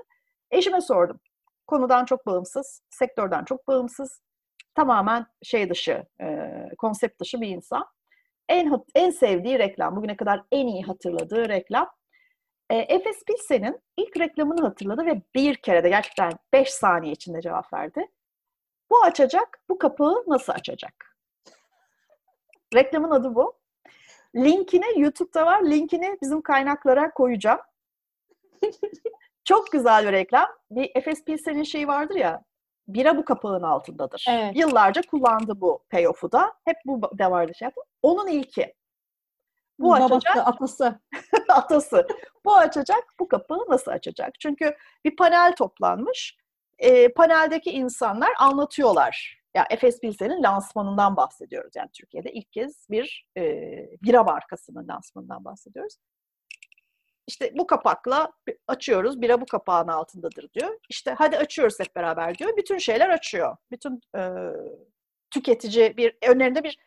Eşime 0.52 0.82
sordum. 0.82 1.20
Konudan 1.68 2.06
çok 2.06 2.26
bağımsız, 2.26 2.82
sektörden 2.90 3.46
çok 3.46 3.68
bağımsız, 3.68 4.22
tamamen 4.76 5.26
şey 5.44 5.70
dışı, 5.70 6.06
e, 6.22 6.50
konsept 6.78 7.22
dışı 7.22 7.42
bir 7.42 7.48
insan. 7.48 7.86
En 8.50 8.84
en 8.96 9.10
sevdiği 9.10 9.60
reklam, 9.60 9.96
bugüne 9.96 10.18
kadar 10.18 10.44
en 10.52 10.68
iyi 10.68 10.84
hatırladığı 10.84 11.50
reklam. 11.50 11.90
E, 12.70 12.76
Efes 12.76 13.24
Pilsen'in 13.26 13.80
ilk 13.98 14.20
reklamını 14.20 14.62
hatırladı 14.62 15.06
ve 15.06 15.22
bir 15.36 15.56
kere 15.56 15.84
de 15.84 15.90
gerçekten 15.90 16.32
5 16.54 16.70
saniye 16.70 17.14
içinde 17.14 17.42
cevap 17.42 17.74
verdi. 17.74 18.08
Bu 18.90 19.04
açacak, 19.04 19.64
bu 19.70 19.78
kapağı 19.78 20.24
nasıl 20.28 20.54
açacak? 20.54 21.18
Reklamın 22.76 23.12
adı 23.12 23.36
bu. 23.36 23.61
Linkini 24.36 25.02
YouTube'da 25.02 25.46
var. 25.46 25.64
Linkini 25.66 26.18
bizim 26.22 26.42
kaynaklara 26.42 27.12
koyacağım. 27.12 27.60
Çok 29.44 29.72
güzel 29.72 30.08
bir 30.08 30.12
reklam. 30.12 30.48
Bir 30.72 30.92
Efes 30.96 31.26
Pilsen'in 31.26 31.64
şeyi 31.64 31.88
vardır 31.88 32.16
ya, 32.16 32.44
bira 32.88 33.18
bu 33.18 33.26
kapağın 33.26 33.64
altındadır. 33.64 34.26
Evet. 34.30 34.56
Yıllarca 34.56 35.02
kullandı 35.02 35.62
bu 35.62 35.84
payoff'u 35.90 36.32
da. 36.32 36.54
Hep 36.66 36.78
bu 36.86 37.02
da 37.20 37.32
vardı 37.32 37.52
şey 37.56 37.66
yaptı. 37.66 37.82
Onun 38.02 38.28
ilki. 38.28 38.74
Bu 39.80 39.90
Babası, 39.90 40.16
açacak. 40.16 40.48
Atası. 40.48 41.00
atası. 41.50 42.08
Bu 42.46 42.56
açacak. 42.56 43.04
Bu 43.20 43.28
kapağı 43.28 43.66
nasıl 43.70 43.92
açacak? 43.92 44.40
Çünkü 44.40 44.76
bir 45.06 45.16
panel 45.16 45.56
toplanmış. 45.56 46.38
E, 46.80 47.14
paneldeki 47.14 47.72
insanlar 47.72 48.30
anlatıyorlar. 48.40 49.41
Ya 49.56 49.66
Efes 49.70 50.00
Pilsen'in 50.00 50.44
lansmanından 50.44 51.16
bahsediyoruz. 51.16 51.72
Yani 51.76 51.90
Türkiye'de 51.94 52.32
ilk 52.34 52.52
kez 52.52 52.88
bir 52.90 53.28
e, 53.38 53.44
bira 54.04 54.24
markasının 54.24 54.88
lansmanından 54.88 55.46
bahsediyoruz. 55.46 55.98
İşte 57.28 57.52
bu 57.58 57.68
kapakla 57.68 58.32
açıyoruz. 58.68 59.22
Bira 59.22 59.42
bu 59.42 59.46
kapağın 59.46 59.88
altındadır 59.88 60.54
diyor. 60.54 60.80
İşte 60.90 61.16
hadi 61.18 61.38
açıyoruz 61.38 61.80
hep 61.80 61.96
beraber 61.96 62.38
diyor. 62.38 62.58
Bütün 62.58 62.78
şeyler 62.78 63.10
açıyor. 63.10 63.58
Bütün 63.72 64.02
e, 64.18 64.22
tüketici 65.32 65.98
bir 65.98 66.18
önlerinde 66.28 66.64
bir 66.64 66.78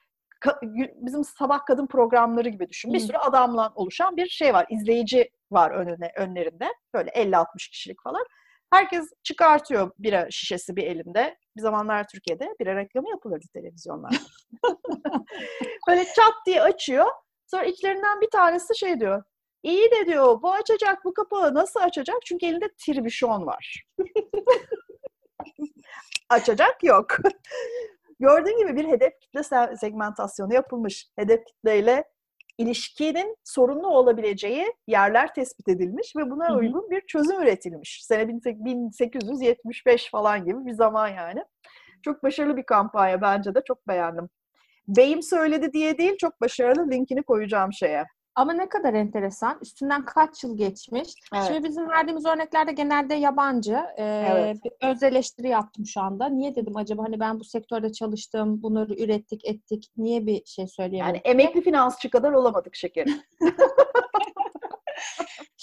bizim 0.94 1.24
sabah 1.24 1.66
kadın 1.66 1.86
programları 1.86 2.48
gibi 2.48 2.68
düşün. 2.68 2.92
Bir 2.92 3.00
sürü 3.00 3.16
adamla 3.16 3.72
oluşan 3.74 4.16
bir 4.16 4.28
şey 4.28 4.54
var. 4.54 4.66
İzleyici 4.70 5.30
var 5.50 5.70
önüne, 5.70 6.12
önlerinde. 6.16 6.68
Böyle 6.94 7.10
50-60 7.10 7.70
kişilik 7.70 8.02
falan. 8.02 8.24
Herkes 8.70 9.12
çıkartıyor 9.22 9.90
bira 9.98 10.30
şişesi 10.30 10.76
bir 10.76 10.82
elinde. 10.82 11.38
Bir 11.56 11.60
zamanlar 11.60 12.08
Türkiye'de 12.08 12.54
bira 12.60 12.76
reklamı 12.76 13.10
yapılırdı 13.10 13.46
televizyonlarda. 13.52 14.16
Böyle 15.88 16.04
çat 16.04 16.34
diye 16.46 16.62
açıyor. 16.62 17.06
Sonra 17.46 17.64
içlerinden 17.64 18.20
bir 18.20 18.30
tanesi 18.30 18.78
şey 18.78 19.00
diyor. 19.00 19.22
İyi 19.62 19.90
de 19.90 20.06
diyor 20.06 20.42
bu 20.42 20.52
açacak 20.52 21.04
bu 21.04 21.14
kapağı 21.14 21.54
nasıl 21.54 21.80
açacak? 21.80 22.16
Çünkü 22.26 22.46
elinde 22.46 22.68
tribüşon 22.86 23.46
var. 23.46 23.84
açacak 26.28 26.84
yok. 26.84 27.16
Gördüğün 28.20 28.58
gibi 28.58 28.76
bir 28.76 28.88
hedef 28.88 29.12
kitle 29.20 29.42
segmentasyonu 29.76 30.54
yapılmış. 30.54 31.08
Hedef 31.16 31.46
kitleyle 31.46 32.04
ilişkinin 32.58 33.36
sorunlu 33.44 33.88
olabileceği 33.88 34.66
yerler 34.86 35.34
tespit 35.34 35.68
edilmiş 35.68 36.16
ve 36.16 36.30
buna 36.30 36.56
uygun 36.56 36.90
bir 36.90 37.00
çözüm 37.00 37.42
üretilmiş. 37.42 38.00
Sene 38.04 38.28
1875 38.28 40.10
falan 40.10 40.44
gibi 40.44 40.66
bir 40.66 40.72
zaman 40.72 41.08
yani. 41.08 41.44
Çok 42.02 42.22
başarılı 42.22 42.56
bir 42.56 42.66
kampanya 42.66 43.20
bence 43.20 43.54
de 43.54 43.62
çok 43.66 43.88
beğendim. 43.88 44.28
Beyim 44.88 45.22
söyledi 45.22 45.72
diye 45.72 45.98
değil 45.98 46.16
çok 46.20 46.40
başarılı 46.40 46.90
linkini 46.90 47.22
koyacağım 47.22 47.72
şeye. 47.72 48.04
Ama 48.34 48.52
ne 48.52 48.68
kadar 48.68 48.94
enteresan. 48.94 49.58
Üstünden 49.62 50.04
kaç 50.04 50.44
yıl 50.44 50.56
geçmiş. 50.56 51.14
Evet. 51.34 51.44
Şimdi 51.46 51.64
bizim 51.64 51.88
verdiğimiz 51.88 52.26
örneklerde 52.26 52.72
genelde 52.72 53.14
yabancı. 53.14 53.78
Ee, 53.96 54.26
evet. 54.30 54.64
Bir 54.64 54.88
öz 54.88 55.02
eleştiri 55.02 55.48
yaptım 55.48 55.86
şu 55.86 56.00
anda. 56.00 56.28
Niye 56.28 56.54
dedim 56.54 56.76
acaba 56.76 57.02
hani 57.02 57.20
ben 57.20 57.40
bu 57.40 57.44
sektörde 57.44 57.92
çalıştım, 57.92 58.62
bunları 58.62 58.94
ürettik, 58.94 59.44
ettik. 59.44 59.90
Niye 59.96 60.26
bir 60.26 60.44
şey 60.44 60.66
söyleyemem? 60.68 61.14
Yani 61.14 61.20
emekli 61.24 61.60
finansçı 61.62 62.10
kadar 62.10 62.32
olamadık 62.32 62.74
şekerim. 62.74 63.22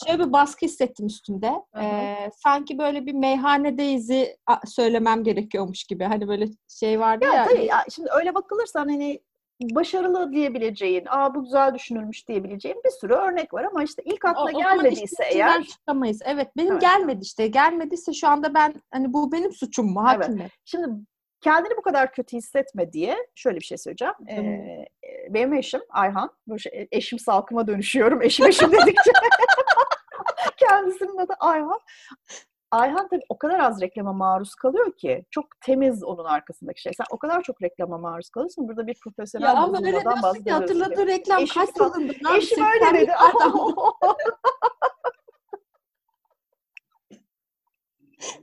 Şöyle 0.05 0.19
bir 0.19 0.33
baskı 0.33 0.65
hissettim 0.65 1.05
üstümde. 1.05 1.51
Ee, 1.81 2.29
sanki 2.43 2.77
böyle 2.77 3.05
bir 3.05 3.13
meyhanedeyiz'i 3.13 4.37
söylemem 4.65 5.23
gerekiyormuş 5.23 5.83
gibi. 5.83 6.03
Hani 6.03 6.27
böyle 6.27 6.47
şey 6.67 6.99
vardı 6.99 7.25
ya. 7.25 7.33
ya. 7.33 7.47
Tabii 7.47 7.65
ya, 7.65 7.85
şimdi 7.89 8.09
öyle 8.19 8.35
bakılırsan 8.35 8.87
hani 8.89 9.21
başarılı 9.61 10.31
diyebileceğin, 10.31 11.05
aa 11.09 11.35
bu 11.35 11.43
güzel 11.43 11.73
düşünülmüş 11.73 12.27
diyebileceğin 12.27 12.81
bir 12.85 12.89
sürü 12.89 13.13
örnek 13.13 13.53
var 13.53 13.63
ama 13.63 13.83
işte 13.83 14.01
ilk 14.05 14.25
aklına 14.25 14.57
o, 14.57 14.61
gelmediyse 14.61 15.03
işte 15.03 15.23
eğer 15.31 15.63
çıkamayız. 15.63 16.21
Evet, 16.25 16.47
benim 16.57 16.71
evet. 16.71 16.81
gelmedi 16.81 17.19
işte. 17.21 17.47
Gelmediyse 17.47 18.13
şu 18.13 18.27
anda 18.27 18.53
ben 18.53 18.73
hani 18.91 19.13
bu 19.13 19.31
benim 19.31 19.51
suçum 19.51 19.93
mu? 19.93 20.03
Hakim 20.03 20.41
evet. 20.41 20.51
Şimdi 20.65 20.87
kendini 21.41 21.77
bu 21.77 21.81
kadar 21.81 22.11
kötü 22.11 22.37
hissetme 22.37 22.93
diye 22.93 23.17
şöyle 23.35 23.59
bir 23.59 23.65
şey 23.65 23.77
söyleyeceğim. 23.77 24.13
Ee, 24.29 24.85
benim 25.29 25.53
eşim 25.53 25.81
Ayhan, 25.89 26.29
şey, 26.57 26.87
eşim 26.91 27.19
salkıma 27.19 27.67
dönüşüyorum. 27.67 28.21
Eşim 28.21 28.47
eşim 28.47 28.71
dedikçe 28.71 29.11
kendisinin 30.57 31.17
adı 31.17 31.33
Ayhan. 31.39 31.79
Ayhan 32.71 33.07
tabii 33.07 33.23
o 33.29 33.37
kadar 33.37 33.59
az 33.59 33.81
reklama 33.81 34.13
maruz 34.13 34.55
kalıyor 34.55 34.91
ki 34.97 35.25
çok 35.31 35.45
temiz 35.61 36.03
onun 36.03 36.25
arkasındaki 36.25 36.81
şey. 36.81 36.93
Sen 36.93 37.05
o 37.11 37.17
kadar 37.17 37.41
çok 37.41 37.61
reklama 37.61 37.97
maruz 37.97 38.29
kalıyorsun. 38.29 38.67
Burada 38.67 38.87
bir 38.87 38.99
profesyonel 39.03 39.45
ya 39.45 39.53
ama 39.53 39.77
öyle 39.77 40.01
diyorsun 40.01 40.43
ki 40.43 40.51
hatırladığı 40.51 41.07
reklam 41.07 41.43
eşim, 41.43 41.61
kaç 41.65 41.69
yılında? 41.77 42.37
Eşim 42.37 42.63
öyle 42.65 42.99
dedi. 42.99 43.11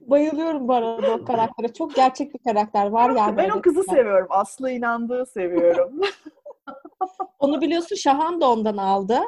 Bayılıyorum 0.01 0.68
bu 0.68 0.74
arada 0.74 1.14
o 1.14 1.24
karaktere. 1.24 1.72
Çok 1.72 1.95
gerçek 1.95 2.35
bir 2.35 2.39
karakter 2.39 2.87
var 2.87 3.11
yani. 3.11 3.37
Ben 3.37 3.51
o 3.51 3.62
kızı 3.62 3.83
seviyorum. 3.83 4.26
Aslı 4.31 4.70
inandığı 4.70 5.26
seviyorum. 5.26 6.01
Onu 7.39 7.61
biliyorsun 7.61 7.97
Şahan 7.97 8.41
da 8.41 8.51
ondan 8.51 8.76
aldı. 8.76 9.20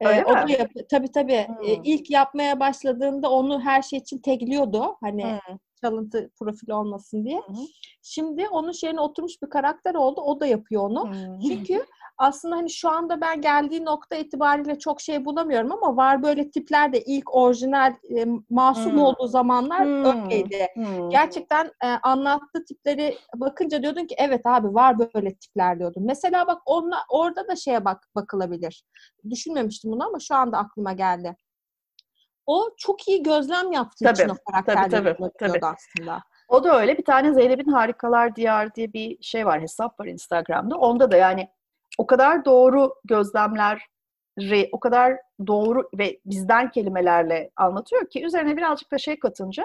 Öyle 0.00 0.20
ee, 0.20 0.24
o 0.24 0.34
da 0.34 0.52
yap 0.52 0.70
tabii 0.90 1.12
tabii. 1.12 1.46
Hmm. 1.46 1.66
Ee, 1.66 1.80
ilk 1.84 2.10
yapmaya 2.10 2.60
başladığında 2.60 3.30
onu 3.30 3.60
her 3.60 3.82
şey 3.82 3.98
için 3.98 4.18
tegliyordu. 4.18 4.96
Hani 5.00 5.24
hmm. 5.24 5.56
çalıntı 5.80 6.30
profili 6.38 6.74
olmasın 6.74 7.24
diye. 7.24 7.40
Hmm. 7.46 7.56
Şimdi 8.02 8.48
onun 8.48 8.72
şeyine 8.72 9.00
oturmuş 9.00 9.42
bir 9.42 9.50
karakter 9.50 9.94
oldu. 9.94 10.20
O 10.20 10.40
da 10.40 10.46
yapıyor 10.46 10.90
onu. 10.90 11.08
Hmm. 11.08 11.40
Çünkü 11.40 11.84
aslında 12.18 12.56
hani 12.56 12.70
şu 12.70 12.90
anda 12.90 13.20
ben 13.20 13.40
geldiği 13.40 13.84
nokta 13.84 14.16
itibariyle 14.16 14.78
çok 14.78 15.00
şey 15.00 15.24
bulamıyorum 15.24 15.72
ama 15.72 15.96
var 15.96 16.22
böyle 16.22 16.50
tipler 16.50 16.92
de 16.92 17.02
ilk 17.02 17.34
orijinal 17.34 17.94
e, 18.16 18.26
masum 18.50 18.92
hmm. 18.92 19.00
olduğu 19.00 19.26
zamanlar 19.26 19.84
hmm. 19.84 20.04
öyleydi. 20.04 20.68
Hmm. 20.74 21.10
Gerçekten 21.10 21.66
e, 21.84 21.86
anlattığı 21.86 22.64
tipleri 22.64 23.18
bakınca 23.36 23.82
diyordun 23.82 24.06
ki 24.06 24.14
evet 24.18 24.40
abi 24.44 24.74
var 24.74 24.98
böyle 24.98 25.34
tipler 25.34 25.78
diyordun. 25.78 26.06
Mesela 26.06 26.46
bak 26.46 26.62
onla, 26.66 27.04
orada 27.08 27.48
da 27.48 27.56
şeye 27.56 27.84
bak 27.84 28.08
bakılabilir. 28.14 28.84
Düşünmemiştim 29.30 29.92
bunu 29.92 30.06
ama 30.06 30.18
şu 30.20 30.34
anda 30.34 30.58
aklıma 30.58 30.92
geldi. 30.92 31.36
O 32.46 32.70
çok 32.76 33.08
iyi 33.08 33.22
gözlem 33.22 33.72
yaptığı 33.72 34.04
tabii, 34.04 34.14
için 34.14 34.28
o 34.28 34.34
karakterleri 34.50 34.90
tabii, 34.90 35.30
tabii, 35.38 35.60
tabii. 35.60 35.66
aslında. 35.66 36.20
O 36.48 36.64
da 36.64 36.80
öyle. 36.80 36.98
Bir 36.98 37.04
tane 37.04 37.34
Zeynep'in 37.34 37.72
Harikalar 37.72 38.36
Diyar 38.36 38.74
diye 38.74 38.92
bir 38.92 39.22
şey 39.22 39.46
var, 39.46 39.60
hesap 39.60 40.00
var 40.00 40.06
Instagram'da. 40.06 40.76
Onda 40.76 41.10
da 41.10 41.16
yani 41.16 41.48
o 41.98 42.06
kadar 42.06 42.44
doğru 42.44 42.94
gözlemler, 43.04 43.86
o 44.72 44.80
kadar 44.80 45.16
doğru 45.46 45.88
ve 45.98 46.20
bizden 46.26 46.70
kelimelerle 46.70 47.50
anlatıyor 47.56 48.10
ki 48.10 48.24
üzerine 48.24 48.56
birazcık 48.56 48.92
da 48.92 48.98
şey 48.98 49.18
katınca 49.18 49.64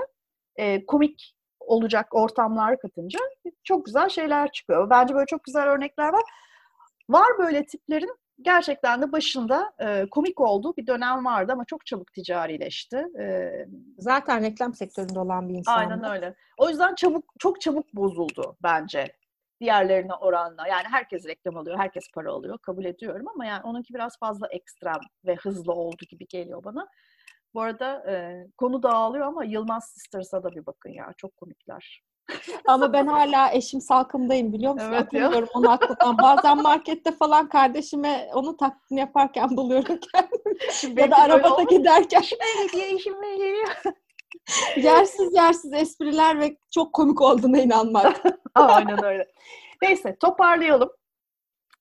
e, 0.56 0.86
komik 0.86 1.36
olacak 1.60 2.08
ortamlar 2.12 2.80
katınca 2.80 3.20
çok 3.64 3.86
güzel 3.86 4.10
şeyler 4.10 4.52
çıkıyor. 4.52 4.90
Bence 4.90 5.16
böyle 5.16 5.26
çok 5.26 5.44
güzel 5.44 5.68
örnekler 5.68 6.14
var. 6.14 6.24
Var 7.10 7.28
böyle 7.40 7.66
tiplerin 7.66 8.16
gerçekten 8.42 9.02
de 9.02 9.12
başında 9.12 9.74
e, 9.80 10.06
komik 10.12 10.40
olduğu 10.40 10.78
bir 10.78 10.88
dönem 10.88 11.26
vardı 11.26 11.52
ama 11.54 11.66
çok 11.66 11.86
çabuk 11.86 12.14
ticarileşti. 12.14 13.06
E, 13.20 13.52
Zaten 13.98 14.44
reklam 14.44 14.74
sektöründe 14.74 15.20
olan 15.20 15.50
bir 15.50 15.54
insan. 15.54 15.78
Aynen 15.78 16.04
öyle. 16.04 16.36
O 16.58 16.70
yüzden 16.70 16.96
çabuk 16.96 17.24
çok 17.40 17.62
çabuk 17.62 17.94
bozuldu 17.94 18.56
bence 18.64 19.14
diğerlerine 19.60 20.14
oranla. 20.14 20.68
Yani 20.68 20.88
herkes 20.92 21.26
reklam 21.28 21.58
alıyor, 21.58 21.78
herkes 21.80 22.04
para 22.14 22.32
alıyor. 22.32 22.58
Kabul 22.58 22.86
ediyorum 22.86 23.28
ama 23.28 23.46
yani 23.46 23.62
onunki 23.64 23.94
biraz 23.94 24.20
fazla 24.20 24.48
ekstrem 24.48 25.00
ve 25.26 25.36
hızlı 25.36 25.74
oldu 25.74 26.06
gibi 26.10 26.28
geliyor 26.28 26.64
bana. 26.64 26.88
Bu 27.54 27.62
arada 27.62 28.12
e, 28.12 28.46
konu 28.58 28.84
dağılıyor 28.84 29.26
ama 29.26 29.44
Yılmaz 29.44 29.90
Sisters'a 29.94 30.44
da 30.44 30.52
bir 30.52 30.66
bakın 30.66 30.90
ya. 30.90 31.14
Çok 31.18 31.38
komikler. 31.38 32.04
Ama 32.68 32.94
ben 32.94 33.08
hala 33.08 33.52
eşim 33.54 33.82
salkımdayım 33.82 34.54
biliyor 34.54 34.74
musun? 34.74 34.88
Evet 34.94 35.14
ya. 35.14 35.28
Atamıyorum 35.28 35.50
onu 35.54 35.72
aklımdan. 35.72 36.18
Bazen 36.18 36.62
markette 36.62 37.12
falan 37.12 37.50
kardeşime 37.50 38.30
onun 38.34 38.58
taklidini 38.58 39.00
yaparken 39.00 39.58
buluyorum 39.58 40.00
kendimi. 40.14 41.02
ya 41.02 41.12
da 41.12 41.16
arabada 41.18 41.64
giderken. 41.64 42.24
hediye 42.64 42.92
işime 42.92 43.38
geliyor. 43.38 43.70
yersiz 44.78 45.36
yersiz 45.36 45.74
espriler 45.74 46.40
ve 46.40 46.58
çok 46.72 46.94
komik 46.94 47.22
olduğuna 47.22 47.60
inanmak. 47.60 48.22
Aynen 48.56 49.04
öyle. 49.04 49.28
Neyse 49.82 50.16
toparlayalım. 50.20 50.90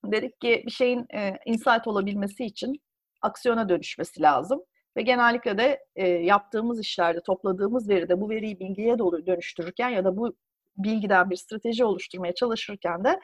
Dedik 0.05 0.41
ki 0.41 0.63
bir 0.65 0.71
şeyin 0.71 1.05
e, 1.13 1.33
insight 1.45 1.87
olabilmesi 1.87 2.45
için 2.45 2.81
aksiyona 3.21 3.69
dönüşmesi 3.69 4.21
lazım. 4.21 4.61
Ve 4.97 5.01
genellikle 5.01 5.57
de 5.57 5.85
e, 5.95 6.07
yaptığımız 6.07 6.79
işlerde 6.79 7.21
topladığımız 7.21 7.89
veride 7.89 8.21
bu 8.21 8.29
veriyi 8.29 8.59
bilgiye 8.59 8.99
doğru 8.99 9.25
dönüştürürken 9.25 9.89
ya 9.89 10.05
da 10.05 10.17
bu 10.17 10.33
bilgiden 10.77 11.29
bir 11.29 11.35
strateji 11.35 11.85
oluşturmaya 11.85 12.35
çalışırken 12.35 13.03
de 13.03 13.19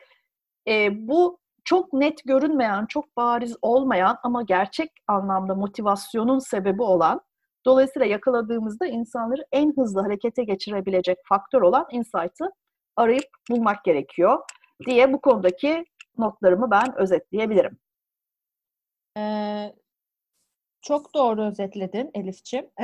e, 0.67 1.07
bu 1.07 1.39
çok 1.63 1.93
net 1.93 2.23
görünmeyen, 2.25 2.85
çok 2.85 3.17
bariz 3.17 3.57
olmayan 3.61 4.17
ama 4.23 4.43
gerçek 4.43 4.91
anlamda 5.07 5.55
motivasyonun 5.55 6.39
sebebi 6.39 6.81
olan, 6.81 7.21
dolayısıyla 7.65 8.05
yakaladığımızda 8.05 8.85
insanları 8.85 9.45
en 9.51 9.75
hızlı 9.75 10.01
harekete 10.01 10.43
geçirebilecek 10.43 11.17
faktör 11.25 11.61
olan 11.61 11.87
insight'ı 11.91 12.51
arayıp 12.95 13.27
bulmak 13.49 13.83
gerekiyor 13.83 14.39
diye 14.85 15.13
bu 15.13 15.21
konudaki 15.21 15.85
notlarımı 16.17 16.71
ben 16.71 16.97
özetleyebilirim. 16.97 17.77
Ee, 19.17 19.73
çok 20.81 21.13
doğru 21.13 21.43
özetledin 21.43 22.11
Elif'ciğim. 22.13 22.69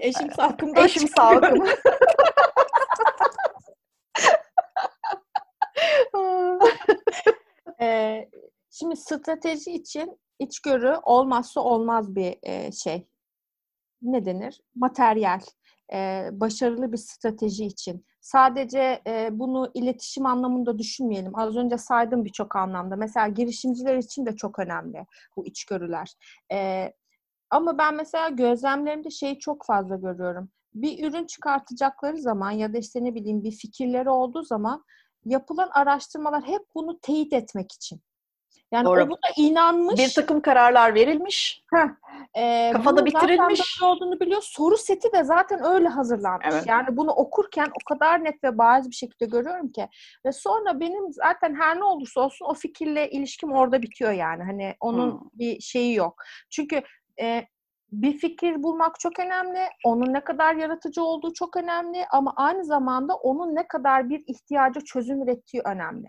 Eşim 0.00 0.30
salkımda. 0.30 0.84
Eşim 0.84 1.08
salkım. 1.08 1.66
ee, 7.80 8.28
şimdi 8.70 8.96
strateji 8.96 9.72
için 9.72 10.20
içgörü 10.38 10.96
olmazsa 11.02 11.60
olmaz 11.60 12.14
bir 12.16 12.38
e, 12.42 12.72
şey. 12.72 13.06
Ne 14.02 14.24
denir? 14.24 14.60
Materyal. 14.74 15.40
E, 15.92 16.28
başarılı 16.32 16.92
bir 16.92 16.96
strateji 16.96 17.64
için. 17.64 18.06
Sadece 18.20 19.02
e, 19.06 19.28
bunu 19.32 19.70
iletişim 19.74 20.26
anlamında 20.26 20.78
düşünmeyelim. 20.78 21.38
Az 21.38 21.56
önce 21.56 21.78
saydım 21.78 22.24
birçok 22.24 22.56
anlamda. 22.56 22.96
Mesela 22.96 23.28
girişimciler 23.28 23.96
için 23.96 24.26
de 24.26 24.36
çok 24.36 24.58
önemli 24.58 25.06
bu 25.36 25.46
içgörüler. 25.46 26.14
E, 26.52 26.92
ama 27.50 27.78
ben 27.78 27.94
mesela 27.94 28.28
gözlemlerimde 28.28 29.10
şeyi 29.10 29.38
çok 29.38 29.66
fazla 29.66 29.96
görüyorum. 29.96 30.50
Bir 30.74 31.08
ürün 31.08 31.26
çıkartacakları 31.26 32.18
zaman 32.18 32.50
ya 32.50 32.74
da 32.74 32.78
işte 32.78 33.04
ne 33.04 33.14
bileyim 33.14 33.44
bir 33.44 33.52
fikirleri 33.52 34.10
olduğu 34.10 34.42
zaman 34.42 34.84
yapılan 35.24 35.68
araştırmalar 35.72 36.42
hep 36.42 36.62
bunu 36.74 36.98
teyit 37.00 37.32
etmek 37.32 37.72
için. 37.72 38.00
Yani 38.72 38.84
Doğru. 38.84 39.02
o 39.02 39.08
buna 39.08 39.32
inanmış. 39.36 40.00
Bir 40.00 40.14
takım 40.14 40.40
kararlar 40.40 40.94
verilmiş. 40.94 41.64
Heh, 41.74 41.88
e, 42.34 42.72
kafada 42.72 43.06
bitirilmiş. 43.06 43.58
Zaten 43.58 43.86
olduğunu 43.86 44.20
biliyor. 44.20 44.42
Soru 44.42 44.76
seti 44.76 45.12
de 45.12 45.24
zaten 45.24 45.64
öyle 45.64 45.88
hazırlanmış. 45.88 46.46
Evet. 46.50 46.64
Yani 46.66 46.96
bunu 46.96 47.10
okurken 47.10 47.66
o 47.66 47.94
kadar 47.94 48.24
net 48.24 48.44
ve 48.44 48.58
bariz 48.58 48.90
bir 48.90 48.94
şekilde 48.94 49.26
görüyorum 49.26 49.72
ki. 49.72 49.88
Ve 50.26 50.32
sonra 50.32 50.80
benim 50.80 51.12
zaten 51.12 51.54
her 51.54 51.78
ne 51.78 51.84
olursa 51.84 52.20
olsun 52.20 52.46
o 52.46 52.54
fikirle 52.54 53.10
ilişkim 53.10 53.52
orada 53.52 53.82
bitiyor 53.82 54.12
yani. 54.12 54.42
Hani 54.42 54.74
onun 54.80 55.10
hmm. 55.10 55.28
bir 55.32 55.60
şeyi 55.60 55.94
yok. 55.94 56.22
Çünkü 56.50 56.82
e, 57.20 57.46
bir 57.92 58.18
fikir 58.18 58.62
bulmak 58.62 59.00
çok 59.00 59.18
önemli. 59.18 59.68
Onun 59.84 60.12
ne 60.12 60.20
kadar 60.20 60.54
yaratıcı 60.54 61.02
olduğu 61.02 61.32
çok 61.32 61.56
önemli 61.56 62.06
ama 62.10 62.32
aynı 62.36 62.64
zamanda 62.64 63.14
onun 63.14 63.54
ne 63.54 63.68
kadar 63.68 64.08
bir 64.08 64.24
ihtiyaca 64.26 64.80
çözüm 64.80 65.22
ürettiği 65.22 65.62
önemli. 65.66 66.06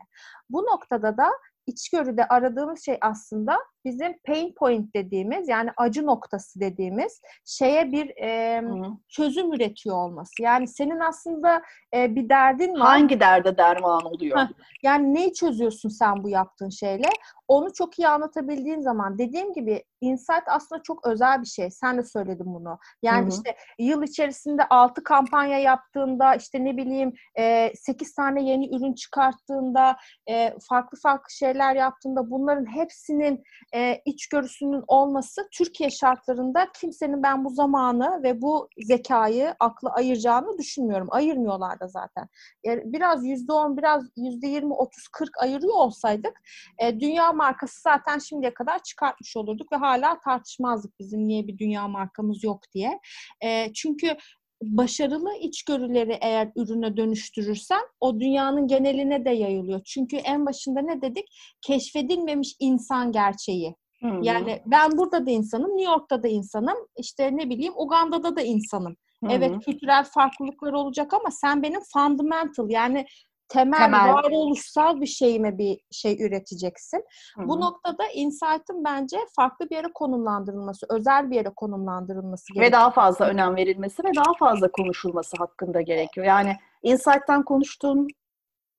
Bu 0.50 0.64
noktada 0.64 1.18
da 1.18 1.30
içgörüde 1.68 2.28
aradığımız 2.28 2.86
şey 2.86 2.98
aslında 3.02 3.58
bizim 3.88 4.18
pain 4.26 4.54
point 4.54 4.96
dediğimiz 4.96 5.48
yani 5.50 5.70
acı 5.78 6.06
noktası 6.06 6.60
dediğimiz 6.60 7.22
şeye 7.46 7.92
bir 7.92 8.10
e, 8.24 8.62
çözüm 9.10 9.54
üretiyor 9.54 9.96
olması. 9.96 10.44
Yani 10.44 10.68
senin 10.68 11.00
aslında 11.00 11.62
e, 11.94 12.16
bir 12.16 12.30
derdin 12.30 12.74
var. 12.74 12.88
Hangi 12.88 13.20
derde 13.20 13.58
derman 13.58 14.06
oluyor? 14.06 14.38
Heh, 14.38 14.48
yani 14.84 15.14
neyi 15.14 15.34
çözüyorsun 15.34 15.90
sen 15.90 16.24
bu 16.24 16.30
yaptığın 16.30 16.70
şeyle? 16.70 17.10
Onu 17.48 17.74
çok 17.74 18.00
iyi 18.00 18.08
anlatabildiğin 18.08 18.82
zaman 18.82 19.18
dediğim 19.18 19.54
gibi 19.54 19.84
insight 20.02 20.44
aslında 20.48 20.84
çok 20.84 21.08
özel 21.08 21.42
bir 21.42 21.48
şey. 21.48 21.72
Sen 21.72 21.98
de 21.98 22.04
söyledin 22.04 22.46
bunu. 22.46 22.80
Yani 23.02 23.22
Hı-hı. 23.22 23.30
işte 23.30 23.56
yıl 23.80 24.04
içerisinde 24.04 24.68
6 24.70 25.04
kampanya 25.04 25.60
yaptığında 25.60 26.36
işte 26.36 26.66
ne 26.66 26.78
bileyim 26.78 27.14
e, 27.38 27.72
8 27.76 28.14
tane 28.16 28.44
yeni 28.44 28.76
ürün 28.76 28.94
çıkarttığında 28.94 29.98
e, 30.30 30.54
farklı 30.70 30.98
farklı 31.04 31.32
şeyler 31.32 31.76
yaptığında 31.76 32.30
bunların 32.32 32.76
hepsinin 32.76 33.44
e, 33.74 33.77
içgörüsünün 34.06 34.84
olması 34.88 35.48
Türkiye 35.52 35.90
şartlarında 35.90 36.68
kimsenin 36.80 37.24
ben 37.24 37.46
bu 37.46 37.50
zamanı 37.50 38.24
ve 38.24 38.42
bu 38.42 38.70
zekayı, 38.78 39.56
aklı 39.60 39.90
ayıracağını 39.90 40.58
düşünmüyorum. 40.58 41.08
Ayırmıyorlar 41.12 41.80
da 41.80 41.88
zaten. 41.88 42.28
Yani 42.64 42.82
biraz 42.86 43.26
%10, 43.26 43.78
biraz 43.78 44.04
%20, 44.18 44.74
30, 44.74 45.08
40 45.08 45.30
ayırıyor 45.42 45.76
olsaydık 45.76 46.42
e, 46.78 47.00
dünya 47.00 47.34
markası 47.34 47.82
zaten 47.82 48.18
şimdiye 48.18 48.54
kadar 48.54 48.84
çıkartmış 48.84 49.38
olurduk 49.38 49.72
ve 49.72 49.76
hala 49.76 50.20
tartışmazdık 50.20 51.00
bizim 51.00 51.28
niye 51.28 51.48
bir 51.48 51.58
dünya 51.58 51.88
markamız 51.88 52.44
yok 52.44 52.62
diye. 52.74 53.00
E, 53.44 53.74
çünkü 53.74 54.18
başarılı 54.62 55.34
içgörüleri 55.42 56.18
eğer 56.22 56.52
ürüne 56.56 56.98
dönüştürürsen 56.98 57.82
o 58.00 58.20
dünyanın 58.20 58.68
geneline 58.68 59.26
de 59.26 59.30
yayılıyor. 59.30 59.82
Çünkü 59.86 60.16
en 60.16 60.46
başında 60.46 60.82
ne 60.82 61.02
dedik? 61.02 61.26
Keşfedilmemiş 61.62 62.56
insan 62.60 63.12
gerçeği. 63.12 63.76
Hı-hı. 64.02 64.20
Yani 64.22 64.62
ben 64.66 64.98
burada 64.98 65.26
da 65.26 65.32
insanım, 65.32 65.78
New 65.78 65.92
York'ta 65.92 66.24
da 66.24 66.28
insanım, 66.28 66.78
işte 66.98 67.38
ne 67.38 67.50
bileyim 67.50 67.74
Uganda'da 67.78 68.36
da 68.36 68.42
insanım. 68.42 68.96
Hı-hı. 69.24 69.32
Evet 69.32 69.66
kültürel 69.66 70.04
farklılıklar 70.04 70.74
olacak 70.74 71.14
ama 71.14 71.32
sen 71.32 71.64
benim 71.64 71.80
fundamental 71.94 72.70
yani 72.70 73.06
temel, 73.50 73.80
temel. 73.80 74.14
varoluşsal 74.14 75.02
bir 75.02 75.06
şeyime 75.06 75.58
bir 75.58 75.80
şey 75.92 76.26
üreteceksin. 76.26 77.06
Hı-hı. 77.36 77.48
Bu 77.48 77.62
noktada 77.62 78.04
insight'ın 78.14 78.84
bence 78.84 79.18
farklı 79.36 79.70
bir 79.70 79.76
yere 79.76 79.88
konumlandırılması, 79.94 80.86
özel 80.90 81.32
bir 81.32 81.36
yere 81.36 81.50
konumlandırılması 81.56 82.54
gerekiyor. 82.54 82.72
Ve 82.72 82.72
daha 82.72 82.92
fazla 82.92 83.26
önem 83.26 83.56
verilmesi 83.56 84.04
ve 84.04 84.16
daha 84.16 84.34
fazla 84.40 84.72
konuşulması 84.72 85.38
hakkında 85.38 85.82
gerekiyor. 85.82 86.28
Yani 86.28 86.56
insight'tan 86.84 87.44
konuştuğun 87.44 88.08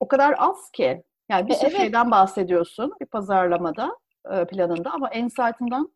o 0.01 0.09
kadar 0.09 0.35
az 0.39 0.71
ki. 0.71 1.05
Yani 1.29 1.49
bir 1.49 1.53
e, 1.53 1.57
sürü 1.57 1.71
evet. 1.71 1.81
şeyden 1.81 2.11
bahsediyorsun 2.11 2.93
bir 3.01 3.07
pazarlamada 3.07 3.97
e, 4.33 4.45
planında 4.45 4.91
ama 4.91 5.11
insight'ından 5.11 5.93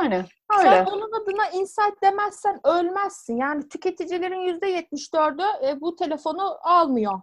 yani 0.00 0.24
öyle. 0.58 0.70
Sen 0.70 0.84
onun 0.86 1.22
adına 1.22 1.48
insight 1.48 2.02
demezsen 2.02 2.60
ölmezsin. 2.64 3.36
Yani 3.36 3.68
tüketicilerin 3.68 4.40
yüzde 4.40 4.80
74'ü 4.80 5.68
e, 5.68 5.80
bu 5.80 5.96
telefonu 5.96 6.58
almıyor. 6.62 7.20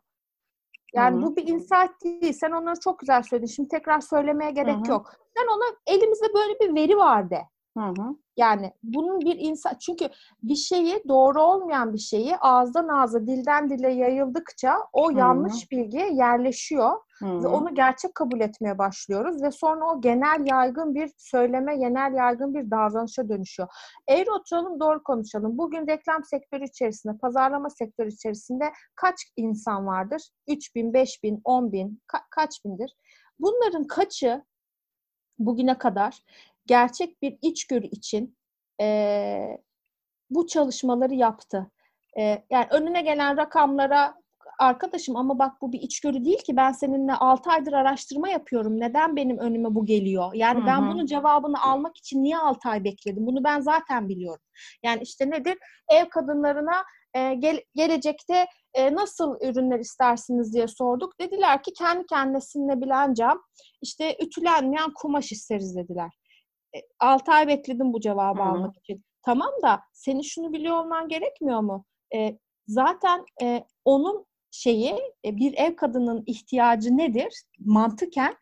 Yani 0.93 1.15
Hı-hı. 1.15 1.25
bu 1.25 1.35
bir 1.35 1.47
insight 1.47 2.03
değil. 2.03 2.33
Sen 2.33 2.51
onları 2.51 2.79
çok 2.79 2.99
güzel 2.99 3.23
söyledin. 3.23 3.47
Şimdi 3.47 3.69
tekrar 3.69 3.99
söylemeye 3.99 4.51
gerek 4.51 4.75
Hı-hı. 4.75 4.91
yok. 4.91 5.11
Sen 5.37 5.47
ona 5.47 5.75
elimizde 5.87 6.25
böyle 6.33 6.59
bir 6.59 6.75
veri 6.75 6.97
var 6.97 7.29
de. 7.29 7.41
Hı-hı. 7.77 8.15
Yani 8.37 8.73
bunun 8.83 9.19
bir 9.19 9.35
insan 9.39 9.75
çünkü 9.75 10.09
bir 10.43 10.55
şeyi 10.55 11.03
doğru 11.07 11.41
olmayan 11.41 11.93
bir 11.93 11.99
şeyi 11.99 12.37
ağızdan 12.37 12.87
ağza 12.87 13.27
dilden 13.27 13.69
dile 13.69 13.91
yayıldıkça 13.91 14.77
o 14.93 15.09
Hı-hı. 15.09 15.19
yanlış 15.19 15.71
bilgi 15.71 15.97
yerleşiyor 15.97 16.91
Hı-hı. 17.19 17.43
ve 17.43 17.47
onu 17.47 17.75
gerçek 17.75 18.15
kabul 18.15 18.39
etmeye 18.39 18.77
başlıyoruz 18.77 19.43
ve 19.43 19.51
sonra 19.51 19.85
o 19.85 20.01
genel 20.01 20.47
yaygın 20.47 20.95
bir 20.95 21.11
söyleme, 21.17 21.75
genel 21.77 22.13
yaygın 22.13 22.53
bir 22.53 22.71
davranışa 22.71 23.29
dönüşüyor. 23.29 23.69
Eğri 24.07 24.31
oturalım 24.31 24.79
doğru 24.79 25.03
konuşalım. 25.03 25.57
Bugün 25.57 25.87
reklam 25.87 26.23
sektörü 26.23 26.63
içerisinde, 26.63 27.17
pazarlama 27.17 27.69
sektörü 27.69 28.09
içerisinde 28.09 28.71
kaç 28.95 29.15
insan 29.37 29.87
vardır? 29.87 30.21
3 30.47 30.75
bin, 30.75 30.93
5 30.93 31.23
bin, 31.23 31.41
10 31.43 31.71
bin, 31.71 32.01
ka- 32.13 32.25
kaç 32.31 32.65
bindir? 32.65 32.95
Bunların 33.39 33.87
kaçı 33.87 34.43
bugüne 35.39 35.77
kadar 35.77 36.23
gerçek 36.65 37.21
bir 37.21 37.37
içgörü 37.41 37.87
için 37.87 38.37
e, 38.81 39.57
bu 40.29 40.47
çalışmaları 40.47 41.13
yaptı. 41.13 41.71
E, 42.19 42.43
yani 42.49 42.67
önüne 42.71 43.01
gelen 43.01 43.37
rakamlara 43.37 44.21
arkadaşım 44.59 45.15
ama 45.15 45.39
bak 45.39 45.61
bu 45.61 45.71
bir 45.71 45.81
içgörü 45.81 46.25
değil 46.25 46.43
ki 46.43 46.55
ben 46.55 46.71
seninle 46.71 47.13
6 47.13 47.49
aydır 47.49 47.73
araştırma 47.73 48.29
yapıyorum. 48.29 48.79
Neden 48.79 49.15
benim 49.15 49.37
önüme 49.37 49.75
bu 49.75 49.85
geliyor? 49.85 50.31
Yani 50.33 50.57
Hı-hı. 50.57 50.67
ben 50.67 50.91
bunun 50.91 51.05
cevabını 51.05 51.63
almak 51.63 51.97
için 51.97 52.23
niye 52.23 52.37
6 52.37 52.69
ay 52.69 52.83
bekledim? 52.83 53.25
Bunu 53.25 53.43
ben 53.43 53.61
zaten 53.61 54.09
biliyorum. 54.09 54.43
Yani 54.83 55.01
işte 55.03 55.29
nedir? 55.29 55.57
Ev 55.89 56.09
kadınlarına 56.09 56.83
e, 57.13 57.33
gel, 57.33 57.61
gelecekte 57.75 58.45
e, 58.73 58.93
nasıl 58.93 59.35
ürünler 59.41 59.79
istersiniz 59.79 60.53
diye 60.53 60.67
sorduk. 60.67 61.19
Dediler 61.19 61.63
ki 61.63 61.73
kendi 61.73 62.05
kendine 62.05 62.81
bilen 62.81 63.13
cam, 63.13 63.41
işte 63.81 64.17
ütülenmeyen 64.23 64.91
kumaş 64.95 65.31
isteriz 65.31 65.75
dediler. 65.75 66.20
6 66.99 67.31
ay 67.31 67.47
bekledim 67.47 67.93
bu 67.93 67.99
cevabı 67.99 68.39
Hı-hı. 68.39 68.49
almak 68.49 68.77
için. 68.77 69.03
Tamam 69.21 69.51
da 69.63 69.81
senin 69.93 70.21
şunu 70.21 70.53
biliyor 70.53 70.77
olman 70.77 71.07
gerekmiyor 71.07 71.59
mu? 71.59 71.85
E, 72.15 72.37
zaten 72.67 73.25
e, 73.41 73.65
onun 73.85 74.25
şeyi 74.51 74.95
e, 75.25 75.37
bir 75.37 75.57
ev 75.57 75.75
kadının 75.75 76.23
ihtiyacı 76.25 76.97
nedir? 76.97 77.43
Mantıken 77.59 78.35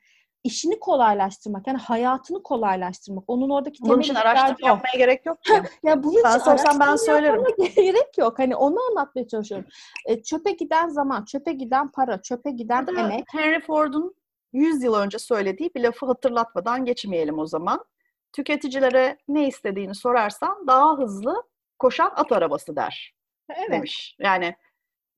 işini 0.43 0.79
kolaylaştırmak 0.79 1.67
yani 1.67 1.77
hayatını 1.77 2.43
kolaylaştırmak. 2.43 3.23
Onun 3.27 3.49
oradaki 3.49 3.83
Bunun 3.83 3.99
için 3.99 4.15
araştırma 4.15 4.67
yapmaya 4.67 4.97
gerek 4.97 5.25
yok 5.25 5.43
ki. 5.43 5.53
ya 5.83 6.03
bunun 6.03 6.23
ben 6.23 6.37
sorsam 6.37 6.79
ben 6.79 6.95
söylerim. 6.95 7.43
gerek 7.75 8.17
yok. 8.17 8.39
Hani 8.39 8.55
onu 8.55 8.77
anlatmaya 8.89 9.27
çalışıyorum. 9.27 9.67
E, 10.05 10.23
çöpe 10.23 10.51
giden 10.51 10.89
zaman, 10.89 11.25
çöpe 11.25 11.51
giden 11.51 11.91
para, 11.91 12.21
çöpe 12.21 12.51
giden 12.51 12.87
Burada 12.87 13.01
emek. 13.01 13.25
Henry 13.31 13.59
Ford'un 13.59 14.15
100 14.53 14.83
yıl 14.83 14.93
önce 14.93 15.19
söylediği 15.19 15.71
bir 15.75 15.81
lafı 15.81 16.05
hatırlatmadan 16.05 16.85
geçmeyelim 16.85 17.39
o 17.39 17.45
zaman. 17.45 17.85
Tüketicilere 18.33 19.17
ne 19.27 19.47
istediğini 19.47 19.95
sorarsan 19.95 20.67
daha 20.67 20.97
hızlı 20.97 21.43
koşan 21.79 22.11
at 22.15 22.31
arabası 22.31 22.75
der 22.75 23.13
Evet. 23.49 23.71
demiş. 23.71 24.15
Yani 24.19 24.55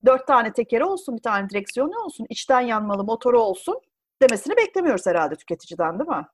dört 0.06 0.26
tane 0.26 0.52
tekeri 0.52 0.84
olsun, 0.84 1.16
bir 1.16 1.22
tane 1.22 1.48
direksiyonu 1.48 2.04
olsun, 2.04 2.26
içten 2.28 2.60
yanmalı 2.60 3.04
motoru 3.04 3.40
olsun 3.42 3.80
demesini 4.22 4.56
beklemiyoruz 4.56 5.06
herhalde 5.06 5.34
tüketiciden 5.34 5.98
değil 5.98 6.10
mi? 6.10 6.26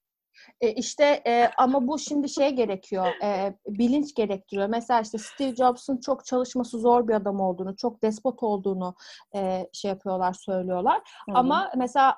E, 0.61 0.72
işte 0.72 1.22
e, 1.26 1.51
ama 1.57 1.87
bu 1.87 1.99
şimdi 1.99 2.29
şey 2.29 2.51
gerekiyor, 2.51 3.07
e, 3.22 3.59
bilinç 3.66 4.14
gerektiriyor. 4.14 4.68
Mesela 4.68 5.01
işte 5.01 5.18
Steve 5.18 5.55
Jobs'un 5.55 5.97
çok 5.97 6.24
çalışması 6.24 6.79
zor 6.79 7.09
bir 7.09 7.14
adam 7.14 7.41
olduğunu, 7.41 7.76
çok 7.76 8.03
despot 8.03 8.43
olduğunu 8.43 8.95
e, 9.37 9.68
şey 9.72 9.89
yapıyorlar, 9.89 10.33
söylüyorlar. 10.33 10.97
Hı 10.97 11.33
hı. 11.33 11.37
Ama 11.39 11.70
mesela 11.76 12.16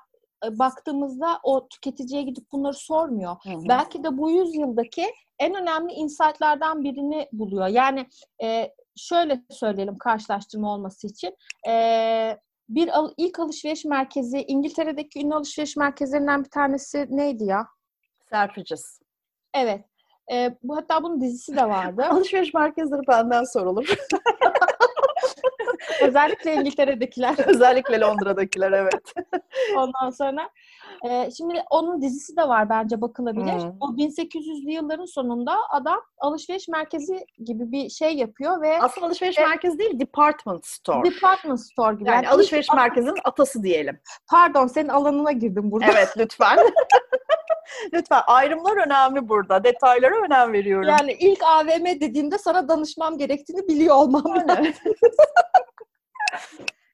baktığımızda 0.50 1.40
o 1.42 1.68
tüketiciye 1.68 2.22
gidip 2.22 2.52
bunları 2.52 2.74
sormuyor. 2.74 3.36
Hı 3.42 3.50
hı. 3.50 3.68
Belki 3.68 4.04
de 4.04 4.18
bu 4.18 4.30
yüzyıldaki 4.30 5.06
en 5.38 5.54
önemli 5.54 5.92
insight'lardan 5.92 6.84
birini 6.84 7.28
buluyor. 7.32 7.66
Yani 7.66 8.06
e, 8.42 8.70
şöyle 8.96 9.42
söyleyelim 9.50 9.98
karşılaştırma 9.98 10.74
olması 10.74 11.06
için. 11.06 11.36
E, 11.68 12.38
bir 12.68 12.98
al- 12.98 13.12
ilk 13.16 13.38
alışveriş 13.38 13.84
merkezi, 13.84 14.42
İngiltere'deki 14.42 15.20
ünlü 15.20 15.34
alışveriş 15.34 15.76
merkezlerinden 15.76 16.44
bir 16.44 16.50
tanesi 16.50 17.06
neydi 17.10 17.44
ya? 17.44 17.66
Selfridges. 18.30 19.00
Evet. 19.54 19.84
E, 20.32 20.56
bu 20.62 20.76
hatta 20.76 21.02
bunun 21.02 21.20
dizisi 21.20 21.56
de 21.56 21.68
vardı. 21.68 22.04
Alışveriş 22.10 22.54
merkezleri 22.54 23.00
benden 23.08 23.44
sorulur. 23.44 23.94
Özellikle 26.02 26.54
İngiltere'dekiler. 26.54 27.34
Özellikle 27.46 28.00
Londra'dakiler 28.00 28.72
evet. 28.72 29.12
Ondan 29.76 30.10
sonra 30.10 30.50
e, 31.08 31.30
şimdi 31.30 31.62
onun 31.70 32.02
dizisi 32.02 32.36
de 32.36 32.48
var 32.48 32.68
bence 32.68 33.00
bakılabilir. 33.00 33.62
Hmm. 33.62 33.72
O 33.80 33.86
1800'lü 33.86 34.70
yılların 34.70 35.04
sonunda 35.04 35.56
adam 35.70 36.00
alışveriş 36.18 36.68
merkezi 36.68 37.26
gibi 37.44 37.72
bir 37.72 37.88
şey 37.90 38.14
yapıyor 38.16 38.60
ve 38.62 38.82
Aslında 38.82 39.06
alışveriş 39.06 39.38
Evet. 39.38 39.48
merkezi 39.48 39.78
değil, 39.78 40.00
department 40.00 40.66
store. 40.66 41.10
department 41.10 41.60
store 41.60 41.94
gibi. 41.94 42.08
yani 42.08 42.16
Yani 42.16 42.28
alışveriş 42.28 42.66
merkezinin 42.74 43.18
atası 43.24 43.62
diyelim. 43.62 44.00
Pardon 44.30 44.66
senin 44.66 44.88
alanına 44.88 45.32
girdim 45.32 45.70
burada. 45.70 45.86
Evet 45.92 46.08
lütfen. 46.18 46.58
lütfen 47.92 48.22
ayrımlar 48.26 48.86
önemli 48.86 49.28
burada. 49.28 49.64
Detaylara 49.64 50.24
önem 50.24 50.52
veriyorum. 50.52 50.88
Yani 50.88 51.12
ilk 51.12 51.42
AVM 51.42 51.84
dediğimde 51.84 52.38
sana 52.38 52.68
danışmam 52.68 53.18
gerektiğini 53.18 53.68
biliyor 53.68 53.96
olmam 53.96 54.24
lazım. 54.24 54.48
Yani. 54.48 54.74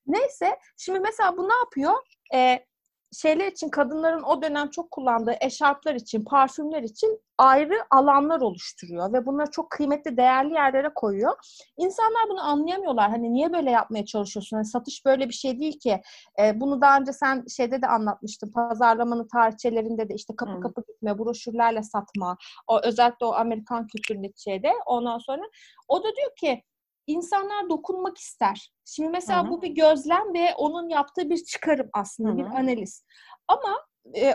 Neyse 0.07 0.59
şimdi 0.77 1.01
mesela 1.01 1.37
bu 1.37 1.49
ne 1.49 1.55
yapıyor? 1.55 1.95
Ee, 2.35 2.67
şeyler 3.13 3.47
için 3.47 3.69
kadınların 3.69 4.23
o 4.23 4.43
dönem 4.43 4.71
çok 4.71 4.91
kullandığı 4.91 5.35
eşarplar 5.41 5.95
için, 5.95 6.25
parfümler 6.25 6.83
için 6.83 7.21
ayrı 7.39 7.75
alanlar 7.91 8.41
oluşturuyor 8.41 9.13
ve 9.13 9.27
bunları 9.27 9.51
çok 9.51 9.71
kıymetli, 9.71 10.17
değerli 10.17 10.53
yerlere 10.55 10.89
koyuyor. 10.95 11.33
İnsanlar 11.77 12.29
bunu 12.29 12.45
anlayamıyorlar. 12.45 13.11
Hani 13.11 13.33
niye 13.33 13.53
böyle 13.53 13.71
yapmaya 13.71 14.05
çalışıyorsun? 14.07 14.57
Hani 14.57 14.67
satış 14.67 15.05
böyle 15.05 15.29
bir 15.29 15.35
şey 15.35 15.61
değil 15.61 15.81
ki. 15.81 16.03
Ee, 16.41 16.61
bunu 16.61 16.81
daha 16.81 16.99
önce 16.99 17.13
sen 17.13 17.45
şeyde 17.57 17.83
de 17.83 17.87
anlatmıştın. 17.87 18.53
Pazarlamanın 18.53 19.29
tarihçelerinde 19.29 20.09
de 20.09 20.15
işte 20.15 20.37
kapı 20.37 20.53
Hı. 20.53 20.61
kapı 20.61 20.83
gitme, 20.89 21.19
broşürlerle 21.19 21.83
satma. 21.83 22.37
O 22.67 22.81
özellikle 22.83 23.27
o 23.27 23.33
Amerikan 23.33 23.87
kültüründeki 23.87 24.43
şeyde. 24.43 24.73
Ondan 24.87 25.19
sonra 25.19 25.43
o 25.89 25.99
da 26.05 26.17
diyor 26.17 26.31
ki 26.41 26.63
insanlar 27.07 27.69
dokunmak 27.71 28.19
ister. 28.19 28.73
Şimdi 28.85 29.11
mesela 29.11 29.43
Hı 29.43 29.47
hı. 29.47 29.51
bu 29.51 29.63
bir 29.63 29.71
gözlem 29.71 30.35
ve 30.35 30.55
onun 30.55 30.89
yaptığı 30.89 31.31
bir 31.31 31.45
çıkarım 31.45 31.89
aslında, 31.93 32.31
Hı 32.31 32.37
bir 32.37 32.45
analiz. 32.45 33.05
Ama 33.49 33.87
e, 34.17 34.35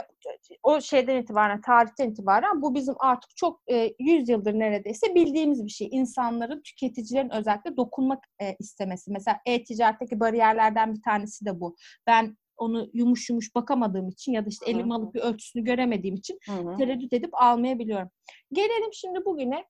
o 0.63 0.82
şeyden 0.82 1.22
itibaren, 1.22 1.61
tarihten 1.61 2.09
itibaren 2.09 2.61
bu 2.61 2.76
bizim 2.76 2.95
artık 2.99 3.36
çok 3.36 3.61
e, 3.72 3.93
100 3.99 4.30
yıldır 4.30 4.53
neredeyse 4.53 5.15
bildiğimiz 5.15 5.65
bir 5.65 5.69
şey. 5.69 5.89
İnsanların, 5.91 6.61
tüketicilerin 6.61 7.30
özellikle 7.30 7.78
dokunmak 7.78 8.24
e, 8.41 8.55
istemesi. 8.59 9.11
Mesela 9.11 9.39
e-ticaretteki 9.45 10.19
bariyerlerden 10.19 10.93
bir 10.95 11.01
tanesi 11.01 11.45
de 11.45 11.59
bu. 11.59 11.76
Ben 12.07 12.38
onu 12.57 12.89
yumuş 12.93 13.30
yumuş 13.30 13.55
bakamadığım 13.55 14.09
için 14.09 14.32
ya 14.32 14.45
da 14.45 14.49
işte 14.49 14.72
elime 14.72 14.93
alıp 14.93 15.13
bir 15.13 15.19
ölçüsünü 15.19 15.63
göremediğim 15.63 16.15
için 16.15 16.39
Hı 16.45 16.51
hı. 16.51 16.78
tereddüt 16.78 17.13
edip 17.13 17.30
almayabiliyorum. 17.34 18.09
Gelelim 18.53 18.93
şimdi 18.93 19.26
bugüne. 19.26 19.65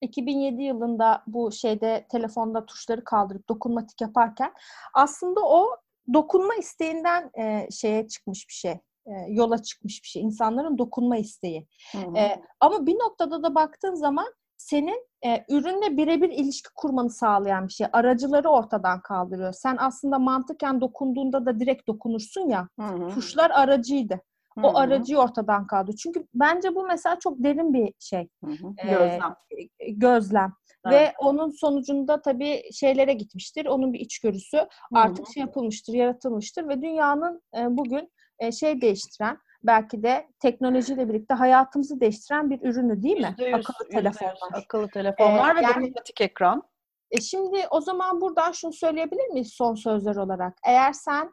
2007 0.00 0.62
yılında 0.62 1.22
bu 1.26 1.52
şeyde 1.52 2.06
telefonda 2.08 2.66
tuşları 2.66 3.04
kaldırıp 3.04 3.48
dokunmatik 3.48 4.00
yaparken 4.00 4.52
aslında 4.94 5.40
o 5.40 5.76
dokunma 6.14 6.54
isteğinden 6.54 7.30
e, 7.38 7.68
şeye 7.70 8.08
çıkmış 8.08 8.48
bir 8.48 8.54
şey. 8.54 8.72
e, 9.06 9.12
yola 9.28 9.62
çıkmış 9.62 10.02
bir 10.02 10.08
şey. 10.08 10.22
İnsanların 10.22 10.78
dokunma 10.78 11.16
isteği. 11.16 11.66
Hı 11.92 11.98
hı. 11.98 12.16
E, 12.16 12.42
ama 12.60 12.86
bir 12.86 12.94
noktada 12.94 13.42
da 13.42 13.54
baktığın 13.54 13.94
zaman 13.94 14.34
senin 14.56 15.06
e, 15.26 15.44
ürünle 15.48 15.96
birebir 15.96 16.30
ilişki 16.30 16.68
kurmanı 16.74 17.10
sağlayan 17.10 17.68
bir 17.68 17.72
şey. 17.72 17.86
Aracıları 17.92 18.48
ortadan 18.48 19.00
kaldırıyor. 19.00 19.52
Sen 19.52 19.76
aslında 19.80 20.18
mantıken 20.18 20.80
dokunduğunda 20.80 21.46
da 21.46 21.60
direkt 21.60 21.88
dokunursun 21.88 22.48
ya. 22.48 22.68
Hı 22.80 22.86
hı. 22.86 23.08
Tuşlar 23.08 23.50
aracıydı. 23.50 24.20
Hı 24.58 24.66
O 24.66 24.72
hı. 24.72 24.76
aracıyı 24.78 25.18
ortadan 25.18 25.66
kaldırıyor. 25.66 25.98
Çünkü 26.02 26.26
bence 26.34 26.74
bu 26.74 26.86
mesela 26.86 27.18
çok 27.18 27.38
derin 27.44 27.74
bir 27.74 27.92
şey. 27.98 28.28
Hı 28.44 28.50
hı. 28.50 28.66
Ee, 28.78 28.90
Gözlem. 28.90 29.34
e, 29.78 29.90
gözlem. 29.90 30.52
Evet. 30.86 30.94
Ve 31.00 31.12
onun 31.18 31.50
sonucunda 31.50 32.22
tabii 32.22 32.62
şeylere 32.72 33.12
gitmiştir. 33.12 33.66
Onun 33.66 33.92
bir 33.92 34.00
içgörüsü 34.00 34.66
artık 34.94 35.26
şey 35.34 35.40
yapılmıştır, 35.40 35.92
yaratılmıştır 35.92 36.68
ve 36.68 36.82
dünyanın 36.82 37.42
e, 37.58 37.66
bugün 37.76 38.12
e, 38.38 38.52
şey 38.52 38.80
değiştiren, 38.80 39.38
belki 39.62 40.02
de 40.02 40.26
teknolojiyle 40.40 41.08
birlikte 41.08 41.34
hayatımızı 41.34 42.00
değiştiren 42.00 42.50
bir 42.50 42.60
ürünü 42.62 43.02
değil 43.02 43.16
mi? 43.20 43.34
Yüzde 43.38 43.44
yüz, 43.50 43.54
Akıllı 43.54 43.86
yüzde 43.86 44.08
yüz. 44.08 44.16
telefonlar. 44.18 44.62
Akıllı 44.64 44.88
telefonlar 44.88 45.52
Ee, 45.52 45.56
ve 45.56 45.60
yani- 45.62 45.74
dokunmatik 45.74 46.20
ekran. 46.20 46.62
E 47.10 47.20
şimdi 47.20 47.58
o 47.70 47.80
zaman 47.80 48.20
buradan 48.20 48.52
şunu 48.52 48.72
söyleyebilir 48.72 49.28
miyiz 49.28 49.52
son 49.52 49.74
sözler 49.74 50.16
olarak? 50.16 50.56
Eğer 50.66 50.92
sen 50.92 51.32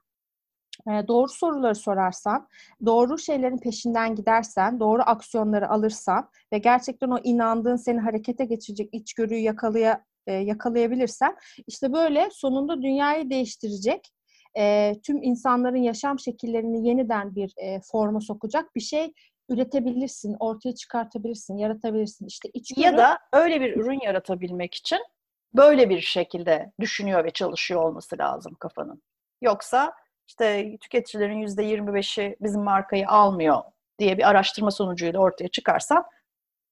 doğru 0.88 1.28
soruları 1.28 1.76
sorarsan, 1.76 2.48
doğru 2.86 3.18
şeylerin 3.18 3.58
peşinden 3.58 4.16
gidersen, 4.16 4.80
doğru 4.80 5.02
aksiyonları 5.06 5.70
alırsan 5.70 6.30
ve 6.54 6.58
gerçekten 6.58 7.10
o 7.10 7.18
inandığın 7.24 7.76
seni 7.76 8.00
harekete 8.00 8.46
geçirecek 8.46 8.90
içgörüyü 8.92 9.42
yakalaya, 9.42 10.06
yakalayabilirsen 10.28 11.36
işte 11.68 11.94
böyle 11.94 12.30
sonunda 12.32 12.82
dünyayı 12.82 13.30
değiştirecek, 13.30 14.10
tüm 15.04 15.24
insanların 15.24 15.84
yaşam 15.84 16.20
şekillerini 16.20 16.88
yeniden 16.88 17.36
bir 17.36 17.54
forma 17.92 18.22
sokacak 18.22 18.76
bir 18.76 18.82
şey 18.82 19.14
üretebilirsin, 19.50 20.36
ortaya 20.40 20.76
çıkartabilirsin, 20.76 21.58
yaratabilirsin. 21.58 22.26
İşte 22.26 22.50
içgörü 22.54 22.86
Ya 22.86 22.98
da 22.98 23.20
öyle 23.34 23.62
bir 23.62 23.76
ürün 23.76 24.00
yaratabilmek 24.06 24.76
için 24.76 25.00
böyle 25.54 25.90
bir 25.90 26.02
şekilde 26.02 26.72
düşünüyor 26.80 27.24
ve 27.24 27.32
çalışıyor 27.32 27.84
olması 27.84 28.18
lazım 28.18 28.56
kafanın. 28.60 29.02
Yoksa 29.42 29.94
işte 30.28 30.78
tüketicilerin 30.82 31.38
yüzde 31.38 31.64
25'i 31.64 32.36
bizim 32.42 32.62
markayı 32.62 33.08
almıyor 33.08 33.62
diye 34.00 34.18
bir 34.18 34.30
araştırma 34.30 34.72
sonucuyla 34.72 35.20
ortaya 35.20 35.48
çıkarsan 35.48 36.04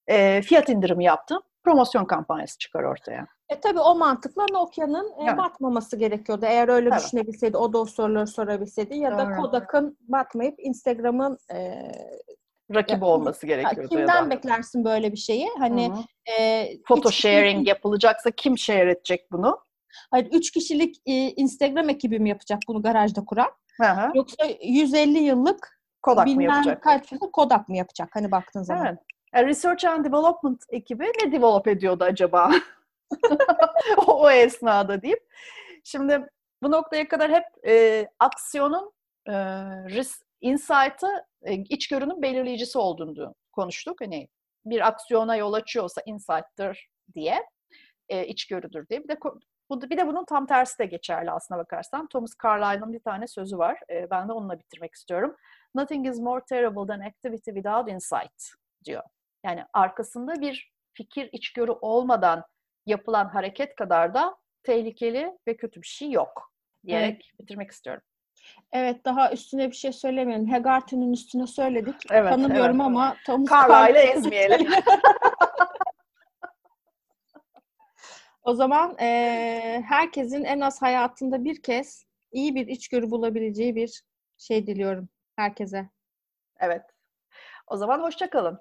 e, 0.06 0.42
fiyat 0.42 0.68
indirimi 0.68 1.04
yaptım, 1.04 1.42
promosyon 1.64 2.04
kampanyası 2.04 2.58
çıkar 2.58 2.82
ortaya. 2.82 3.26
E 3.48 3.60
tabii 3.60 3.80
o 3.80 3.94
mantıkla 3.94 4.46
Nokia'nın 4.52 5.10
e, 5.20 5.24
Evet. 5.24 5.38
batmaması 5.38 5.96
gerekiyordu. 5.96 6.46
Eğer 6.48 6.68
öyle 6.68 6.88
Evet. 6.92 7.04
düşünebilseydi, 7.04 7.56
o 7.56 7.72
da 7.72 7.78
o 7.78 7.84
soruları 7.84 8.26
sorabilseydi 8.26 8.96
ya 8.96 9.18
da 9.18 9.24
Doğru. 9.26 9.36
Kodak'ın 9.36 9.98
batmayıp 10.00 10.54
Instagram'ın 10.58 11.38
e, 11.54 11.82
Rakibi 12.74 13.04
Ya, 13.04 13.10
olması 13.10 13.46
gerekiyordu. 13.46 13.88
kimden 13.88 14.30
beklersin 14.30 14.84
böyle 14.84 15.12
bir 15.12 15.16
şeyi? 15.16 15.48
Hani 15.58 15.88
Hı 15.88 15.92
hı. 15.92 16.32
e, 16.40 16.68
Photo 16.88 17.08
üç 17.08 17.14
sharing 17.14 17.68
yapılacaksa 17.68 18.30
kim 18.30 18.58
share 18.58 18.90
edecek 18.90 19.32
bunu? 19.32 19.58
Hayır, 20.10 20.28
üç 20.32 20.50
kişilik 20.50 20.96
e, 21.06 21.12
Instagram 21.12 21.88
ekibi 21.88 22.18
mi 22.20 22.28
yapacak 22.28 22.58
bunu 22.68 22.82
garajda 22.82 23.24
kuran? 23.24 23.50
Hı. 23.80 24.10
Yoksa 24.14 24.44
150 24.62 25.18
yıllık 25.18 25.82
Kodak 26.02 26.26
mı 26.26 26.42
yapacak? 26.42 26.82
kaç 26.82 27.12
yıllık 27.12 27.32
Kodak 27.32 27.68
mı 27.68 27.76
yapacak? 27.76 28.08
Hani 28.12 28.30
baktığın 28.30 28.62
zaman. 28.62 28.86
Evet. 28.86 28.98
Yani 29.34 29.46
Research 29.46 29.84
and 29.84 30.04
Development 30.04 30.64
ekibi 30.68 31.04
ne 31.04 31.32
develop 31.32 31.68
ediyordu 31.68 32.04
acaba? 32.04 32.52
o, 33.96 34.22
o 34.22 34.30
esnada 34.30 35.02
deyip. 35.02 35.20
Şimdi 35.84 36.26
bu 36.62 36.70
noktaya 36.70 37.08
kadar 37.08 37.30
hep 37.30 37.44
e, 37.66 38.06
aksiyonun 38.18 38.92
e, 39.26 39.32
risk, 39.88 40.22
insight'ı 40.40 41.26
e, 41.42 41.54
içgörünün 41.54 42.22
belirleyicisi 42.22 42.78
olduğunu 42.78 43.34
konuştuk. 43.52 44.00
Hani 44.00 44.28
bir 44.64 44.86
aksiyona 44.86 45.36
yol 45.36 45.52
açıyorsa 45.52 46.02
insight'tır 46.06 46.88
diye, 47.14 47.42
e, 48.08 48.26
içgörüdür 48.26 48.88
diye. 48.88 49.04
Bir 49.04 49.08
de 49.08 49.18
Bu, 49.72 49.90
bir 49.90 49.96
de 49.96 50.06
bunun 50.06 50.24
tam 50.24 50.46
tersi 50.46 50.78
de 50.78 50.86
geçerli 50.86 51.30
aslına 51.30 51.58
bakarsan. 51.58 52.06
Thomas 52.06 52.32
Carlyle'ın 52.44 52.92
bir 52.92 53.00
tane 53.00 53.26
sözü 53.26 53.58
var. 53.58 53.78
E, 53.90 54.10
ben 54.10 54.28
de 54.28 54.32
onunla 54.32 54.58
bitirmek 54.58 54.94
istiyorum. 54.94 55.36
Nothing 55.74 56.06
is 56.06 56.18
more 56.18 56.44
terrible 56.48 56.86
than 56.86 57.00
activity 57.00 57.50
without 57.50 57.88
insight 57.88 58.50
diyor. 58.84 59.02
Yani 59.44 59.64
arkasında 59.72 60.40
bir 60.40 60.72
fikir, 60.92 61.28
içgörü 61.32 61.70
olmadan 61.70 62.44
yapılan 62.86 63.28
hareket 63.28 63.74
kadar 63.74 64.14
da 64.14 64.36
tehlikeli 64.62 65.38
ve 65.46 65.56
kötü 65.56 65.82
bir 65.82 65.86
şey 65.86 66.10
yok 66.10 66.52
diyerek 66.86 67.30
evet. 67.30 67.40
bitirmek 67.40 67.70
istiyorum. 67.70 68.02
Evet 68.72 69.04
daha 69.04 69.32
üstüne 69.32 69.70
bir 69.70 69.76
şey 69.76 69.92
söylemeyelim. 69.92 70.52
Hegarty'nin 70.52 71.12
üstüne 71.12 71.46
söyledik. 71.46 71.94
Evet, 72.10 72.30
Tanımıyorum 72.30 72.76
evet. 72.76 72.86
ama 72.86 73.16
Thomas 73.26 73.50
Carlyle'ı 73.50 74.02
ezmeyelim. 74.02 74.72
o 78.42 78.54
zaman 78.54 78.96
e, 79.00 79.82
herkesin 79.86 80.44
en 80.44 80.60
az 80.60 80.82
hayatında 80.82 81.44
bir 81.44 81.62
kez 81.62 82.04
iyi 82.32 82.54
bir 82.54 82.66
içgörü 82.66 83.10
bulabileceği 83.10 83.76
bir 83.76 84.02
şey 84.38 84.66
diliyorum 84.66 85.08
herkese. 85.36 85.90
Evet. 86.60 86.82
O 87.66 87.76
zaman 87.76 88.00
hoşçakalın. 88.00 88.60